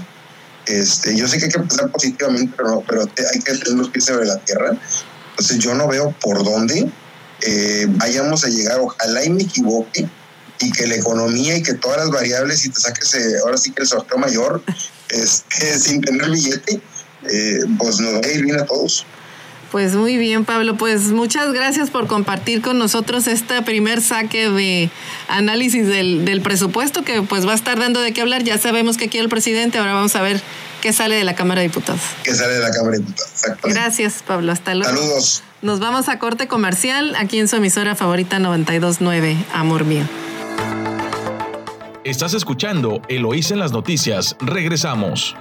Este, 0.66 1.14
yo 1.14 1.28
sé 1.28 1.36
que 1.38 1.44
hay 1.44 1.50
que 1.50 1.58
pensar 1.58 1.90
positivamente, 1.90 2.54
pero, 2.56 2.82
pero 2.88 3.02
hay 3.02 3.38
que 3.40 3.52
tener 3.52 3.68
los 3.78 3.90
pies 3.90 4.06
sobre 4.06 4.24
la 4.24 4.38
tierra. 4.38 4.70
Entonces 5.30 5.58
yo 5.58 5.74
no 5.74 5.86
veo 5.86 6.14
por 6.20 6.42
dónde 6.42 6.88
eh, 7.42 7.86
vayamos 7.90 8.44
a 8.44 8.48
llegar, 8.48 8.78
ojalá 8.80 9.22
y 9.24 9.30
me 9.30 9.42
equivoque, 9.42 10.08
y 10.60 10.72
que 10.72 10.86
la 10.86 10.94
economía 10.94 11.56
y 11.56 11.62
que 11.62 11.74
todas 11.74 11.98
las 11.98 12.10
variables 12.10 12.64
y 12.64 12.70
te 12.70 12.80
saques 12.80 13.14
eh, 13.14 13.38
ahora 13.42 13.58
sí 13.58 13.72
que 13.72 13.82
el 13.82 13.88
sorteo 13.88 14.18
mayor 14.18 14.62
este, 15.14 15.78
sin 15.78 16.00
tener 16.00 16.30
billete, 16.30 16.80
eh, 17.30 17.58
pues 17.78 18.00
nos 18.00 18.14
va 18.14 18.20
a 18.26 18.32
ir 18.32 18.42
bien 18.42 18.58
a 18.58 18.64
todos. 18.64 19.06
Pues 19.70 19.96
muy 19.96 20.16
bien, 20.16 20.44
Pablo. 20.44 20.76
Pues 20.76 21.06
muchas 21.06 21.52
gracias 21.52 21.90
por 21.90 22.06
compartir 22.06 22.62
con 22.62 22.78
nosotros 22.78 23.26
este 23.26 23.60
primer 23.62 24.00
saque 24.00 24.48
de 24.48 24.88
análisis 25.26 25.88
del, 25.88 26.24
del, 26.24 26.42
presupuesto 26.42 27.02
que 27.02 27.22
pues 27.22 27.44
va 27.44 27.52
a 27.52 27.56
estar 27.56 27.76
dando 27.78 28.00
de 28.00 28.12
qué 28.12 28.20
hablar. 28.20 28.44
Ya 28.44 28.56
sabemos 28.56 28.96
que 28.96 29.08
quiere 29.08 29.24
el 29.24 29.30
presidente, 29.30 29.78
ahora 29.78 29.94
vamos 29.94 30.14
a 30.14 30.22
ver 30.22 30.40
qué 30.80 30.92
sale 30.92 31.16
de 31.16 31.24
la 31.24 31.34
Cámara 31.34 31.60
de 31.60 31.66
Diputados. 31.66 32.02
¿Qué 32.22 32.34
sale 32.34 32.54
de 32.54 32.60
la 32.60 32.70
Cámara 32.70 32.92
de 32.92 32.98
Diputados? 32.98 33.58
Gracias, 33.64 34.22
Pablo. 34.24 34.52
Hasta 34.52 34.76
luego. 34.76 34.94
Saludos. 34.94 35.42
Nos 35.60 35.80
vamos 35.80 36.08
a 36.08 36.18
corte 36.18 36.46
comercial 36.46 37.16
aquí 37.16 37.40
en 37.40 37.48
su 37.48 37.56
emisora 37.56 37.96
favorita 37.96 38.38
929, 38.38 39.36
Amor 39.52 39.84
Mío. 39.86 40.04
Estás 42.04 42.34
escuchando 42.34 43.00
Eloísa 43.08 43.54
en 43.54 43.60
las 43.60 43.72
noticias. 43.72 44.36
Regresamos. 44.38 45.34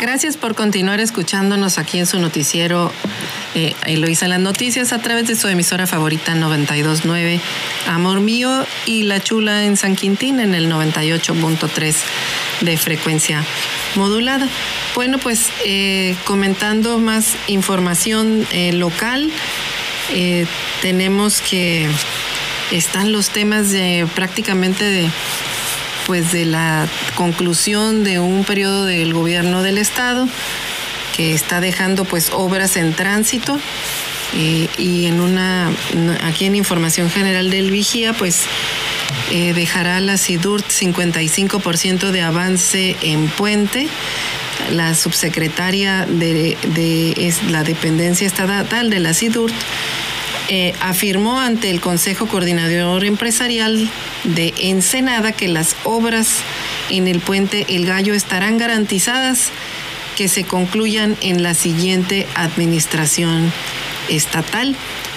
Gracias 0.00 0.36
por 0.36 0.54
continuar 0.54 1.00
escuchándonos 1.00 1.78
aquí 1.78 1.98
en 1.98 2.06
su 2.06 2.20
noticiero 2.20 2.92
eh, 3.56 3.74
Eloísa 3.86 4.26
en 4.26 4.30
las 4.30 4.40
noticias 4.40 4.92
a 4.92 4.98
través 4.98 5.26
de 5.26 5.34
su 5.34 5.48
emisora 5.48 5.88
favorita 5.88 6.36
929 6.36 7.40
Amor 7.88 8.20
Mío 8.20 8.64
y 8.86 9.02
La 9.02 9.18
Chula 9.18 9.64
en 9.64 9.76
San 9.76 9.96
Quintín 9.96 10.38
en 10.38 10.54
el 10.54 10.70
98.3 10.70 11.96
de 12.60 12.76
frecuencia 12.76 13.42
modulada. 13.96 14.48
Bueno, 14.94 15.18
pues 15.18 15.50
eh, 15.64 16.14
comentando 16.24 16.98
más 16.98 17.34
información 17.48 18.46
eh, 18.52 18.72
local, 18.72 19.30
eh, 20.12 20.46
tenemos 20.82 21.40
que 21.40 21.88
están 22.72 23.12
los 23.12 23.30
temas 23.30 23.70
de 23.70 24.06
prácticamente 24.14 24.84
de 24.84 25.10
pues 26.06 26.30
de 26.30 26.44
la 26.44 26.88
conclusión 27.16 28.04
de 28.04 28.20
un 28.20 28.44
periodo 28.44 28.84
del 28.84 29.12
gobierno 29.12 29.62
del 29.62 29.78
estado 29.78 30.28
que 31.16 31.34
está 31.34 31.60
dejando 31.60 32.04
pues 32.04 32.30
obras 32.32 32.76
en 32.76 32.94
tránsito 32.94 33.58
y 34.78 35.06
en 35.06 35.20
una 35.20 35.70
aquí 36.22 36.44
en 36.44 36.56
información 36.56 37.10
general 37.10 37.50
del 37.50 37.70
vigía 37.70 38.12
pues 38.12 38.44
eh, 39.30 39.52
dejará 39.54 39.98
la 40.00 40.16
SIDURT 40.18 40.64
55% 40.66 42.10
de 42.10 42.22
avance 42.22 42.96
en 43.02 43.28
puente. 43.28 43.88
La 44.70 44.94
subsecretaria 44.94 46.06
de, 46.06 46.56
la 47.50 47.62
dependencia 47.62 48.26
estatal 48.26 48.90
de 48.90 49.00
la 49.00 49.14
SIDURT 49.14 49.54
eh, 50.48 50.74
afirmó 50.80 51.40
ante 51.40 51.70
el 51.70 51.80
Consejo 51.80 52.26
Coordinador 52.26 53.04
Empresarial 53.04 53.90
de 54.24 54.54
Ensenada 54.58 55.32
que 55.32 55.48
las 55.48 55.76
obras 55.84 56.38
en 56.90 57.08
el 57.08 57.20
puente 57.20 57.66
El 57.68 57.86
Gallo 57.86 58.14
estarán 58.14 58.58
garantizadas 58.58 59.50
que 60.16 60.28
se 60.28 60.44
concluyan 60.44 61.16
en 61.20 61.42
la 61.42 61.54
siguiente 61.54 62.26
administración 62.34 63.52
estatal 64.08 64.76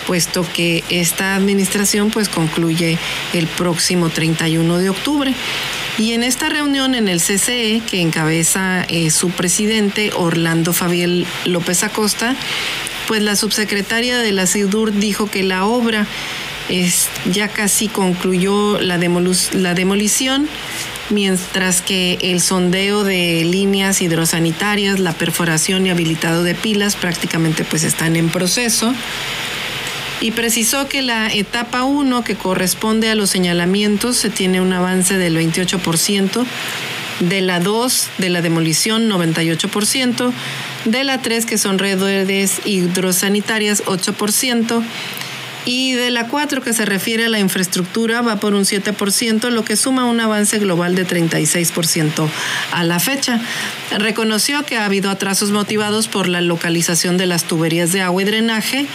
puesto 0.09 0.43
que 0.55 0.83
esta 0.89 1.35
administración 1.35 2.09
pues 2.09 2.29
concluye 2.29 2.97
el 3.33 3.45
próximo 3.45 4.09
31 4.09 4.79
de 4.79 4.89
octubre. 4.89 5.35
Y 5.99 6.13
en 6.13 6.23
esta 6.23 6.49
reunión 6.49 6.95
en 6.95 7.07
el 7.07 7.21
CCE, 7.21 7.83
que 7.87 8.01
encabeza 8.01 8.85
eh, 8.89 9.11
su 9.11 9.29
presidente 9.29 10.09
Orlando 10.15 10.73
Fabiel 10.73 11.27
López 11.45 11.83
Acosta, 11.83 12.35
pues 13.09 13.23
la 13.23 13.35
subsecretaria 13.35 14.19
de 14.19 14.31
la 14.31 14.45
SIDUR 14.45 14.93
dijo 14.93 15.31
que 15.31 15.41
la 15.41 15.65
obra 15.65 16.05
es, 16.69 17.09
ya 17.31 17.47
casi 17.47 17.87
concluyó 17.87 18.79
la, 18.79 18.99
la 19.53 19.73
demolición, 19.73 20.47
mientras 21.09 21.81
que 21.81 22.19
el 22.21 22.39
sondeo 22.39 23.03
de 23.03 23.43
líneas 23.45 24.03
hidrosanitarias, 24.03 24.99
la 24.99 25.13
perforación 25.13 25.87
y 25.87 25.89
habilitado 25.89 26.43
de 26.43 26.53
pilas 26.53 26.95
prácticamente 26.95 27.63
pues 27.63 27.83
están 27.83 28.15
en 28.15 28.29
proceso. 28.29 28.93
Y 30.21 30.29
precisó 30.29 30.87
que 30.87 31.01
la 31.01 31.33
etapa 31.33 31.85
1, 31.85 32.23
que 32.23 32.35
corresponde 32.35 33.09
a 33.09 33.15
los 33.15 33.31
señalamientos, 33.31 34.17
se 34.17 34.29
tiene 34.29 34.61
un 34.61 34.71
avance 34.71 35.17
del 35.17 35.35
28%, 35.35 36.45
de 37.21 37.41
la 37.41 37.59
2, 37.59 38.07
de 38.19 38.29
la 38.29 38.43
demolición, 38.43 39.09
98%, 39.09 40.31
de 40.85 41.03
la 41.03 41.21
3, 41.21 41.45
que 41.45 41.57
son 41.57 41.79
redes 41.79 42.61
hidrosanitarias, 42.65 43.83
8%, 43.85 44.83
y 45.65 45.93
de 45.93 46.09
la 46.09 46.27
4 46.27 46.61
que 46.61 46.73
se 46.73 46.85
refiere 46.85 47.25
a 47.25 47.29
la 47.29 47.39
infraestructura 47.39 48.21
va 48.21 48.37
por 48.37 48.53
un 48.53 48.63
7%, 48.63 49.49
lo 49.49 49.63
que 49.63 49.75
suma 49.75 50.05
un 50.05 50.19
avance 50.19 50.57
global 50.57 50.95
de 50.95 51.05
36% 51.05 52.27
a 52.71 52.83
la 52.83 52.99
fecha. 52.99 53.39
Reconoció 53.97 54.63
que 54.63 54.77
ha 54.77 54.85
habido 54.85 55.09
atrasos 55.09 55.51
motivados 55.51 56.07
por 56.07 56.27
la 56.27 56.41
localización 56.41 57.17
de 57.17 57.27
las 57.27 57.43
tuberías 57.43 57.91
de 57.91 58.01
agua 58.01 58.21
y 58.21 58.25
drenaje 58.25 58.87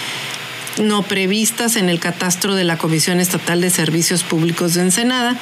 no 0.82 1.03
previstas 1.03 1.76
en 1.76 1.89
el 1.89 2.01
catastro 2.01 2.55
de 2.55 2.64
la 2.64 2.76
Comisión 2.76 3.20
Estatal 3.20 3.61
de 3.61 3.70
Servicios 3.70 4.24
Públicos 4.24 4.74
de 4.74 4.82
Ensenada, 4.82 5.37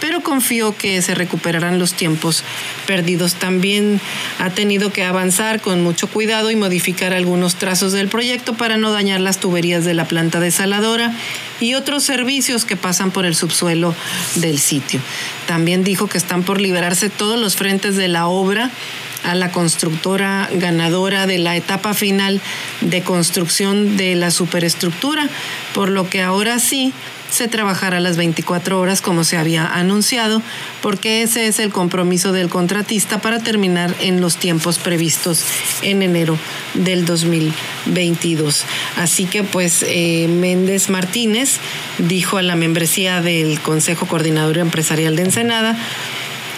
pero 0.00 0.20
confío 0.20 0.76
que 0.76 1.00
se 1.02 1.14
recuperarán 1.14 1.78
los 1.78 1.94
tiempos 1.94 2.42
perdidos. 2.86 3.34
También 3.34 4.00
ha 4.38 4.50
tenido 4.50 4.92
que 4.92 5.04
avanzar 5.04 5.60
con 5.60 5.82
mucho 5.82 6.08
cuidado 6.08 6.50
y 6.50 6.56
modificar 6.56 7.12
algunos 7.12 7.56
trazos 7.56 7.92
del 7.92 8.08
proyecto 8.08 8.54
para 8.54 8.76
no 8.76 8.92
dañar 8.92 9.20
las 9.20 9.38
tuberías 9.38 9.84
de 9.84 9.94
la 9.94 10.06
planta 10.06 10.40
desaladora 10.40 11.12
y 11.60 11.74
otros 11.74 12.04
servicios 12.04 12.64
que 12.64 12.76
pasan 12.76 13.10
por 13.10 13.26
el 13.26 13.34
subsuelo 13.34 13.94
del 14.36 14.58
sitio. 14.58 15.00
También 15.46 15.84
dijo 15.84 16.06
que 16.06 16.18
están 16.18 16.42
por 16.42 16.60
liberarse 16.60 17.08
todos 17.08 17.38
los 17.38 17.56
frentes 17.56 17.96
de 17.96 18.08
la 18.08 18.26
obra 18.26 18.70
a 19.24 19.34
la 19.34 19.50
constructora 19.50 20.48
ganadora 20.52 21.26
de 21.26 21.38
la 21.38 21.56
etapa 21.56 21.94
final 21.94 22.40
de 22.80 23.02
construcción 23.02 23.96
de 23.96 24.14
la 24.14 24.30
superestructura, 24.30 25.28
por 25.74 25.90
lo 25.90 26.08
que 26.08 26.22
ahora 26.22 26.58
sí 26.58 26.92
se 27.30 27.48
trabajará 27.48 28.00
las 28.00 28.16
24 28.16 28.80
horas 28.80 29.00
como 29.02 29.24
se 29.24 29.36
había 29.36 29.66
anunciado, 29.66 30.42
porque 30.82 31.22
ese 31.22 31.46
es 31.46 31.58
el 31.58 31.70
compromiso 31.70 32.32
del 32.32 32.48
contratista 32.48 33.18
para 33.18 33.40
terminar 33.40 33.94
en 34.00 34.20
los 34.20 34.36
tiempos 34.36 34.78
previstos 34.78 35.44
en 35.82 36.02
enero 36.02 36.38
del 36.74 37.04
2022. 37.04 38.64
Así 38.96 39.24
que 39.26 39.42
pues 39.42 39.84
eh, 39.86 40.28
Méndez 40.28 40.88
Martínez 40.88 41.58
dijo 41.98 42.38
a 42.38 42.42
la 42.42 42.56
membresía 42.56 43.20
del 43.20 43.60
Consejo 43.60 44.06
Coordinador 44.06 44.58
Empresarial 44.58 45.16
de 45.16 45.22
Ensenada, 45.22 45.76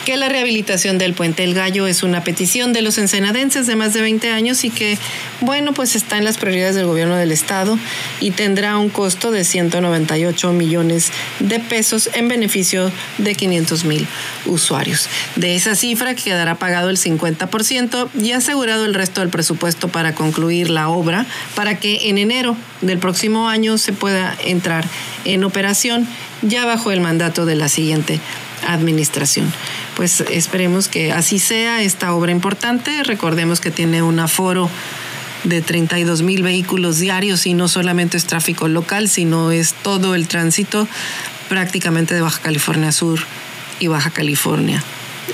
que 0.08 0.16
la 0.16 0.30
rehabilitación 0.30 0.96
del 0.96 1.12
Puente 1.12 1.44
El 1.44 1.52
Gallo 1.52 1.86
es 1.86 2.02
una 2.02 2.24
petición 2.24 2.72
de 2.72 2.80
los 2.80 2.96
ensenadenses 2.96 3.66
de 3.66 3.76
más 3.76 3.92
de 3.92 4.00
20 4.00 4.30
años 4.30 4.64
y 4.64 4.70
que, 4.70 4.96
bueno, 5.42 5.74
pues 5.74 5.96
está 5.96 6.16
en 6.16 6.24
las 6.24 6.38
prioridades 6.38 6.76
del 6.76 6.86
gobierno 6.86 7.14
del 7.14 7.30
Estado 7.30 7.78
y 8.18 8.30
tendrá 8.30 8.78
un 8.78 8.88
costo 8.88 9.30
de 9.30 9.44
198 9.44 10.50
millones 10.54 11.12
de 11.40 11.60
pesos 11.60 12.08
en 12.14 12.26
beneficio 12.26 12.90
de 13.18 13.34
500 13.34 13.84
mil 13.84 14.06
usuarios. 14.46 15.10
De 15.36 15.54
esa 15.54 15.74
cifra 15.74 16.14
quedará 16.14 16.54
pagado 16.54 16.88
el 16.88 16.96
50% 16.96 18.08
y 18.18 18.32
asegurado 18.32 18.86
el 18.86 18.94
resto 18.94 19.20
del 19.20 19.28
presupuesto 19.28 19.88
para 19.88 20.14
concluir 20.14 20.70
la 20.70 20.88
obra 20.88 21.26
para 21.54 21.78
que 21.78 22.08
en 22.08 22.16
enero 22.16 22.56
del 22.80 22.96
próximo 22.96 23.50
año 23.50 23.76
se 23.76 23.92
pueda 23.92 24.34
entrar 24.42 24.86
en 25.26 25.44
operación 25.44 26.08
ya 26.40 26.64
bajo 26.64 26.92
el 26.92 27.02
mandato 27.02 27.44
de 27.44 27.56
la 27.56 27.68
siguiente 27.68 28.20
administración. 28.66 29.52
Pues 29.98 30.20
esperemos 30.20 30.86
que 30.86 31.10
así 31.10 31.40
sea 31.40 31.82
esta 31.82 32.14
obra 32.14 32.30
importante. 32.30 33.02
Recordemos 33.02 33.58
que 33.58 33.72
tiene 33.72 34.00
un 34.00 34.20
aforo 34.20 34.70
de 35.42 35.60
32 35.60 36.22
mil 36.22 36.44
vehículos 36.44 37.00
diarios 37.00 37.46
y 37.46 37.54
no 37.54 37.66
solamente 37.66 38.16
es 38.16 38.24
tráfico 38.24 38.68
local, 38.68 39.08
sino 39.08 39.50
es 39.50 39.74
todo 39.74 40.14
el 40.14 40.28
tránsito 40.28 40.86
prácticamente 41.48 42.14
de 42.14 42.20
Baja 42.20 42.40
California 42.40 42.92
Sur 42.92 43.18
y 43.80 43.88
Baja 43.88 44.10
California, 44.10 44.84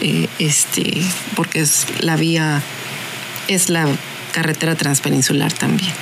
eh, 0.01 0.29
este, 0.39 1.03
porque 1.37 1.61
es 1.61 1.85
la 2.01 2.17
vía, 2.17 2.63
es 3.49 3.69
la 3.69 3.87
carretera 4.33 4.77
transpeninsular 4.77 5.53
también. 5.53 5.93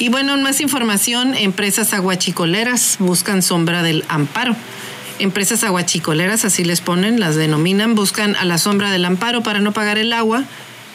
Y 0.00 0.08
bueno, 0.08 0.36
más 0.36 0.60
información, 0.60 1.36
empresas 1.36 1.94
aguachicoleras 1.94 2.96
buscan 2.98 3.40
sombra 3.40 3.84
del 3.84 4.04
amparo. 4.08 4.56
Empresas 5.18 5.64
aguachicoleras, 5.64 6.44
así 6.44 6.64
les 6.64 6.80
ponen, 6.80 7.18
las 7.18 7.34
denominan, 7.34 7.96
buscan 7.96 8.36
a 8.36 8.44
la 8.44 8.56
sombra 8.56 8.90
del 8.92 9.04
amparo 9.04 9.42
para 9.42 9.58
no 9.58 9.72
pagar 9.72 9.98
el 9.98 10.12
agua, 10.12 10.44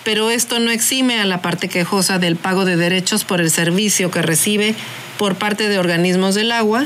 pero 0.06 0.32
esto 0.32 0.60
no 0.60 0.72
exime 0.72 1.20
a 1.20 1.26
la 1.26 1.42
parte 1.42 1.68
quejosa 1.68 2.20
del 2.20 2.38
pago 2.38 2.64
de 2.64 2.78
derechos 2.78 3.26
por 3.26 3.42
el 3.42 3.52
servicio 3.52 4.12
que 4.12 4.22
recibe 4.22 4.76
por 5.18 5.36
parte 5.36 5.68
de 5.68 5.78
organismos 5.78 6.36
del 6.36 6.54
agua. 6.54 6.86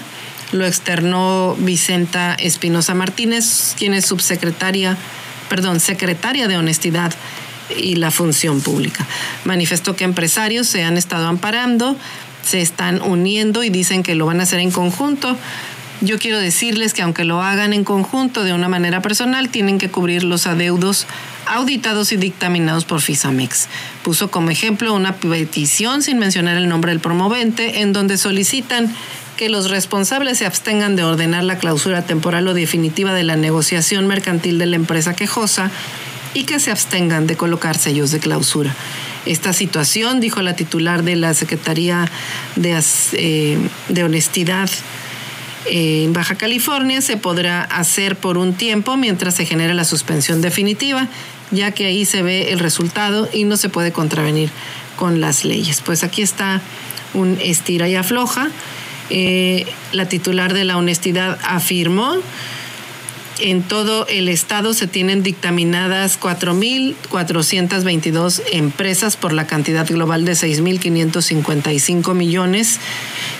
Lo 0.51 0.65
externó 0.65 1.55
Vicenta 1.59 2.33
Espinosa 2.33 2.95
Martínez, 2.95 3.75
quien 3.77 3.93
es 3.93 4.05
subsecretaria, 4.05 4.97
perdón, 5.49 5.79
secretaria 5.79 6.47
de 6.47 6.57
Honestidad 6.57 7.13
y 7.75 7.95
la 7.95 8.09
Función 8.09 8.61
Pública. 8.61 9.05
Manifestó 9.45 9.95
que 9.95 10.05
empresarios 10.05 10.67
se 10.67 10.83
han 10.83 10.97
estado 10.97 11.27
amparando, 11.27 11.97
se 12.43 12.61
están 12.61 13.01
uniendo 13.01 13.63
y 13.63 13.69
dicen 13.69 14.01
que 14.01 14.15
lo 14.15 14.25
van 14.25 14.39
a 14.39 14.43
hacer 14.43 14.59
en 14.59 14.71
conjunto 14.71 15.37
Yo 15.99 16.19
quiero 16.19 16.39
decirles 16.39 16.93
que 16.93 17.01
aunque 17.01 17.23
lo 17.23 17.41
hagan 17.41 17.73
en 17.73 17.83
conjunto 17.83 18.43
de 18.43 18.53
una 18.53 18.67
manera 18.67 19.01
personal, 19.01 19.49
tienen 19.49 19.79
que 19.79 19.89
cubrir 19.89 20.23
los 20.23 20.45
adeudos 20.45 21.07
auditados 21.47 22.11
y 22.11 22.17
dictaminados 22.17 22.85
por 22.85 23.01
FISAMEX. 23.01 23.67
Puso 24.03 24.29
como 24.29 24.51
ejemplo 24.51 24.93
una 24.93 25.15
petición 25.15 26.03
sin 26.03 26.19
mencionar 26.19 26.57
el 26.57 26.69
nombre 26.69 26.91
del 26.91 26.99
promovente 26.99 27.81
en 27.81 27.93
donde 27.93 28.17
solicitan 28.17 28.93
que 29.37 29.49
los 29.49 29.71
responsables 29.71 30.37
se 30.37 30.45
abstengan 30.45 30.95
de 30.95 31.03
ordenar 31.03 31.43
la 31.43 31.57
clausura 31.57 32.03
temporal 32.03 32.47
o 32.47 32.53
definitiva 32.53 33.13
de 33.13 33.23
la 33.23 33.35
negociación 33.35 34.05
mercantil 34.05 34.59
de 34.59 34.67
la 34.67 34.75
empresa 34.75 35.15
quejosa 35.15 35.71
y 36.35 36.43
que 36.43 36.59
se 36.59 36.69
abstengan 36.69 37.25
de 37.25 37.37
colocar 37.37 37.75
sellos 37.75 38.11
de 38.11 38.19
clausura. 38.19 38.75
Esta 39.25 39.51
situación, 39.51 40.19
dijo 40.19 40.41
la 40.43 40.55
titular 40.55 41.03
de 41.03 41.15
la 41.15 41.33
Secretaría 41.33 42.09
de, 42.55 42.79
eh, 43.13 43.57
de 43.89 44.03
Honestidad 44.03 44.69
en 45.69 46.13
Baja 46.13 46.35
California, 46.35 47.01
se 47.01 47.17
podrá 47.17 47.63
hacer 47.63 48.15
por 48.15 48.37
un 48.37 48.53
tiempo 48.53 48.97
mientras 48.97 49.35
se 49.35 49.45
genera 49.45 49.73
la 49.73 49.83
suspensión 49.83 50.41
definitiva, 50.41 51.07
ya 51.51 51.71
que 51.71 51.85
ahí 51.85 52.05
se 52.05 52.21
ve 52.21 52.51
el 52.51 52.59
resultado 52.59 53.29
y 53.33 53.43
no 53.43 53.57
se 53.57 53.69
puede 53.69 53.91
contravenir 53.91 54.49
con 54.95 55.21
las 55.21 55.45
leyes. 55.45 55.81
Pues 55.81 56.03
aquí 56.03 56.21
está 56.21 56.61
un 57.13 57.37
estira 57.41 57.87
y 57.87 57.95
afloja. 57.95 58.49
Eh, 59.09 59.65
la 59.93 60.09
titular 60.09 60.53
de 60.53 60.65
la 60.65 60.77
honestidad 60.77 61.39
afirmó 61.43 62.17
en 63.39 63.63
todo 63.63 64.05
el 64.07 64.29
estado 64.29 64.73
se 64.73 64.87
tienen 64.87 65.21
dictaminadas 65.23 66.19
4.422 66.19 68.41
empresas 68.51 69.17
por 69.17 69.33
la 69.33 69.47
cantidad 69.47 69.87
global 69.87 70.25
de 70.25 70.33
6.555 70.33 72.13
millones, 72.13 72.79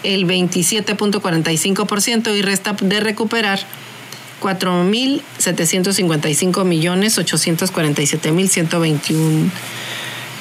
el 0.04 0.26
27.45% 0.26 2.36
y 2.36 2.42
resta 2.42 2.74
de 2.74 3.00
recuperar 3.00 3.66
4.755 4.40 6.66
millones 6.66 7.18
847 7.18 8.32
mil 8.32 8.50
121 8.50 9.50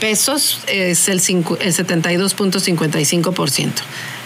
pesos, 0.00 0.60
es 0.66 1.08
el, 1.08 1.18
el 1.18 1.22
72.55%. 1.22 3.72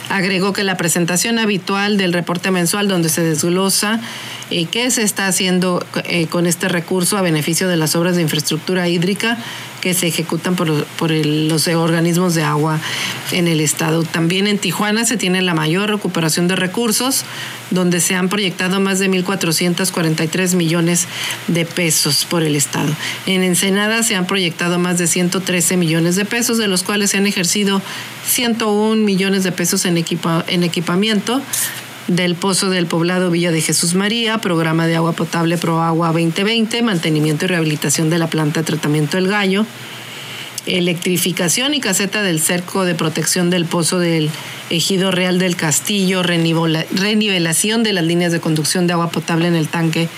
Agregó 0.09 0.53
que 0.53 0.65
la 0.65 0.77
presentación 0.77 1.39
habitual 1.39 1.97
del 1.97 2.13
reporte 2.13 2.51
mensual 2.51 2.89
donde 2.89 3.09
se 3.09 3.23
desglosa 3.23 4.01
eh, 4.51 4.67
qué 4.67 4.91
se 4.91 5.03
está 5.03 5.27
haciendo 5.27 5.83
eh, 6.05 6.27
con 6.27 6.47
este 6.47 6.69
recurso 6.69 7.17
a 7.17 7.23
beneficio 7.23 7.67
de 7.69 7.79
las 7.79 7.97
obras 7.97 8.17
de 8.17 8.23
infraestructura 8.23 8.87
hídrica 8.89 9.39
que 9.83 9.95
se 9.95 10.07
ejecutan 10.07 10.55
por, 10.55 10.69
los 11.11 11.67
organismos 11.67 12.37
de 12.37 12.45
agua 12.45 12.79
en 13.33 13.49
el 13.49 13.61
estado. 13.61 14.05
También 14.05 14.47
en 14.47 14.57
Tijuana 14.57 15.05
se 15.05 15.17
tiene 15.17 15.43
la 15.43 15.55
mayor 15.55 15.91
recuperación 15.91 16.47
de 16.47 16.55
recursos, 16.55 17.25
donde 17.73 18.01
se 18.01 18.15
han 18.15 18.29
proyectado 18.29 18.79
más 18.79 19.01
de 19.01 19.11
1.443 19.11 20.55
millones 20.55 21.09
de 21.49 21.67
pesos 21.67 22.25
por 22.25 22.45
el 22.45 22.55
estado. 22.55 22.95
En 23.27 23.43
Ensenada 23.43 24.05
se 24.05 24.15
han 24.15 24.27
proyectado 24.27 24.79
más 24.79 24.99
de 24.99 25.09
113 25.09 25.77
millones 25.77 26.15
de 26.15 26.25
pesos, 26.27 26.59
de 26.59 26.69
los 26.69 26.85
cuales 26.85 27.11
se 27.11 27.17
han 27.17 27.27
ejercido 27.27 27.83
101 28.29 29.03
millones 29.03 29.43
de 29.43 29.51
pesos 29.51 29.85
en, 29.85 29.97
en 29.97 30.63
equipamiento 30.63 31.43
del 32.09 32.35
Pozo 32.35 32.71
del 32.71 32.87
Poblado 32.87 33.31
Villa 33.31 33.51
de 33.51 33.61
Jesús 33.61 33.95
María, 33.95 34.39
programa 34.39 34.87
de 34.87 34.97
agua 34.97 35.13
potable 35.13 35.57
Pro 35.57 35.83
Agua 35.83 36.09
2020, 36.09 36.83
mantenimiento 36.83 37.45
y 37.45 37.49
rehabilitación 37.49 38.11
de 38.11 38.19
la 38.19 38.27
planta 38.29 38.61
de 38.61 38.67
tratamiento 38.67 39.17
del 39.17 39.29
Gallo, 39.29 39.67
electrificación 40.67 41.75
y 41.75 41.81
caseta 41.81 42.23
del 42.23 42.41
cerco 42.41 42.85
de 42.85 42.95
protección 42.95 43.51
del 43.51 43.67
Pozo 43.67 43.99
del 43.99 44.31
Ejido 44.71 45.11
Real 45.11 45.39
del 45.39 45.57
Castillo, 45.57 46.23
renivelación 46.23 47.83
de 47.83 47.93
las 47.93 48.05
líneas 48.05 48.33
de 48.33 48.41
conducción 48.41 48.87
de 48.87 48.95
agua 48.95 49.11
potable 49.11 49.49
en 49.49 49.55
el 49.55 49.69
tanque 49.69 50.09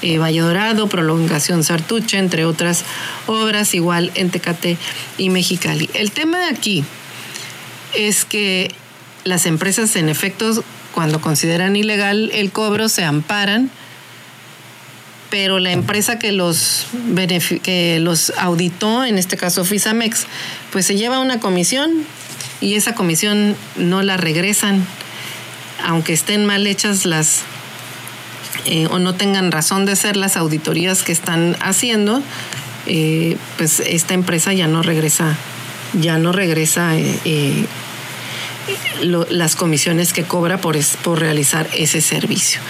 eh, 0.00 0.18
Valle 0.18 0.40
Dorado, 0.40 0.88
prolongación 0.88 1.64
Sartuche, 1.64 2.18
entre 2.18 2.44
otras 2.44 2.84
obras, 3.26 3.74
igual 3.74 4.12
en 4.14 4.30
Tecate 4.30 4.78
y 5.18 5.30
Mexicali. 5.30 5.90
El 5.92 6.12
tema 6.12 6.48
aquí 6.48 6.84
es 7.94 8.24
que 8.24 8.70
las 9.24 9.46
empresas 9.46 9.96
en 9.96 10.08
efecto 10.08 10.62
cuando 10.94 11.20
consideran 11.20 11.76
ilegal 11.76 12.30
el 12.32 12.50
cobro 12.50 12.88
se 12.88 13.04
amparan, 13.04 13.70
pero 15.30 15.58
la 15.58 15.72
empresa 15.72 16.18
que 16.18 16.32
los, 16.32 16.86
que 17.62 17.98
los 18.00 18.32
auditó, 18.38 19.04
en 19.04 19.18
este 19.18 19.36
caso 19.36 19.64
Fisamex, 19.64 20.26
pues 20.72 20.86
se 20.86 20.96
lleva 20.96 21.18
una 21.18 21.38
comisión 21.38 22.04
y 22.60 22.74
esa 22.74 22.94
comisión 22.94 23.56
no 23.76 24.02
la 24.02 24.16
regresan, 24.16 24.86
aunque 25.84 26.12
estén 26.12 26.46
mal 26.46 26.66
hechas 26.66 27.04
las 27.04 27.42
eh, 28.64 28.86
o 28.90 28.98
no 28.98 29.14
tengan 29.14 29.52
razón 29.52 29.86
de 29.86 29.96
ser 29.96 30.16
las 30.16 30.36
auditorías 30.36 31.02
que 31.02 31.12
están 31.12 31.56
haciendo, 31.60 32.22
eh, 32.86 33.36
pues 33.56 33.80
esta 33.80 34.14
empresa 34.14 34.52
ya 34.52 34.66
no 34.66 34.82
regresa, 34.82 35.36
ya 35.92 36.18
no 36.18 36.32
regresa 36.32 36.96
eh, 36.96 37.66
las 39.02 39.56
comisiones 39.56 40.12
que 40.12 40.24
cobra 40.24 40.60
por, 40.60 40.76
por 41.02 41.20
realizar 41.20 41.68
ese 41.76 42.00
servicio. 42.00 42.60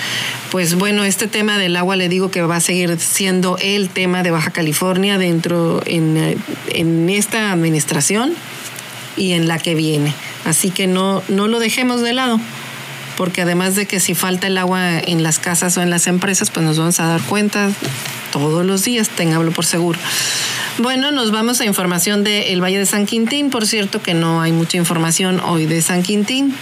Pues 0.51 0.75
bueno, 0.75 1.05
este 1.05 1.27
tema 1.27 1.59
del 1.59 1.77
agua 1.77 1.97
le 1.97 2.09
digo 2.09 2.31
que 2.31 2.43
va 2.43 2.57
a 2.57 2.61
seguir 2.61 2.99
siendo 2.99 3.59
el 3.61 3.91
tema 3.91 4.23
de 4.23 4.31
Baja 4.31 4.51
California 4.51 5.19
dentro 5.19 5.83
en, 5.87 6.39
en 6.69 7.11
esta 7.11 7.53
administración 7.53 8.35
y 9.17 9.33
en 9.33 9.49
la 9.49 9.59
que 9.59 9.75
viene. 9.75 10.15
Así 10.45 10.71
que 10.71 10.87
no, 10.87 11.23
no 11.29 11.49
lo 11.49 11.59
dejemos 11.59 12.01
de 12.03 12.13
lado 12.13 12.41
porque 13.19 13.43
además 13.43 13.75
de 13.75 13.87
que 13.87 13.99
si 13.99 14.15
falta 14.15 14.47
el 14.47 14.57
agua 14.57 15.01
en 15.01 15.25
las 15.25 15.41
casas 15.41 15.77
o 15.77 15.83
en 15.83 15.91
las 15.91 16.07
empresas, 16.07 16.51
pues 16.53 16.65
nos 16.65 16.79
vamos 16.79 17.01
a 17.01 17.07
dar 17.07 17.21
cuenta 17.23 17.69
todos 18.39 18.65
los 18.65 18.85
días, 18.85 19.09
tengámoslo 19.09 19.53
por 19.53 19.67
seguro. 19.67 19.99
Bueno, 20.79 21.11
nos 21.11 21.33
vamos 21.33 21.61
a 21.61 21.65
información 21.65 22.23
del 22.23 22.63
Valle 22.63 22.79
de 22.79 22.87
San 22.87 23.05
Quintín. 23.05 23.51
Por 23.51 23.67
cierto 23.67 24.01
que 24.01 24.15
no 24.15 24.41
hay 24.41 24.53
mucha 24.53 24.77
información 24.77 25.41
hoy 25.41 25.67
de 25.67 25.83
San 25.83 26.03
Quintín. 26.03 26.55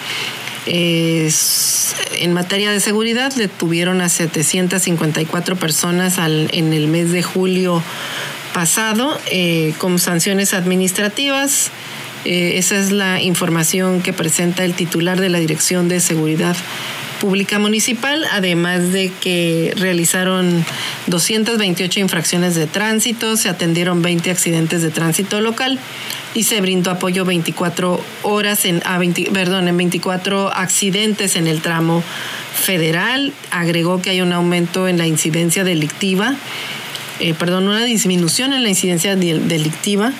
en 0.66 2.32
materia 2.32 2.72
de 2.72 2.80
seguridad, 2.80 3.32
detuvieron 3.34 4.00
a 4.00 4.08
754 4.08 5.56
personas 5.56 6.16
en 6.18 6.72
el 6.72 6.88
mes 6.88 7.12
de 7.12 7.22
julio 7.22 7.82
pasado 8.54 9.20
eh, 9.30 9.74
con 9.78 9.98
sanciones 9.98 10.54
administrativas. 10.54 11.70
Eh, 12.24 12.56
esa 12.56 12.78
es 12.78 12.90
la 12.90 13.20
información 13.20 14.00
que 14.00 14.14
presenta 14.14 14.64
el 14.64 14.74
titular 14.74 15.20
de 15.20 15.28
la 15.28 15.38
Dirección 15.38 15.88
de 15.88 16.00
Seguridad 16.00 16.56
Pública 17.20 17.58
Municipal, 17.58 18.24
además 18.30 18.92
de 18.92 19.10
que 19.20 19.72
realizaron 19.76 20.64
228 21.06 22.00
infracciones 22.00 22.54
de 22.54 22.66
tránsito, 22.66 23.36
se 23.36 23.48
atendieron 23.48 24.02
20 24.02 24.30
accidentes 24.30 24.82
de 24.82 24.90
tránsito 24.90 25.40
local 25.40 25.78
y 26.34 26.44
se 26.44 26.60
brindó 26.60 26.90
apoyo 26.90 27.24
24 27.24 28.00
horas 28.22 28.64
en, 28.64 28.82
a 28.84 29.00
perdón, 29.32 29.68
en 29.68 29.76
24 29.76 30.52
accidentes 30.52 31.36
en 31.36 31.46
el 31.46 31.62
tramo 31.62 32.02
federal. 32.54 33.32
Agregó 33.50 34.02
que 34.02 34.10
hay 34.10 34.20
un 34.20 34.32
aumento 34.32 34.88
en 34.88 34.98
la 34.98 35.06
incidencia 35.06 35.64
delictiva, 35.64 36.34
eh, 37.20 37.34
perdón, 37.34 37.68
una 37.68 37.84
disminución 37.84 38.52
en 38.52 38.62
la 38.62 38.68
incidencia 38.68 39.16
delictiva 39.16 40.12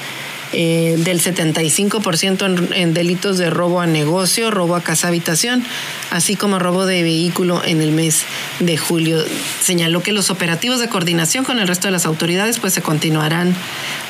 eh, 0.53 0.95
del 0.99 1.21
75% 1.21 2.73
en, 2.75 2.95
delitos 2.95 3.39
de 3.39 3.51
robo 3.51 3.81
a 3.81 3.87
negocio, 3.87 4.51
robo 4.51 4.77
a 4.77 4.81
casa 4.81 5.09
habitación, 5.09 5.65
así 6.11 6.37
como 6.37 6.59
robo 6.59 6.87
de 6.87 7.03
vehículo 7.03 7.63
en 7.65 7.81
el 7.83 7.93
mes 7.93 8.25
de 8.61 8.77
julio. 8.77 9.25
Señaló 9.61 10.03
que 10.03 10.13
los 10.13 10.31
operativos 10.31 10.79
de 10.81 10.89
coordinación 10.89 11.45
con 11.45 11.59
el 11.59 11.67
resto 11.67 11.89
de 11.89 11.93
las 11.93 12.07
autoridades 12.07 12.59
pues 12.61 12.75
se 12.75 12.83
continuarán 12.83 13.55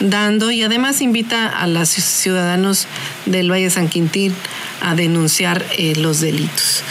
dando 0.01 0.51
y 0.51 0.63
además 0.63 1.01
invita 1.01 1.49
a 1.49 1.67
los 1.67 1.89
ciudadanos 1.89 2.87
del 3.25 3.51
Valle 3.51 3.65
de 3.65 3.71
San 3.71 3.89
Quintín 3.89 4.35
a 4.83 4.95
denunciar 4.95 5.65
eh, 5.79 5.95
los 5.97 6.21
delitos. 6.21 6.83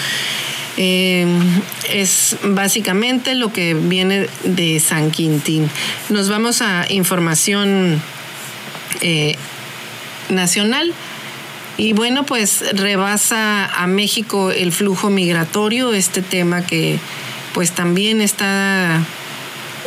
Eh, 0.77 1.25
es 1.89 2.35
básicamente 2.43 3.35
lo 3.35 3.53
que 3.53 3.73
viene 3.73 4.27
de 4.43 4.79
San 4.79 5.11
Quintín. 5.11 5.69
Nos 6.09 6.29
vamos 6.29 6.61
a 6.61 6.85
información 6.89 8.01
eh, 9.01 9.35
nacional. 10.29 10.93
Y 11.77 11.93
bueno, 11.93 12.25
pues 12.25 12.63
rebasa 12.73 13.65
a 13.65 13.87
México 13.87 14.51
el 14.51 14.71
flujo 14.71 15.09
migratorio, 15.09 15.93
este 15.93 16.21
tema 16.21 16.65
que 16.65 16.99
pues 17.53 17.71
también 17.71 18.21
está 18.21 19.01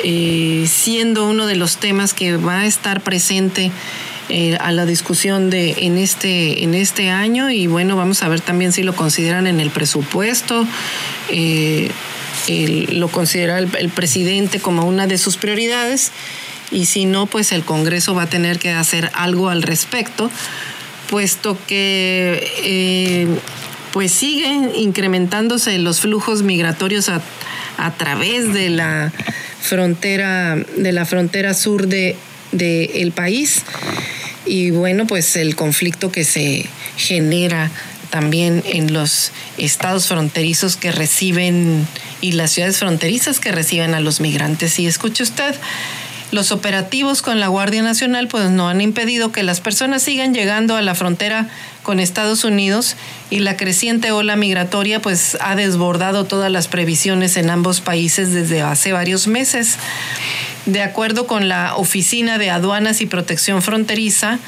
eh, 0.04 0.66
siendo 0.68 1.26
uno 1.26 1.46
de 1.46 1.56
los 1.56 1.78
temas 1.78 2.14
que 2.14 2.36
va 2.36 2.61
a 2.61 2.66
estar 2.66 3.00
presente 3.00 3.70
eh, 4.28 4.56
a 4.61 4.72
la 4.72 4.84
discusión 4.84 5.48
de 5.48 5.74
en 5.78 5.96
este 5.96 6.62
en 6.62 6.74
este 6.74 7.09
año 7.09 7.50
y 7.50 7.66
bueno 7.66 7.96
vamos 7.96 8.22
a 8.22 8.28
ver 8.28 8.42
también 8.42 8.72
si 8.72 8.82
lo 8.82 8.94
consideran 8.94 9.46
en 9.46 9.59
el 9.59 9.70
presupuesto 9.70 10.66
lo 12.92 13.09
considera 13.09 13.59
el, 13.59 13.88
presidente 13.88 14.61
como 14.61 14.84
una 14.84 15.06
de 15.06 15.18
sus 15.18 15.36
prioridades 15.36 16.12
y 16.70 16.86
si 16.86 17.04
no, 17.04 17.26
pues 17.26 17.52
el 17.52 17.64
Congreso 17.64 18.14
va 18.14 18.24
a 18.24 18.28
tener 18.28 18.58
que 18.58 18.70
hacer 18.70 19.10
algo 19.14 19.48
al 19.48 19.62
respecto, 19.62 20.30
puesto 21.10 21.56
que 21.66 22.46
eh, 22.62 23.26
pues 23.92 24.12
siguen 24.12 24.72
incrementándose 24.74 25.78
los 25.78 26.00
flujos 26.00 26.42
migratorios 26.42 27.08
a, 27.08 27.22
a 27.78 27.92
través 27.94 28.52
de 28.52 28.68
la 28.68 29.12
frontera, 29.60 30.56
de 30.56 30.92
la 30.92 31.04
frontera 31.04 31.54
sur 31.54 31.86
de, 31.86 32.16
el 32.52 33.12
país. 33.12 33.62
Y 34.46 34.70
bueno, 34.70 35.06
pues 35.06 35.36
el 35.36 35.56
conflicto 35.56 36.10
que 36.10 36.24
se 36.24 36.66
genera 36.96 37.70
también 38.10 38.62
en 38.66 38.92
los 38.94 39.32
estados 39.58 40.06
fronterizos 40.06 40.76
que 40.76 40.90
reciben 40.90 41.86
y 42.22 42.32
las 42.32 42.52
ciudades 42.52 42.78
fronterizas 42.78 43.38
que 43.38 43.52
reciben 43.52 43.94
a 43.94 44.00
los 44.00 44.20
migrantes. 44.20 44.78
Y 44.78 44.86
escuche 44.86 45.22
usted, 45.22 45.54
los 46.30 46.52
operativos 46.52 47.22
con 47.22 47.40
la 47.40 47.48
Guardia 47.48 47.82
Nacional 47.82 48.28
pues 48.28 48.50
no 48.50 48.68
han 48.68 48.80
impedido 48.80 49.32
que 49.32 49.42
las 49.42 49.60
personas 49.60 50.02
sigan 50.02 50.34
llegando 50.34 50.76
a 50.76 50.82
la 50.82 50.94
frontera 50.94 51.48
con 51.82 52.00
Estados 52.00 52.44
Unidos 52.44 52.96
y 53.30 53.38
la 53.38 53.56
creciente 53.56 54.12
ola 54.12 54.36
migratoria 54.36 55.00
pues 55.00 55.38
ha 55.40 55.56
desbordado 55.56 56.24
todas 56.24 56.52
las 56.52 56.68
previsiones 56.68 57.36
en 57.36 57.48
ambos 57.50 57.80
países 57.80 58.32
desde 58.32 58.60
hace 58.60 58.92
varios 58.92 59.26
meses. 59.26 59.76
De 60.66 60.82
acuerdo 60.82 61.26
con 61.26 61.48
la 61.48 61.76
Oficina 61.76 62.36
de 62.36 62.50
Aduanas 62.50 63.00
y 63.00 63.06
Protección 63.06 63.62
Fronteriza, 63.62 64.38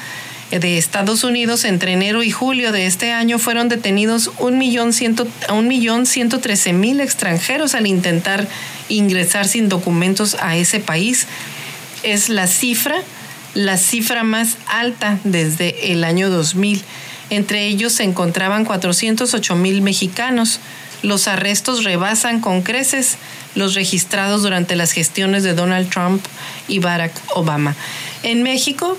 de 0.59 0.77
Estados 0.77 1.23
Unidos 1.23 1.63
entre 1.63 1.93
enero 1.93 2.23
y 2.23 2.31
julio 2.31 2.71
de 2.71 2.85
este 2.85 3.13
año 3.13 3.39
fueron 3.39 3.69
detenidos 3.69 4.31
un 4.37 4.57
millón 4.57 4.91
ciento, 4.91 5.25
un 5.49 5.67
millón 5.67 6.05
ciento 6.05 6.39
trece 6.39 6.73
mil 6.73 6.99
extranjeros 6.99 7.73
al 7.73 7.87
intentar 7.87 8.47
ingresar 8.89 9.47
sin 9.47 9.69
documentos 9.69 10.35
a 10.41 10.57
ese 10.57 10.79
país 10.79 11.27
es 12.03 12.29
la 12.29 12.47
cifra, 12.47 13.01
la 13.53 13.77
cifra 13.77 14.23
más 14.23 14.57
alta 14.67 15.19
desde 15.23 15.91
el 15.91 16.03
año 16.03 16.29
2000. 16.29 16.81
Entre 17.29 17.65
ellos 17.67 17.93
se 17.93 18.03
encontraban 18.03 18.65
408 18.65 19.55
mil 19.55 19.81
mexicanos. 19.81 20.59
Los 21.01 21.27
arrestos 21.27 21.83
rebasan 21.83 22.41
con 22.41 22.61
creces 22.61 23.17
los 23.55 23.73
registrados 23.73 24.43
durante 24.43 24.75
las 24.75 24.91
gestiones 24.91 25.43
de 25.43 25.53
Donald 25.53 25.89
Trump 25.89 26.23
y 26.67 26.79
Barack 26.79 27.13
Obama. 27.35 27.75
En 28.23 28.43
México, 28.43 28.97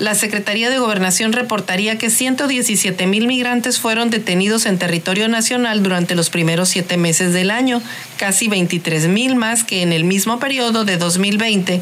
la 0.00 0.16
Secretaría 0.16 0.70
de 0.70 0.78
Gobernación 0.78 1.32
reportaría 1.32 1.98
que 1.98 2.10
117 2.10 3.06
mil 3.06 3.28
migrantes 3.28 3.78
fueron 3.78 4.10
detenidos 4.10 4.66
en 4.66 4.78
territorio 4.78 5.28
nacional 5.28 5.84
durante 5.84 6.16
los 6.16 6.30
primeros 6.30 6.68
siete 6.68 6.96
meses 6.96 7.32
del 7.32 7.50
año, 7.52 7.80
casi 8.16 8.48
23 8.48 9.06
mil 9.06 9.36
más 9.36 9.62
que 9.62 9.82
en 9.82 9.92
el 9.92 10.02
mismo 10.02 10.40
periodo 10.40 10.84
de 10.84 10.96
2020 10.96 11.80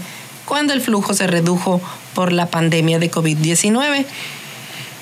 cuando 0.53 0.75
el 0.75 0.83
flujo 0.83 1.15
se 1.15 1.27
redujo 1.27 1.81
por 2.15 2.31
la 2.31 2.45
pandemia 2.45 2.99
de 2.99 3.11
COVID-19. 3.11 4.05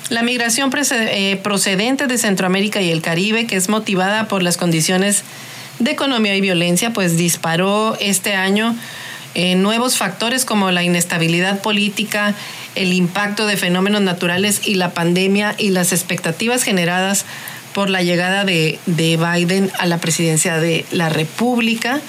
La 0.07 0.23
migración 0.23 0.71
eh, 0.73 1.41
procedente 1.43 2.07
de 2.07 2.17
Centroamérica 2.17 2.81
y 2.81 2.89
el 2.89 3.01
Caribe, 3.01 3.47
que 3.47 3.57
es 3.57 3.67
motivada 3.67 4.29
por 4.29 4.43
las 4.43 4.55
condiciones 4.55 5.23
de 5.79 5.91
economía 5.91 6.37
y 6.37 6.39
violencia, 6.39 6.93
pues 6.93 7.17
disparó 7.17 7.97
este 7.99 8.33
año 8.33 8.77
nuevos 9.57 9.97
factores 9.97 10.45
como 10.45 10.71
la 10.71 10.83
inestabilidad 10.83 11.59
política, 11.59 12.33
el 12.75 12.93
impacto 12.93 13.45
de 13.45 13.57
fenómenos 13.57 13.99
naturales 13.99 14.61
y 14.65 14.75
la 14.75 14.91
pandemia 14.91 15.55
y 15.57 15.71
las 15.71 15.91
expectativas 15.91 16.63
generadas 16.63 17.25
por 17.73 17.89
la 17.89 18.01
llegada 18.03 18.45
de, 18.45 18.79
de 18.85 19.17
Biden 19.17 19.69
a 19.79 19.85
la 19.85 19.97
presidencia 19.97 20.59
de 20.59 20.85
la 20.91 21.09
República 21.09 21.99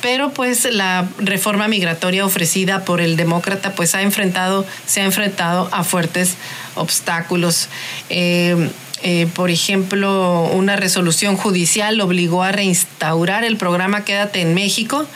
pero 0.00 0.30
pues 0.30 0.64
la 0.70 1.08
reforma 1.18 1.68
migratoria 1.68 2.24
ofrecida 2.24 2.84
por 2.84 3.00
el 3.00 3.16
demócrata 3.16 3.74
pues 3.74 3.94
ha 3.94 4.02
enfrentado, 4.02 4.66
se 4.86 5.00
ha 5.00 5.04
enfrentado 5.04 5.68
a 5.72 5.84
fuertes 5.84 6.36
obstáculos. 6.74 7.68
Eh, 8.08 8.70
eh, 9.02 9.28
por 9.34 9.50
ejemplo, 9.50 10.50
una 10.52 10.76
resolución 10.76 11.36
judicial 11.36 12.00
obligó 12.00 12.42
a 12.42 12.52
reinstaurar 12.52 13.44
el 13.44 13.56
programa 13.56 14.04
Quédate 14.04 14.40
en 14.40 14.54
México 14.54 15.06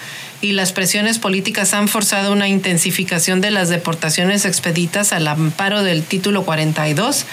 y 0.40 0.52
las 0.52 0.72
presiones 0.72 1.18
políticas 1.18 1.72
han 1.74 1.88
forzado 1.88 2.32
una 2.32 2.48
intensificación 2.48 3.40
de 3.40 3.50
las 3.50 3.68
deportaciones 3.68 4.44
expeditas 4.44 5.12
al 5.12 5.28
amparo 5.28 5.82
del 5.82 6.02
título 6.02 6.44
42 6.44 7.26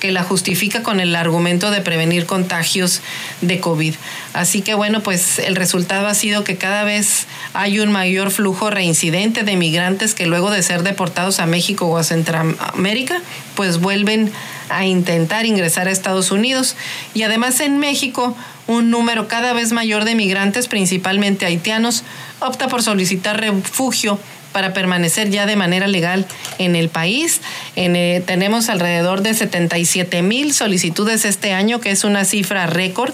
que 0.00 0.10
la 0.10 0.24
justifica 0.24 0.82
con 0.82 0.98
el 0.98 1.14
argumento 1.14 1.70
de 1.70 1.80
prevenir 1.80 2.26
contagios 2.26 3.02
de 3.40 3.60
COVID. 3.60 3.94
Así 4.32 4.62
que 4.62 4.74
bueno, 4.74 5.02
pues 5.02 5.38
el 5.38 5.54
resultado 5.54 6.08
ha 6.08 6.14
sido 6.14 6.42
que 6.42 6.56
cada 6.56 6.82
vez 6.82 7.26
hay 7.54 7.78
un 7.78 7.92
mayor 7.92 8.32
flujo 8.32 8.70
reincidente 8.70 9.44
de 9.44 9.56
migrantes 9.56 10.14
que 10.14 10.26
luego 10.26 10.50
de 10.50 10.62
ser 10.62 10.82
deportados 10.82 11.38
a 11.38 11.46
México 11.46 11.86
o 11.86 11.96
a 11.96 12.02
Centroamérica, 12.02 13.20
pues 13.54 13.78
vuelven 13.78 14.32
a 14.70 14.86
intentar 14.86 15.46
ingresar 15.46 15.88
a 15.88 15.90
Estados 15.90 16.30
Unidos. 16.30 16.76
Y 17.14 17.22
además 17.22 17.60
en 17.60 17.78
México, 17.78 18.36
un 18.66 18.90
número 18.90 19.28
cada 19.28 19.52
vez 19.52 19.72
mayor 19.72 20.04
de 20.04 20.14
migrantes, 20.14 20.68
principalmente 20.68 21.46
haitianos, 21.46 22.04
opta 22.40 22.68
por 22.68 22.82
solicitar 22.82 23.40
refugio 23.40 24.18
para 24.52 24.72
permanecer 24.72 25.30
ya 25.30 25.46
de 25.46 25.56
manera 25.56 25.86
legal 25.86 26.26
en 26.58 26.76
el 26.76 26.88
país. 26.88 27.40
Eh, 27.76 28.22
tenemos 28.26 28.68
alrededor 28.68 29.22
de 29.22 29.34
77 29.34 30.22
mil 30.22 30.52
solicitudes 30.52 31.24
este 31.24 31.52
año, 31.52 31.80
que 31.80 31.90
es 31.90 32.04
una 32.04 32.24
cifra 32.24 32.66
récord. 32.66 33.12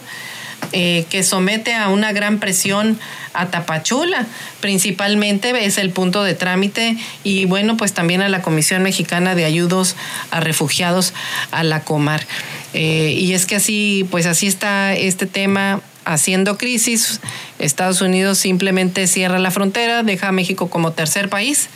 Eh, 0.73 1.05
que 1.11 1.23
somete 1.23 1.75
a 1.75 1.89
una 1.91 2.13
gran 2.13 2.41
presión 2.41 2.99
a 3.35 3.47
Tapachula, 3.47 4.27
principalmente 4.61 5.65
es 5.65 5.79
el 5.79 5.91
punto 5.91 6.25
de 6.25 6.35
trámite 6.35 6.97
y 7.23 7.45
bueno, 7.45 7.77
pues 7.77 7.93
también 7.93 8.21
a 8.21 8.29
la 8.29 8.43
Comisión 8.43 8.83
Mexicana 8.83 9.35
de 9.35 9.45
Ayudos 9.45 9.97
a 10.31 10.41
Refugiados, 10.41 11.13
a 11.53 11.63
la 11.63 11.81
Comar. 11.85 12.27
Eh, 12.75 13.15
y 13.17 13.35
es 13.35 13.47
que 13.47 13.57
así, 13.57 14.09
pues 14.11 14.27
así 14.27 14.47
está 14.47 14.95
este 14.95 15.27
tema 15.27 15.83
haciendo 16.05 16.57
crisis, 16.57 17.21
Estados 17.59 18.01
Unidos 18.01 18.39
simplemente 18.39 19.07
cierra 19.07 19.39
la 19.39 19.51
frontera, 19.51 20.03
deja 20.03 20.29
a 20.29 20.33
México 20.33 20.69
como 20.69 20.93
tercer 20.93 21.29
país, 21.29 21.69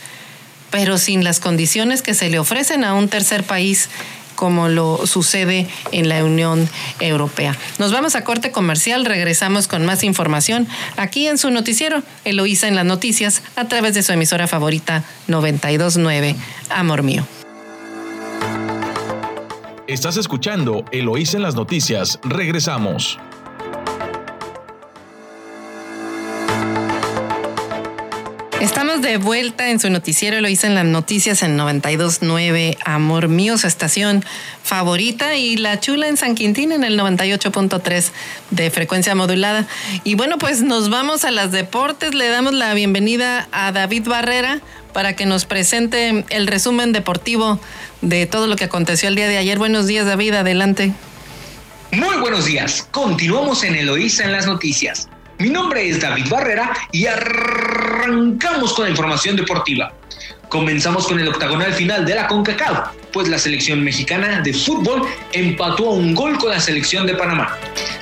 pero 0.69 0.97
sin 0.97 1.23
las 1.23 1.39
condiciones 1.39 2.01
que 2.01 2.13
se 2.13 2.29
le 2.29 2.39
ofrecen 2.39 2.83
a 2.83 2.93
un 2.93 3.09
tercer 3.09 3.43
país 3.43 3.89
como 4.35 4.69
lo 4.69 5.05
sucede 5.05 5.67
en 5.91 6.09
la 6.09 6.25
Unión 6.25 6.67
Europea. 6.99 7.55
Nos 7.77 7.91
vamos 7.91 8.15
a 8.15 8.23
corte 8.23 8.51
comercial, 8.51 9.05
regresamos 9.05 9.67
con 9.67 9.85
más 9.85 10.03
información 10.03 10.67
aquí 10.97 11.27
en 11.27 11.37
su 11.37 11.51
noticiero, 11.51 12.01
Eloísa 12.25 12.67
en 12.67 12.75
las 12.75 12.85
noticias, 12.85 13.43
a 13.55 13.67
través 13.67 13.93
de 13.93 14.01
su 14.01 14.13
emisora 14.13 14.47
favorita 14.47 15.03
929, 15.27 16.35
Amor 16.69 17.03
Mío. 17.03 17.23
Estás 19.85 20.17
escuchando 20.17 20.85
Eloísa 20.91 21.37
en 21.37 21.43
las 21.43 21.53
noticias, 21.53 22.17
regresamos. 22.23 23.19
Estamos 28.61 29.01
de 29.01 29.17
vuelta 29.17 29.71
en 29.71 29.79
su 29.79 29.89
noticiero, 29.89 30.39
lo 30.39 30.47
en 30.47 30.75
las 30.75 30.85
noticias 30.85 31.41
en 31.41 31.57
92.9, 31.57 32.77
Amor 32.85 33.27
Mío, 33.27 33.57
su 33.57 33.65
estación 33.65 34.23
favorita, 34.61 35.35
y 35.35 35.57
La 35.57 35.79
Chula 35.79 36.07
en 36.07 36.15
San 36.15 36.35
Quintín 36.35 36.71
en 36.71 36.83
el 36.83 36.99
98.3 36.99 38.11
de 38.51 38.69
frecuencia 38.69 39.15
modulada. 39.15 39.65
Y 40.03 40.13
bueno, 40.13 40.37
pues 40.37 40.61
nos 40.61 40.91
vamos 40.91 41.25
a 41.25 41.31
las 41.31 41.51
deportes, 41.51 42.13
le 42.13 42.27
damos 42.27 42.53
la 42.53 42.75
bienvenida 42.75 43.47
a 43.51 43.71
David 43.71 44.07
Barrera 44.07 44.61
para 44.93 45.15
que 45.15 45.25
nos 45.25 45.45
presente 45.45 46.23
el 46.29 46.45
resumen 46.45 46.91
deportivo 46.91 47.59
de 48.01 48.27
todo 48.27 48.45
lo 48.45 48.57
que 48.57 48.65
aconteció 48.65 49.09
el 49.09 49.15
día 49.15 49.27
de 49.27 49.39
ayer. 49.39 49.57
Buenos 49.57 49.87
días, 49.87 50.05
David, 50.05 50.35
adelante. 50.35 50.91
Muy 51.93 52.17
buenos 52.17 52.45
días. 52.45 52.87
Continuamos 52.91 53.63
en 53.63 53.73
Eloísa 53.73 54.23
en 54.23 54.33
las 54.33 54.45
noticias. 54.45 55.09
Mi 55.41 55.49
nombre 55.49 55.89
es 55.89 55.99
David 55.99 56.27
Barrera 56.29 56.71
y 56.91 57.07
arrancamos 58.01 58.73
con 58.73 58.85
la 58.85 58.91
información 58.91 59.35
deportiva. 59.35 59.93
Comenzamos 60.49 61.07
con 61.07 61.19
el 61.19 61.27
octagonal 61.29 61.73
final 61.73 62.05
de 62.05 62.15
la 62.15 62.27
CONCACAF, 62.27 62.89
pues 63.13 63.29
la 63.29 63.37
selección 63.37 63.83
mexicana 63.83 64.41
de 64.41 64.53
fútbol 64.53 65.03
empató 65.31 65.89
a 65.89 65.93
un 65.93 66.13
gol 66.13 66.37
con 66.37 66.49
la 66.49 66.59
selección 66.59 67.05
de 67.07 67.15
Panamá. 67.15 67.57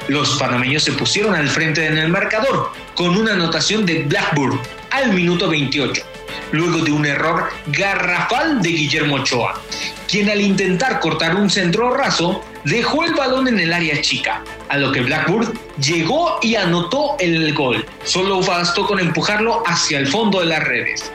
Los 0.08 0.38
panameños 0.40 0.84
se 0.84 0.94
pusieron 0.94 1.36
al 1.36 1.48
frente 1.48 1.86
en 1.86 1.98
el 1.98 2.10
marcador 2.10 2.72
con 2.96 3.16
una 3.16 3.34
anotación 3.34 3.86
de 3.86 4.04
Blackburn 4.04 4.60
al 4.90 5.14
minuto 5.14 5.50
28, 5.50 6.02
luego 6.52 6.80
de 6.80 6.92
un 6.92 7.06
error 7.06 7.50
garrafal 7.68 8.62
de 8.62 8.70
Guillermo 8.70 9.18
Ochoa, 9.18 9.62
quien 10.08 10.30
al 10.30 10.42
intentar 10.42 11.00
cortar 11.00 11.36
un 11.36 11.50
centro 11.50 11.94
raso 11.94 12.44
dejó 12.70 13.04
el 13.04 13.14
balón 13.16 13.48
en 13.48 13.60
el 13.60 13.74
área 13.74 14.00
chica, 14.02 14.44
a 14.70 14.78
lo 14.78 14.92
que 14.92 15.02
Blackburn 15.02 15.60
llegó 15.82 16.38
y 16.42 16.56
anotó 16.56 17.16
el 17.20 17.54
gol. 17.54 17.84
Solo 18.04 18.42
bastó 18.42 18.86
con 18.86 19.00
empujarlo 19.00 19.64
hacia 19.66 19.98
el 19.98 20.08
fondo 20.08 20.40
de 20.40 20.46
las 20.46 20.64
redes. 20.64 21.12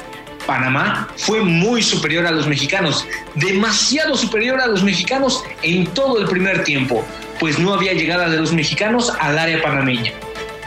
Panamá 0.47 1.09
fue 1.17 1.41
muy 1.41 1.83
superior 1.83 2.27
a 2.27 2.33
los 2.33 2.47
mexicanos, 2.47 3.07
demasiado 3.37 4.17
superior 4.17 4.61
a 4.61 4.67
los 4.67 4.83
mexicanos 4.83 5.43
en 5.63 5.87
todo 5.87 6.19
el 6.19 6.27
primer 6.27 6.65
tiempo, 6.65 7.05
pues 7.39 7.59
no 7.59 7.73
había 7.73 7.95
llegada 7.95 8.29
de 8.29 8.37
los 8.37 8.53
mexicanos 8.53 9.13
al 9.21 9.39
área 9.39 9.63
panameña. 9.63 10.13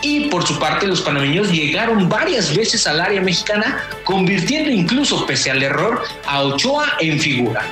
Y 0.02 0.30
por 0.30 0.46
su 0.46 0.60
parte, 0.60 0.88
los 0.88 1.02
panameños 1.02 1.52
llegaron 1.52 2.08
varias 2.08 2.56
veces 2.56 2.86
al 2.88 3.02
área 3.02 3.22
mexicana, 3.22 3.84
convirtiendo 4.04 4.70
incluso, 4.70 5.26
pese 5.26 5.52
al 5.52 5.64
error, 5.64 6.04
a 6.26 6.44
Ochoa 6.44 6.94
en 7.00 7.20
figura. 7.20 7.66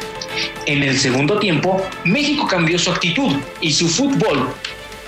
En 0.65 0.83
el 0.83 0.97
segundo 0.99 1.39
tiempo, 1.39 1.85
México 2.03 2.47
cambió 2.47 2.79
su 2.79 2.91
actitud 2.91 3.35
y 3.61 3.71
su 3.71 3.87
fútbol. 3.87 4.49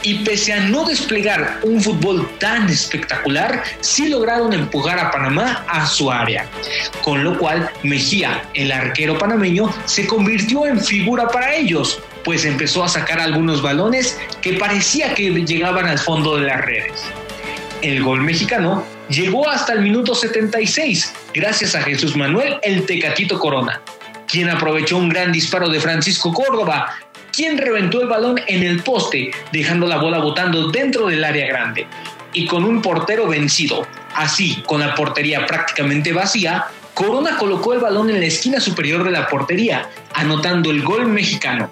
Y 0.03 0.20
pese 0.20 0.53
a 0.53 0.59
no 0.59 0.86
desplegar 0.86 1.59
un 1.63 1.82
fútbol 1.82 2.30
tan 2.39 2.70
espectacular, 2.70 3.63
sí 3.82 4.07
lograron 4.07 4.53
empujar 4.53 4.99
a 4.99 5.11
Panamá 5.11 5.65
a 5.68 5.88
su 5.88 6.11
área. 6.11 6.47
Con 7.03 7.24
lo 7.24 7.38
cual, 7.38 7.70
Mejía, 7.84 8.43
el 8.53 8.72
arquero 8.72 9.18
panameño, 9.18 9.74
se 9.86 10.05
convirtió 10.05 10.68
en 10.68 10.80
figura 10.80 11.28
para 11.28 11.55
ellos, 11.55 11.99
pues 12.28 12.43
empezó 12.43 12.84
a 12.84 12.89
sacar 12.89 13.21
algunos 13.21 13.61
balones 13.61 14.19
que 14.41 14.57
parecía 14.57 15.13
que 15.13 15.30
llegaban 15.45 15.88
al 15.88 15.97
fondo 15.97 16.36
de 16.36 16.47
las 16.47 16.59
redes. 16.59 17.05
El 17.82 18.03
gol 18.03 18.19
mexicano 18.19 18.84
llegó 19.07 19.47
hasta 19.47 19.71
el 19.71 19.80
minuto 19.80 20.13
76, 20.13 21.13
gracias 21.34 21.73
a 21.73 21.84
Jesús 21.84 22.17
Manuel 22.17 22.57
el 22.63 22.86
Tecatito 22.86 23.39
Corona, 23.39 23.82
quien 24.28 24.49
aprovechó 24.49 24.97
un 24.97 25.07
gran 25.07 25.32
disparo 25.32 25.69
de 25.69 25.80
Francisco 25.80 26.34
Córdoba, 26.34 26.97
quien 27.32 27.57
reventó 27.57 28.01
el 28.01 28.09
balón 28.09 28.41
en 28.47 28.61
el 28.61 28.84
poste, 28.84 29.32
dejando 29.53 29.88
la 29.88 29.95
bola 29.95 30.17
botando 30.17 30.69
dentro 30.69 31.07
del 31.07 31.23
área 31.23 31.47
grande. 31.47 31.88
Y 32.34 32.45
con 32.45 32.65
un 32.65 32.82
portero 32.82 33.30
vencido, 33.30 33.88
así 34.15 34.61
con 34.67 34.82
la 34.82 34.95
portería 34.95 35.45
prácticamente 35.45 36.11
vacía, 36.11 36.65
Corona 36.93 37.38
colocó 37.38 37.73
el 37.73 37.80
balón 37.80 38.09
en 38.09 38.19
la 38.19 38.25
esquina 38.25 38.59
superior 38.59 39.05
de 39.05 39.11
la 39.11 39.30
portería, 39.30 39.88
anotando 40.13 40.71
el 40.71 40.84
gol 40.84 41.07
mexicano. 41.07 41.71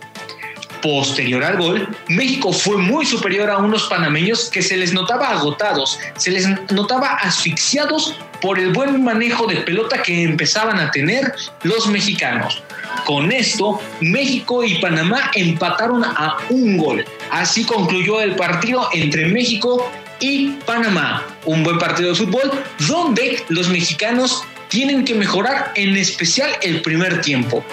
Posterior 0.82 1.44
al 1.44 1.58
gol, 1.58 1.88
México 2.08 2.52
fue 2.52 2.78
muy 2.78 3.06
superior 3.06 3.50
a 3.50 3.58
unos 3.58 3.84
panameños 3.88 4.50
que 4.50 4.62
se 4.62 4.78
les 4.78 4.94
notaba 4.94 5.30
agotados, 5.30 6.00
se 6.18 6.32
les 6.32 6.48
notaba 6.72 7.16
asfixiados 7.16 8.16
por 8.42 8.60
el 8.60 8.74
buen 8.74 9.04
manejo 9.04 9.48
de 9.48 9.58
pelota 9.58 10.02
que 10.02 10.24
empezaban 10.24 10.80
a 10.80 10.92
tener 10.92 11.34
los 11.64 11.88
mexicanos. 11.88 12.62
Con 13.06 13.32
esto, 13.32 13.80
México 14.02 14.64
y 14.64 14.76
Panamá 14.76 15.32
empataron 15.34 16.04
a 16.04 16.38
un 16.50 16.78
gol. 16.78 17.06
Así 17.32 17.64
concluyó 17.64 18.22
el 18.22 18.36
partido 18.36 18.88
entre 18.94 19.26
México 19.28 19.90
y 20.20 20.52
Panamá. 20.66 21.24
Un 21.46 21.64
buen 21.64 21.78
partido 21.78 22.10
de 22.10 22.16
fútbol 22.16 22.52
donde 22.88 23.44
los 23.50 23.70
mexicanos 23.70 24.44
tienen 24.70 25.06
que 25.06 25.16
mejorar 25.16 25.72
en 25.76 25.96
especial 25.96 26.50
el 26.62 26.82
primer 26.82 27.22
tiempo 27.22 27.64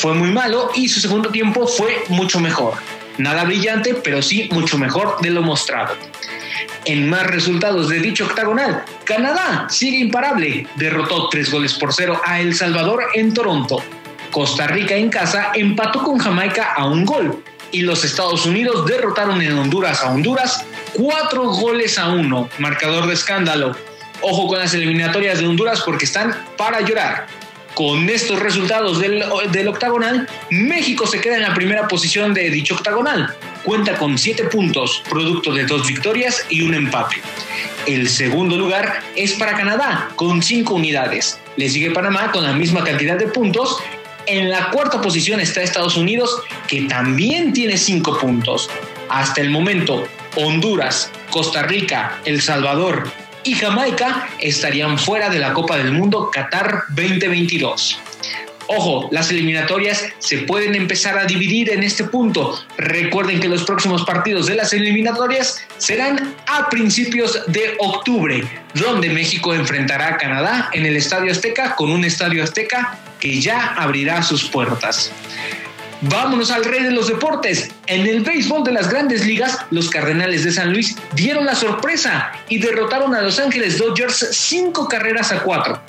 fue 0.00 0.14
muy 0.14 0.30
malo 0.30 0.70
y 0.74 0.88
su 0.88 1.00
segundo 1.00 1.30
tiempo 1.30 1.66
fue 1.66 2.04
mucho 2.08 2.38
mejor. 2.38 2.74
Nada 3.18 3.42
brillante, 3.44 3.94
pero 3.94 4.22
sí 4.22 4.48
mucho 4.52 4.78
mejor 4.78 5.20
de 5.20 5.30
lo 5.30 5.42
mostrado. 5.42 5.94
En 6.84 7.10
más 7.10 7.26
resultados 7.26 7.88
de 7.88 7.98
dicho 7.98 8.24
octagonal, 8.24 8.84
Canadá 9.04 9.66
sigue 9.68 9.98
imparable, 9.98 10.68
derrotó 10.76 11.28
tres 11.28 11.50
goles 11.50 11.74
por 11.74 11.92
cero 11.92 12.20
a 12.24 12.40
El 12.40 12.54
Salvador 12.54 13.02
en 13.14 13.34
Toronto. 13.34 13.82
Costa 14.30 14.68
Rica 14.68 14.94
en 14.94 15.10
casa 15.10 15.50
empató 15.54 16.04
con 16.04 16.18
Jamaica 16.18 16.74
a 16.76 16.86
un 16.86 17.04
gol 17.04 17.42
y 17.72 17.82
los 17.82 18.04
Estados 18.04 18.46
Unidos 18.46 18.86
derrotaron 18.86 19.42
en 19.42 19.58
Honduras 19.58 20.02
a 20.02 20.10
Honduras 20.10 20.64
cuatro 20.94 21.44
goles 21.50 21.98
a 21.98 22.10
uno, 22.10 22.48
marcador 22.58 23.06
de 23.08 23.14
escándalo. 23.14 23.74
Ojo 24.20 24.46
con 24.46 24.58
las 24.58 24.74
eliminatorias 24.74 25.40
de 25.40 25.46
Honduras 25.46 25.82
porque 25.84 26.04
están 26.04 26.36
para 26.56 26.80
llorar. 26.82 27.26
Con 27.78 28.10
estos 28.10 28.40
resultados 28.40 28.98
del, 28.98 29.68
octagonal, 29.68 30.28
México 30.50 31.06
se 31.06 31.20
queda 31.20 31.36
en 31.36 31.42
la 31.42 31.54
primera 31.54 31.86
posición 31.86 32.34
de 32.34 32.50
dicho 32.50 32.74
octagonal. 32.74 33.32
Cuenta 33.62 33.96
con 33.96 34.18
siete 34.18 34.42
puntos, 34.46 35.00
producto 35.08 35.54
de 35.54 35.64
dos 35.64 35.86
victorias 35.86 36.44
y 36.48 36.62
un 36.62 36.74
empate. 36.74 37.22
El 37.86 38.08
segundo 38.08 38.56
lugar 38.58 38.98
es 39.14 39.34
para 39.34 39.56
Canadá, 39.56 40.10
con 40.16 40.42
cinco 40.42 40.74
unidades. 40.74 41.38
Le 41.56 41.68
sigue 41.68 41.92
Panamá 41.92 42.32
con 42.32 42.42
la 42.42 42.52
misma 42.52 42.82
cantidad 42.82 43.16
de 43.16 43.28
puntos. 43.28 43.78
En 44.26 44.50
la 44.50 44.70
cuarta 44.70 45.00
posición 45.00 45.38
está 45.38 45.62
Estados 45.62 45.96
Unidos, 45.96 46.42
que 46.66 46.82
también 46.88 47.52
tiene 47.52 47.78
cinco 47.78 48.18
puntos. 48.18 48.68
Hasta 49.08 49.40
el 49.40 49.50
momento, 49.50 50.08
Honduras, 50.34 51.12
Costa 51.30 51.62
Rica, 51.62 52.18
El 52.24 52.42
Salvador, 52.42 53.08
y 53.44 53.54
Jamaica 53.54 54.28
estarían 54.40 54.98
fuera 54.98 55.28
de 55.28 55.38
la 55.38 55.52
Copa 55.52 55.76
del 55.76 55.92
Mundo 55.92 56.30
Qatar 56.32 56.84
2022. 56.90 58.00
Ojo, 58.70 59.08
las 59.10 59.30
eliminatorias 59.30 60.04
se 60.18 60.38
pueden 60.38 60.74
empezar 60.74 61.16
a 61.18 61.24
dividir 61.24 61.70
en 61.70 61.82
este 61.82 62.04
punto. 62.04 62.62
Recuerden 62.76 63.40
que 63.40 63.48
los 63.48 63.64
próximos 63.64 64.04
partidos 64.04 64.46
de 64.46 64.56
las 64.56 64.74
eliminatorias 64.74 65.66
serán 65.78 66.34
a 66.46 66.68
principios 66.68 67.44
de 67.46 67.76
octubre, 67.78 68.44
donde 68.74 69.08
México 69.08 69.54
enfrentará 69.54 70.08
a 70.08 70.16
Canadá 70.18 70.68
en 70.74 70.84
el 70.84 70.96
Estadio 70.96 71.32
Azteca 71.32 71.76
con 71.76 71.90
un 71.90 72.04
Estadio 72.04 72.44
Azteca 72.44 72.98
que 73.18 73.40
ya 73.40 73.68
abrirá 73.68 74.22
sus 74.22 74.44
puertas. 74.44 75.12
Vámonos 76.02 76.52
al 76.52 76.64
rey 76.64 76.84
de 76.84 76.92
los 76.92 77.08
deportes. 77.08 77.70
En 77.88 78.06
el 78.06 78.22
béisbol 78.22 78.62
de 78.62 78.70
las 78.70 78.88
grandes 78.88 79.26
ligas, 79.26 79.58
los 79.70 79.90
Cardenales 79.90 80.44
de 80.44 80.52
San 80.52 80.72
Luis 80.72 80.96
dieron 81.14 81.44
la 81.44 81.56
sorpresa 81.56 82.30
y 82.48 82.58
derrotaron 82.58 83.16
a 83.16 83.22
Los 83.22 83.40
Ángeles 83.40 83.78
Dodgers 83.78 84.28
cinco 84.30 84.86
carreras 84.86 85.32
a 85.32 85.42
cuatro. 85.42 85.80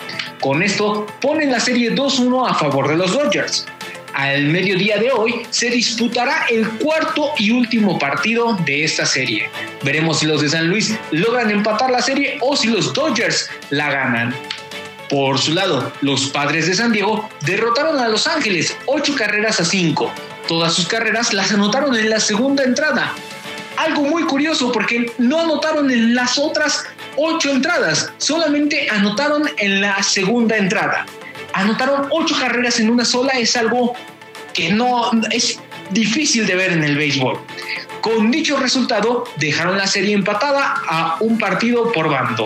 Con 0.41 0.64
esto 0.64 1.05
ponen 1.22 1.51
la 1.51 1.60
serie 1.60 1.93
2-1 1.93 2.49
a 2.49 2.55
favor 2.55 2.88
de 2.88 2.97
los 2.97 3.14
Dodgers. 3.14 3.68
Al 4.16 4.45
mediodía 4.45 4.97
de 4.97 5.12
hoy 5.12 5.45
se 5.51 5.70
disputará 5.70 6.47
el 6.49 6.68
cuarto 6.68 7.32
y 7.38 7.51
último 7.51 7.99
partido 7.99 8.57
de 8.66 8.84
esta 8.84 9.05
serie. 9.05 9.47
Veremos 9.84 10.20
si 10.20 10.26
los 10.26 10.41
de 10.41 10.49
San 10.49 10.70
Luis 10.70 10.97
logran 11.12 11.51
empatar 11.51 11.91
la 11.91 12.01
serie 12.01 12.39
o 12.41 12.55
si 12.55 12.70
los 12.70 12.93
Dodgers 12.93 13.49
la 13.70 13.91
ganan. 13.91 14.36
Por 15.10 15.39
su 15.39 15.53
lado, 15.53 15.91
los 16.01 16.28
padres 16.28 16.68
de 16.68 16.76
San 16.76 16.91
Diego 16.91 17.28
derrotaron 17.41 17.97
a 17.97 18.07
Los 18.07 18.28
Ángeles 18.28 18.78
ocho 18.86 19.16
carreras 19.16 19.60
a 19.60 19.66
cinco. 19.66 20.12
Todas 20.47 20.74
sus 20.74 20.88
carreras 20.88 21.34
las 21.34 21.51
anotaron 21.51 21.95
en 21.95 22.12
la 22.12 22.20
segunda 22.20 22.64
entrada. 22.64 23.14
Algo 23.78 24.03
muy 24.03 24.24
curioso 24.24 24.72
porque 24.72 25.12
no 25.18 25.39
anotaron 25.39 25.89
en 25.89 26.14
las 26.14 26.38
otras 26.38 26.86
ocho 27.16 27.49
entradas, 27.49 28.12
solamente 28.18 28.88
anotaron 28.91 29.49
en 29.57 29.82
la 29.82 30.03
segunda 30.03 30.57
entrada. 30.57 31.07
Anotaron 31.53 32.07
ocho 32.12 32.36
carreras 32.39 32.80
en 32.80 32.91
una 32.91 33.03
sola, 33.03 33.34
es 33.34 33.55
algo 33.57 33.95
que 34.53 34.72
no 34.72 35.10
es 35.32 35.60
difícil 35.89 36.45
de 36.45 36.55
ver 36.55 36.72
en 36.72 36.84
el 36.84 36.97
béisbol. 36.97 37.39
Con 38.01 38.30
dicho 38.30 38.57
resultado, 38.57 39.24
dejaron 39.38 39.78
la 39.78 39.88
serie 39.88 40.14
empatada 40.14 40.76
a 40.88 41.18
un 41.20 41.39
partido 41.39 41.91
por 41.91 42.10
bando. 42.10 42.45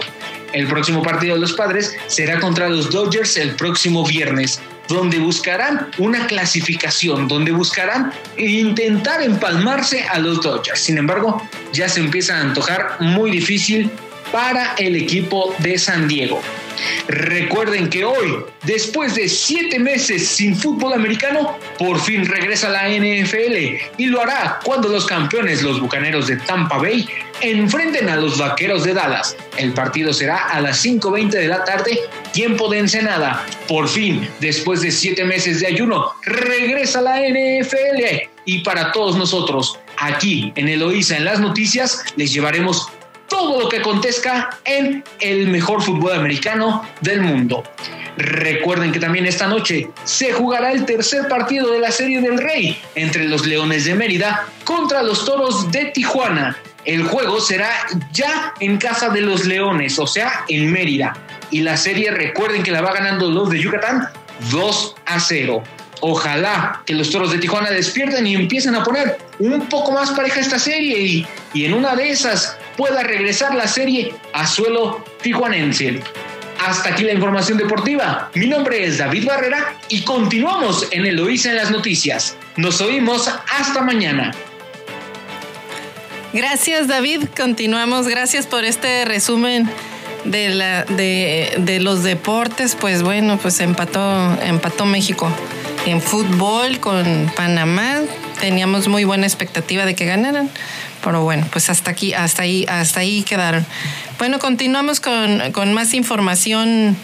El 0.54 0.68
próximo 0.68 1.02
partido 1.02 1.36
de 1.36 1.42
los 1.42 1.54
padres 1.54 1.96
será 2.08 2.40
contra 2.40 2.70
los 2.70 2.92
Dodgers 2.92 3.38
el 3.38 3.56
próximo 3.56 4.06
viernes, 4.06 4.62
donde 4.88 5.18
buscarán 5.20 5.90
una 5.98 6.28
clasificación, 6.28 7.28
donde 7.28 7.52
buscarán 7.52 8.14
intentar 8.38 9.22
empalmarse 9.22 10.04
a 10.04 10.20
los 10.20 10.42
Dodgers. 10.42 10.80
Sin 10.80 10.98
embargo, 10.98 11.42
ya 11.74 11.90
se 11.90 12.00
empieza 12.00 12.38
a 12.38 12.42
antojar 12.42 12.98
muy 13.00 13.32
difícil 13.32 13.92
para 14.34 14.74
el 14.80 14.96
equipo 14.96 15.56
de 15.60 15.78
San 15.78 16.08
Diego. 16.08 16.42
Recuerden 17.08 17.88
que 17.88 18.04
hoy, 18.04 18.36
después 18.64 19.14
de 19.14 19.30
siete 19.30 19.78
meses 19.78 20.28
sin 20.28 20.56
fútbol 20.56 20.94
americano, 20.94 21.60
por 21.78 22.02
fin 22.02 22.26
regresa 22.26 22.68
la 22.70 22.90
NFL 22.90 23.78
y 23.98 24.08
lo 24.08 24.22
hará 24.22 24.60
cuando 24.64 24.90
los 24.90 25.06
campeones, 25.06 25.62
los 25.62 25.80
Bucaneros 25.80 26.26
de 26.26 26.38
Tampa 26.38 26.78
Bay, 26.78 27.08
enfrenten 27.42 28.10
a 28.10 28.16
los 28.16 28.40
Vaqueros 28.40 28.84
de 28.84 28.96
Dallas. 28.96 29.38
El 29.56 29.74
partido 29.74 30.12
será 30.12 30.48
a 30.50 30.62
las 30.62 30.84
5.20 30.84 31.30
de 31.30 31.48
la 31.48 31.64
tarde, 31.64 32.00
tiempo 32.32 32.70
de 32.70 32.80
Ensenada. 32.80 33.46
Por 33.68 33.88
fin, 33.88 34.28
después 34.40 34.82
de 34.82 34.90
siete 34.90 35.26
meses 35.26 35.60
de 35.60 35.68
ayuno, 35.68 36.12
regresa 36.24 37.02
la 37.02 37.20
NFL. 37.20 38.30
Y 38.46 38.64
para 38.64 38.92
todos 38.92 39.16
nosotros, 39.16 39.80
aquí 39.98 40.52
en 40.56 40.70
Eloísa, 40.70 41.18
en 41.18 41.26
las 41.26 41.40
noticias, 41.40 42.04
les 42.16 42.34
llevaremos 42.34 42.90
todo 43.34 43.60
lo 43.60 43.68
que 43.68 43.78
acontezca 43.78 44.60
en 44.64 45.04
el 45.20 45.48
mejor 45.48 45.82
fútbol 45.82 46.14
americano 46.14 46.88
del 47.02 47.22
mundo. 47.22 47.64
Recuerden 48.16 48.92
que 48.92 49.00
también 49.00 49.26
esta 49.26 49.48
noche 49.48 49.90
se 50.04 50.32
jugará 50.34 50.72
el 50.72 50.86
tercer 50.86 51.28
partido 51.28 51.72
de 51.72 51.80
la 51.80 51.90
Serie 51.90 52.22
del 52.22 52.38
Rey 52.38 52.80
entre 52.94 53.24
los 53.24 53.48
Leones 53.48 53.86
de 53.86 53.96
Mérida 53.96 54.46
contra 54.66 55.02
los 55.02 55.26
Toros 55.26 55.72
de 55.72 55.86
Tijuana. 55.86 56.56
El 56.86 57.06
juego 57.06 57.42
será 57.42 57.72
ya 58.12 58.54
en 58.60 58.78
casa 58.78 59.10
de 59.10 59.22
los 59.22 59.46
Leones, 59.46 59.98
o 59.98 60.06
sea, 60.06 60.46
en 60.48 60.72
Mérida. 60.72 61.18
Y 61.50 61.62
la 61.62 61.76
serie, 61.76 62.12
recuerden 62.12 62.62
que 62.62 62.70
la 62.70 62.82
va 62.82 62.94
ganando 62.94 63.32
los 63.32 63.50
de 63.50 63.60
Yucatán 63.60 64.10
2 64.52 64.96
a 65.08 65.20
0. 65.20 65.64
Ojalá 66.02 66.84
que 66.86 66.94
los 66.94 67.10
toros 67.10 67.32
de 67.32 67.40
Tijuana 67.40 67.72
despierten 67.72 68.28
y 68.28 68.36
empiecen 68.36 68.76
a 68.76 68.84
poner 68.84 69.18
un 69.40 69.68
poco 69.70 69.92
más 69.92 70.12
pareja 70.12 70.40
esta 70.40 70.60
serie 70.60 71.00
y, 71.00 71.28
y 71.54 71.66
en 71.66 71.74
una 71.74 71.96
de 71.96 72.12
esas 72.12 72.58
pueda 72.78 73.04
regresar 73.04 73.56
la 73.56 73.68
serie 73.68 74.14
a 74.34 74.48
suelo 74.48 75.04
tijuanense. 75.22 76.02
Hasta 76.60 76.90
aquí 76.90 77.04
la 77.04 77.14
información 77.14 77.58
deportiva. 77.58 78.32
Mi 78.36 78.48
nombre 78.48 78.86
es 78.86 78.98
David 78.98 79.26
Barrera 79.26 79.76
y 79.90 80.02
continuamos 80.02 80.88
en 80.92 81.06
Eloísa 81.06 81.50
en 81.50 81.58
las 81.58 81.72
noticias. 81.72 82.38
Nos 82.56 82.80
oímos 82.82 83.28
hasta 83.28 83.82
mañana. 83.82 84.32
Gracias 86.32 86.88
David, 86.88 87.26
continuamos. 87.36 88.08
Gracias 88.08 88.48
por 88.48 88.64
este 88.64 89.06
resumen 89.06 89.70
de, 90.24 90.50
la, 90.50 90.84
de, 90.86 91.54
de, 91.58 91.80
los 91.80 92.04
deportes. 92.04 92.76
Pues 92.76 93.04
bueno, 93.04 93.38
pues 93.38 93.60
empató, 93.60 94.02
empató 94.42 94.86
México 94.86 95.30
en 95.86 96.02
fútbol 96.02 96.80
con 96.80 97.32
Panamá. 97.36 98.02
Teníamos 98.40 98.88
muy 98.88 99.04
buena 99.04 99.26
expectativa 99.26 99.86
de 99.86 99.96
que 99.96 100.06
ganaran. 100.06 100.50
Pero 101.04 101.24
bueno, 101.24 101.48
pues 101.52 101.70
hasta 101.70 101.92
aquí, 101.92 102.14
hasta 102.14 102.44
ahí, 102.44 102.66
hasta 102.70 103.02
ahí 103.02 103.24
quedaron. 103.24 103.66
Bueno, 104.18 104.40
continuamos 104.40 105.00
con, 105.00 105.52
con 105.52 105.74
más 105.74 105.94
información 105.94 106.96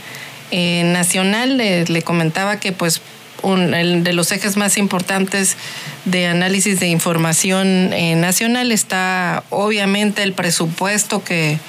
eh, 0.52 0.84
nacional. 0.84 1.58
Le, 1.58 2.02
comentaba 2.02 2.60
que 2.60 2.72
pues 2.72 3.02
un, 3.44 3.72
de 3.72 4.14
los 4.14 4.32
ejes 4.32 4.58
más 4.58 4.78
importantes 4.78 5.58
de 6.06 6.28
análisis 6.28 6.80
de 6.80 6.88
información 6.88 7.94
eh, 7.94 8.16
nacional 8.16 8.72
está 8.72 9.44
obviamente 9.50 10.24
el 10.24 10.34
presupuesto 10.34 11.24
que 11.24 11.60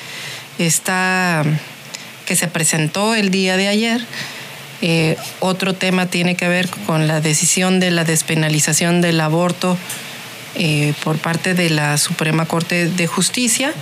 está 0.59 1.45
que 2.27 2.37
se 2.37 2.47
presentó 2.47 3.15
el 3.15 3.31
día 3.31 3.57
de 3.57 3.69
ayer. 3.69 4.01
Eh, 4.83 5.17
otro 5.41 5.75
tema 5.75 6.07
tiene 6.07 6.37
que 6.37 6.49
ver 6.49 6.71
con 6.87 7.07
la 7.07 7.21
decisión 7.21 7.81
de 7.81 7.91
la 7.91 8.05
despenalización 8.05 9.03
del 9.03 9.21
aborto 9.21 9.77
eh, 10.57 10.95
por 11.05 11.19
parte 11.19 11.55
de 11.55 11.71
la 11.71 11.97
Suprema 11.99 12.47
Corte 12.47 12.87
de 12.87 13.07
Justicia, 13.07 13.73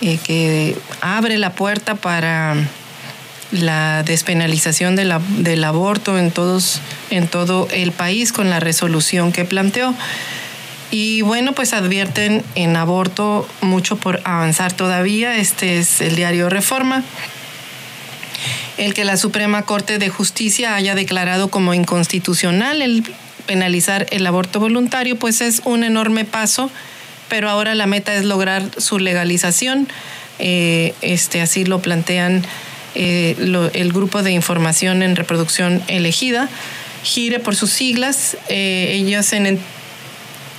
eh, 0.00 0.18
que 0.24 0.76
abre 1.00 1.36
la 1.38 1.52
puerta 1.52 1.94
para 1.94 2.56
la 3.52 4.02
despenalización 4.02 4.96
de 4.96 5.04
la, 5.04 5.20
del 5.38 5.62
aborto 5.64 6.18
en, 6.18 6.30
todos, 6.30 6.80
en 7.10 7.28
todo 7.28 7.68
el 7.72 7.92
país 7.92 8.32
con 8.32 8.48
la 8.48 8.60
resolución 8.60 9.32
que 9.32 9.44
planteó. 9.44 9.94
Y 10.90 11.22
bueno, 11.22 11.52
pues 11.52 11.72
advierten 11.72 12.42
en 12.54 12.76
aborto 12.76 13.46
mucho 13.60 13.96
por 13.96 14.20
avanzar 14.24 14.72
todavía. 14.72 15.36
Este 15.36 15.78
es 15.78 16.00
el 16.00 16.16
diario 16.16 16.48
Reforma. 16.48 17.04
El 18.76 18.94
que 18.94 19.04
la 19.04 19.16
Suprema 19.16 19.62
Corte 19.62 19.98
de 19.98 20.08
Justicia 20.08 20.74
haya 20.74 20.94
declarado 20.94 21.48
como 21.48 21.74
inconstitucional 21.74 22.82
el 22.82 23.04
penalizar 23.50 24.06
el 24.10 24.24
aborto 24.28 24.60
voluntario, 24.60 25.16
pues 25.16 25.40
es 25.40 25.62
un 25.64 25.82
enorme 25.82 26.24
paso, 26.24 26.70
pero 27.28 27.50
ahora 27.50 27.74
la 27.74 27.86
meta 27.86 28.14
es 28.14 28.24
lograr 28.24 28.62
su 28.76 29.00
legalización. 29.00 29.88
Eh, 30.38 30.94
este, 31.00 31.40
así 31.40 31.64
lo 31.64 31.82
plantean 31.82 32.44
eh, 32.94 33.34
el 33.74 33.92
grupo 33.92 34.22
de 34.22 34.30
información 34.30 35.02
en 35.02 35.16
reproducción 35.16 35.82
elegida, 35.88 36.48
gire 37.02 37.40
por 37.40 37.56
sus 37.56 37.70
siglas. 37.70 38.36
Eh, 38.48 38.92
ellos 38.92 39.32
en, 39.32 39.58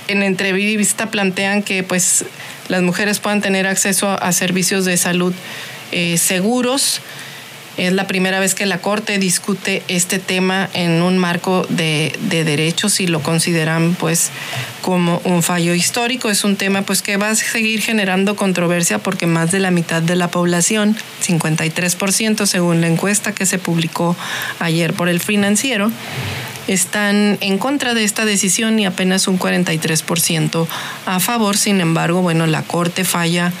en 0.08 0.22
entrevista 0.22 1.10
plantean 1.10 1.62
que 1.62 1.82
pues 1.82 2.26
las 2.68 2.82
mujeres 2.82 3.20
puedan 3.20 3.40
tener 3.40 3.66
acceso 3.66 4.10
a, 4.10 4.32
servicios 4.32 4.84
de 4.84 4.98
salud 4.98 5.32
eh, 5.92 6.18
seguros 6.18 7.00
es 7.76 7.92
la 7.92 8.06
primera 8.06 8.38
vez 8.38 8.54
que 8.54 8.66
la 8.66 8.78
Corte 8.78 9.18
discute 9.18 9.82
este 9.88 10.18
tema 10.18 10.68
en 10.74 11.02
un 11.02 11.16
marco 11.16 11.66
de, 11.70 12.16
derechos 12.28 13.00
y 13.00 13.06
lo 13.06 13.22
consideran 13.22 13.94
pues 13.94 14.30
como 14.82 15.20
un 15.24 15.42
fallo 15.42 15.74
histórico. 15.74 16.28
Es 16.28 16.44
un 16.44 16.56
tema 16.56 16.82
pues 16.82 17.00
que 17.00 17.16
va 17.16 17.30
a 17.30 17.34
seguir 17.34 17.80
generando 17.80 18.36
controversia 18.36 18.98
porque 18.98 19.26
más 19.26 19.50
de 19.52 19.60
la 19.60 19.70
mitad 19.70 20.02
de 20.02 20.16
la 20.16 20.28
población, 20.28 20.96
53% 21.26 22.46
según 22.46 22.80
la 22.80 22.88
encuesta 22.88 23.32
que 23.32 23.46
se 23.46 23.58
publicó 23.58 24.16
ayer 24.58 24.92
por 24.92 25.08
el 25.08 25.20
financiero, 25.20 25.90
están 26.68 27.38
en 27.40 27.58
contra 27.58 27.94
de 27.94 28.04
esta 28.04 28.24
decisión 28.24 28.78
y 28.78 28.86
apenas 28.86 29.28
un 29.28 29.38
43% 29.38 30.66
a 31.06 31.20
favor. 31.20 31.56
Sin 31.56 31.80
embargo, 31.80 32.20
bueno, 32.20 32.46
la 32.46 32.62
Corte 32.62 33.04
falla 33.04 33.52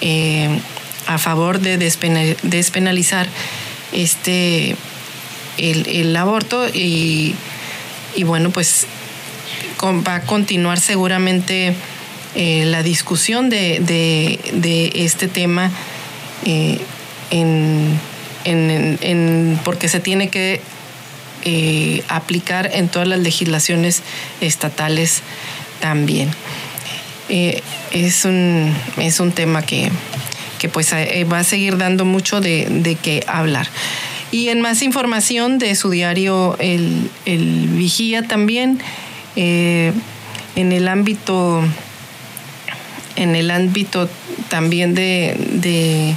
eh, 0.00 0.60
a 1.08 1.18
favor 1.18 1.58
de 1.58 1.78
despenalizar 1.78 3.26
este 3.92 4.76
el, 5.56 6.14
aborto 6.16 6.68
y, 6.68 7.34
bueno 8.24 8.50
pues 8.50 8.86
va 10.06 10.16
a 10.16 10.20
continuar 10.22 10.78
seguramente 10.78 11.74
eh, 12.34 12.64
la 12.66 12.82
discusión 12.82 13.48
de, 13.48 14.38
este 14.94 15.28
tema 15.28 15.70
eh, 16.44 16.78
en, 17.30 17.98
porque 19.64 19.88
se 19.88 20.00
tiene 20.00 20.28
que 20.28 20.60
eh, 21.44 22.02
aplicar 22.08 22.70
en 22.74 22.88
todas 22.88 23.08
las 23.08 23.20
legislaciones 23.20 24.02
estatales 24.42 25.22
también. 25.80 26.30
es, 27.28 28.24
un, 28.26 28.74
es 28.98 29.20
un 29.20 29.32
tema 29.32 29.62
que, 29.62 29.90
que 30.58 30.68
pues 30.68 30.92
eh, 30.92 31.24
va 31.30 31.38
a 31.40 31.44
seguir 31.44 31.76
dando 31.78 32.04
mucho 32.04 32.40
de, 32.40 32.66
de 32.70 32.94
qué 32.96 33.24
hablar. 33.26 33.68
Y 34.30 34.50
en 34.50 34.60
más 34.60 34.82
información 34.82 35.58
de 35.58 35.74
su 35.74 35.90
diario 35.90 36.56
El, 36.58 37.10
Vigía 37.24 38.22
también, 38.22 38.78
eh, 39.36 39.92
en 40.54 40.72
el 40.72 40.88
ámbito, 40.88 41.62
en 43.16 43.34
el 43.34 43.50
ámbito 43.50 44.08
también 44.48 44.94
de, 44.94 45.34
de, 45.52 46.14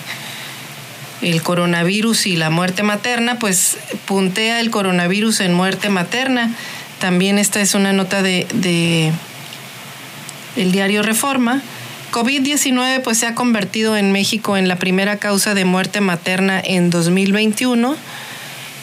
el 1.21 1.41
coronavirus 1.41 2.27
y 2.27 2.35
la 2.35 2.49
muerte 2.49 2.83
materna, 2.83 3.39
pues 3.39 3.77
puntea 4.05 4.59
el 4.59 4.71
coronavirus 4.71 5.41
en 5.41 5.53
muerte 5.53 5.89
materna. 5.89 6.53
También 6.99 7.37
esta 7.37 7.61
es 7.61 7.75
una 7.75 7.93
nota 7.93 8.21
de, 8.21 8.45
de 8.53 9.11
el 10.57 10.71
diario 10.71 11.01
Reforma 11.01 11.61
COVID-19 12.11 13.01
pues 13.01 13.17
se 13.17 13.25
ha 13.25 13.35
convertido 13.35 13.95
en 13.95 14.11
México 14.11 14.57
en 14.57 14.67
la 14.67 14.75
primera 14.75 15.17
causa 15.17 15.53
de 15.53 15.65
muerte 15.65 16.01
materna 16.01 16.61
en 16.63 16.89
2021. 16.89 17.95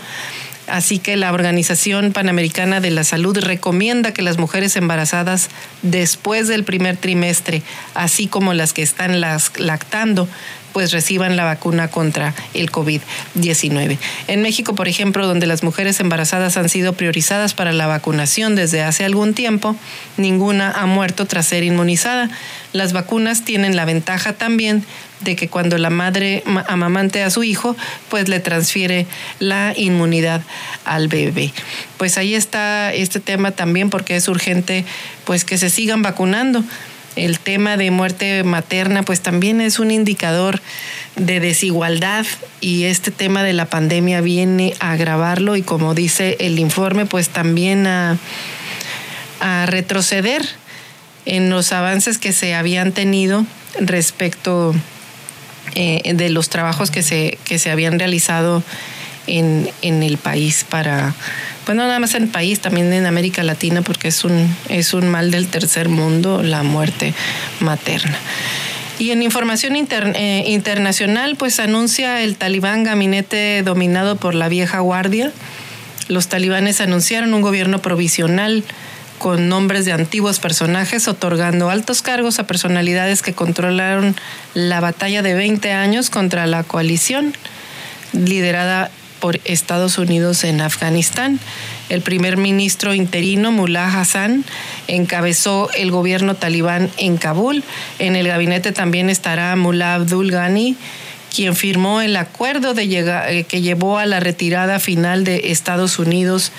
Así 0.68 1.00
que 1.00 1.16
la 1.16 1.32
Organización 1.32 2.12
Panamericana 2.12 2.82
de 2.82 2.92
la 2.92 3.06
Salud 3.06 3.38
recomienda 3.38 4.12
que 4.12 4.22
las 4.22 4.38
mujeres 4.38 4.76
embarazadas 4.76 5.48
después 5.82 6.50
del 6.50 6.66
primer 6.66 6.98
trimestre, 6.98 7.64
así 7.94 8.28
como 8.28 8.54
las 8.54 8.74
que 8.74 8.82
están 8.82 9.22
lactando, 9.22 10.28
pues 10.76 10.92
reciban 10.92 11.38
la 11.38 11.46
vacuna 11.46 11.88
contra 11.88 12.34
el 12.54 12.70
COVID-19. 12.70 13.98
En 14.28 14.42
México, 14.42 14.76
por 14.76 14.90
ejemplo, 14.90 15.26
donde 15.26 15.48
las 15.48 15.64
mujeres 15.64 16.02
embarazadas 16.02 16.58
han 16.58 16.68
sido 16.68 16.92
priorizadas 16.92 17.54
para 17.54 17.72
la 17.72 17.88
vacunación 17.88 18.58
desde 18.58 18.84
hace 18.84 19.06
algún 19.06 19.34
tiempo, 19.34 19.78
ninguna 20.18 20.70
ha 20.72 20.86
muerto 20.86 21.28
tras 21.28 21.46
ser 21.48 21.64
inmunizada. 21.64 22.30
Las 22.74 22.92
vacunas 22.92 23.46
tienen 23.46 23.78
la 23.78 23.86
ventaja 23.86 24.34
también 24.34 24.84
de 25.22 25.38
que 25.38 25.48
cuando 25.48 25.78
la 25.78 25.90
madre 25.90 26.44
amamante 26.68 27.24
a 27.24 27.30
su 27.30 27.44
hijo, 27.44 27.78
pues 28.10 28.28
le 28.28 28.42
transfiere 28.42 29.08
la 29.40 29.72
inmunidad 29.78 30.42
al 30.84 31.08
bebé. 31.08 31.54
Pues 31.96 32.18
ahí 32.18 32.36
está 32.36 32.94
este 32.94 33.22
tema 33.22 33.52
también 33.52 33.90
porque 33.90 34.18
es 34.18 34.28
urgente 34.28 34.84
pues 35.24 35.46
que 35.46 35.58
se 35.58 35.70
sigan 35.70 36.02
vacunando 36.02 36.66
el 37.16 37.40
tema 37.40 37.78
de 37.78 37.92
muerte 37.92 38.44
materna 38.44 39.04
pues 39.04 39.22
también 39.22 39.62
es 39.62 39.80
un 39.80 39.92
indicador 39.92 40.62
de 41.16 41.40
desigualdad 41.40 42.26
y 42.62 42.86
este 42.86 43.12
tema 43.12 43.44
de 43.44 43.54
la 43.54 43.66
pandemia 43.66 44.22
viene 44.22 44.74
a 44.80 44.92
agravarlo 44.92 45.56
y 45.56 45.62
como 45.62 45.94
dice 45.94 46.36
el 46.40 46.60
informe 46.60 47.06
pues 47.06 47.30
también 47.30 47.88
a, 47.88 48.18
retroceder 49.68 50.44
en 51.26 51.52
los 51.52 51.72
avances 51.72 52.18
que 52.18 52.34
se 52.34 52.56
habían 52.56 52.94
tenido 52.94 53.46
respecto 53.80 54.74
eh, 55.76 56.14
de 56.16 56.30
los 56.30 56.50
trabajos 56.50 56.90
que 56.90 57.04
se, 57.04 57.38
que 57.44 57.60
se 57.60 57.70
habían 57.70 58.00
realizado 58.00 58.64
en, 59.28 59.70
en 59.84 60.02
el 60.02 60.18
país 60.18 60.66
para 60.68 61.14
pues 61.66 61.76
no 61.76 61.88
nada 61.88 62.00
más 62.00 62.14
en 62.16 62.24
el 62.24 62.30
país, 62.30 62.60
también 62.60 62.94
en 62.94 63.06
América 63.06 63.44
Latina, 63.44 63.82
porque 63.82 64.08
es 64.08 64.24
un, 64.24 64.56
es 64.70 64.94
un 64.94 65.10
mal 65.10 65.32
del 65.32 65.48
tercer 65.48 65.90
mundo 65.90 66.44
la 66.44 66.64
muerte 66.64 67.14
materna. 67.60 68.18
Y 68.98 69.12
en 69.12 69.24
información 69.24 69.76
eh, 69.76 70.44
internacional, 70.48 71.36
pues 71.36 71.60
anuncia 71.60 72.22
el 72.22 72.38
talibán 72.38 72.84
gabinete 72.84 73.62
dominado 73.64 74.16
por 74.16 74.36
la 74.36 74.48
vieja 74.48 74.80
guardia. 74.80 75.32
Los 76.08 76.30
talibanes 76.30 76.80
anunciaron 76.80 77.34
un 77.34 77.42
gobierno 77.42 77.82
provisional 77.82 78.64
con 79.18 79.50
nombres 79.50 79.86
de 79.86 79.92
antiguos 79.92 80.40
personajes, 80.40 81.08
otorgando 81.08 81.70
altos 81.70 82.02
cargos 82.02 82.40
a 82.40 82.48
personalidades 82.48 83.22
que 83.22 83.34
controlaron 83.34 84.16
la 84.54 84.80
batalla 84.80 85.22
de 85.22 85.34
20 85.34 85.72
años 85.72 86.10
contra 86.10 86.46
la 86.48 86.64
coalición 86.64 87.34
liderada 88.14 88.92
por 89.20 89.40
Estados 89.46 89.98
Unidos 89.98 90.44
en 90.44 90.62
Afganistán. 90.62 91.40
El 91.90 92.02
primer 92.02 92.38
ministro 92.38 92.94
interino, 92.94 93.52
Mullah 93.52 94.00
Hassan, 94.00 94.44
encabezó 94.88 95.70
el 95.76 95.92
gobierno 95.92 96.36
talibán 96.36 96.90
en 96.98 97.18
Kabul. 97.18 97.64
En 98.00 98.16
el 98.16 98.28
gabinete 98.28 98.72
también 98.72 99.10
estará 99.10 99.56
Mullah 99.56 99.96
Abdul 99.96 100.32
Ghani, 100.32 100.76
quien 101.36 101.56
firmó 101.56 102.02
el 102.02 102.16
acuerdo 102.16 102.74
de 102.74 102.84
eh, 102.84 103.44
que 103.44 103.62
llevó 103.62 103.98
a 104.00 104.06
la 104.06 104.20
retirada 104.20 104.80
final 104.80 105.24
de 105.24 105.52
Estados 105.52 106.00
Unidos 106.00 106.52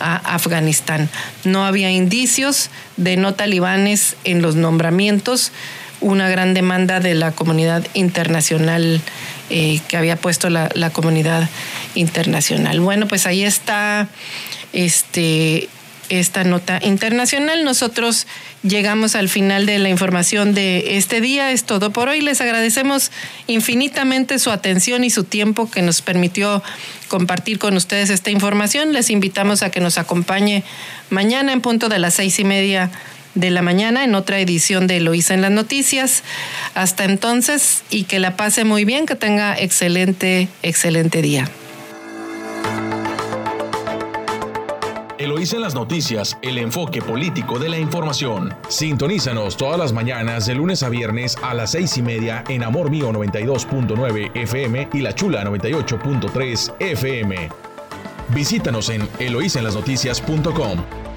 a 0.00 0.16
Afganistán. 0.16 1.08
No 1.44 1.64
había 1.64 1.90
indicios 1.90 2.70
de 2.96 3.16
no 3.16 3.34
talibanes 3.34 4.16
en 4.24 4.42
los 4.42 4.54
nombramientos, 4.54 5.50
una 6.00 6.28
gran 6.28 6.54
demanda 6.54 7.00
de 7.00 7.14
la 7.14 7.32
comunidad 7.32 7.84
internacional 7.94 9.00
eh, 9.50 9.80
que 9.88 9.96
había 9.96 10.16
puesto 10.16 10.50
la, 10.50 10.90
comunidad 10.90 11.48
internacional. 11.94 12.80
Bueno, 12.80 13.08
pues 13.08 13.26
ahí 13.26 13.44
está 13.44 14.08
este, 14.72 15.68
esta 16.08 16.44
nota 16.44 16.80
internacional. 16.82 17.64
Nosotros 17.64 18.26
llegamos 18.62 19.14
al 19.14 19.28
final 19.28 19.66
de 19.66 19.78
la 19.78 19.88
información 19.88 20.54
de 20.54 20.98
este 20.98 21.20
día. 21.20 21.50
Es 21.52 21.64
todo 21.64 21.92
por 21.92 22.08
hoy. 22.08 22.20
Les 22.20 22.40
agradecemos 22.40 23.10
infinitamente 23.46 24.38
su 24.38 24.50
atención 24.50 25.04
y 25.04 25.10
su 25.10 25.24
tiempo 25.24 25.70
que 25.70 25.82
nos 25.82 26.02
permitió 26.02 26.62
compartir 27.08 27.58
con 27.58 27.76
ustedes 27.76 28.10
esta 28.10 28.30
información. 28.30 28.92
Les 28.92 29.10
invitamos 29.10 29.62
a 29.62 29.70
que 29.70 29.80
nos 29.80 29.98
acompañe 29.98 30.62
mañana 31.10 31.52
en 31.52 31.60
punto 31.60 31.88
de 31.88 31.98
las 31.98 32.14
seis 32.14 32.38
y 32.38 32.44
media 32.44 32.90
de 33.34 33.50
la 33.50 33.62
mañana 33.62 34.04
en 34.04 34.14
otra 34.14 34.40
edición 34.40 34.86
de 34.86 34.98
Eloísa 34.98 35.34
en 35.34 35.42
las 35.42 35.50
noticias. 35.50 36.22
Hasta 36.74 37.04
entonces 37.04 37.82
y 37.90 38.04
que 38.04 38.18
la 38.18 38.36
pase 38.36 38.64
muy 38.64 38.84
bien, 38.84 39.06
que 39.06 39.14
tenga 39.14 39.58
excelente, 39.58 40.48
excelente 40.62 41.22
día. 41.22 41.48
Eloísa 45.18 45.56
en 45.56 45.62
las 45.62 45.74
noticias, 45.74 46.38
el 46.42 46.58
enfoque 46.58 47.02
político 47.02 47.58
de 47.58 47.68
la 47.68 47.78
información. 47.78 48.54
Sintonízanos 48.68 49.56
todas 49.56 49.78
las 49.78 49.92
mañanas 49.92 50.46
de 50.46 50.54
lunes 50.54 50.84
a 50.84 50.88
viernes 50.88 51.36
a 51.42 51.54
las 51.54 51.72
seis 51.72 51.98
y 51.98 52.02
media 52.02 52.44
en 52.48 52.62
Amor 52.62 52.88
Mío 52.88 53.12
92.9 53.12 54.30
FM 54.34 54.88
y 54.92 55.00
La 55.00 55.14
Chula 55.14 55.44
98.3 55.44 56.74
FM. 56.78 57.48
Visítanos 58.28 58.90
en 58.90 59.08
eloísaenlasnoticias.com. 59.18 61.07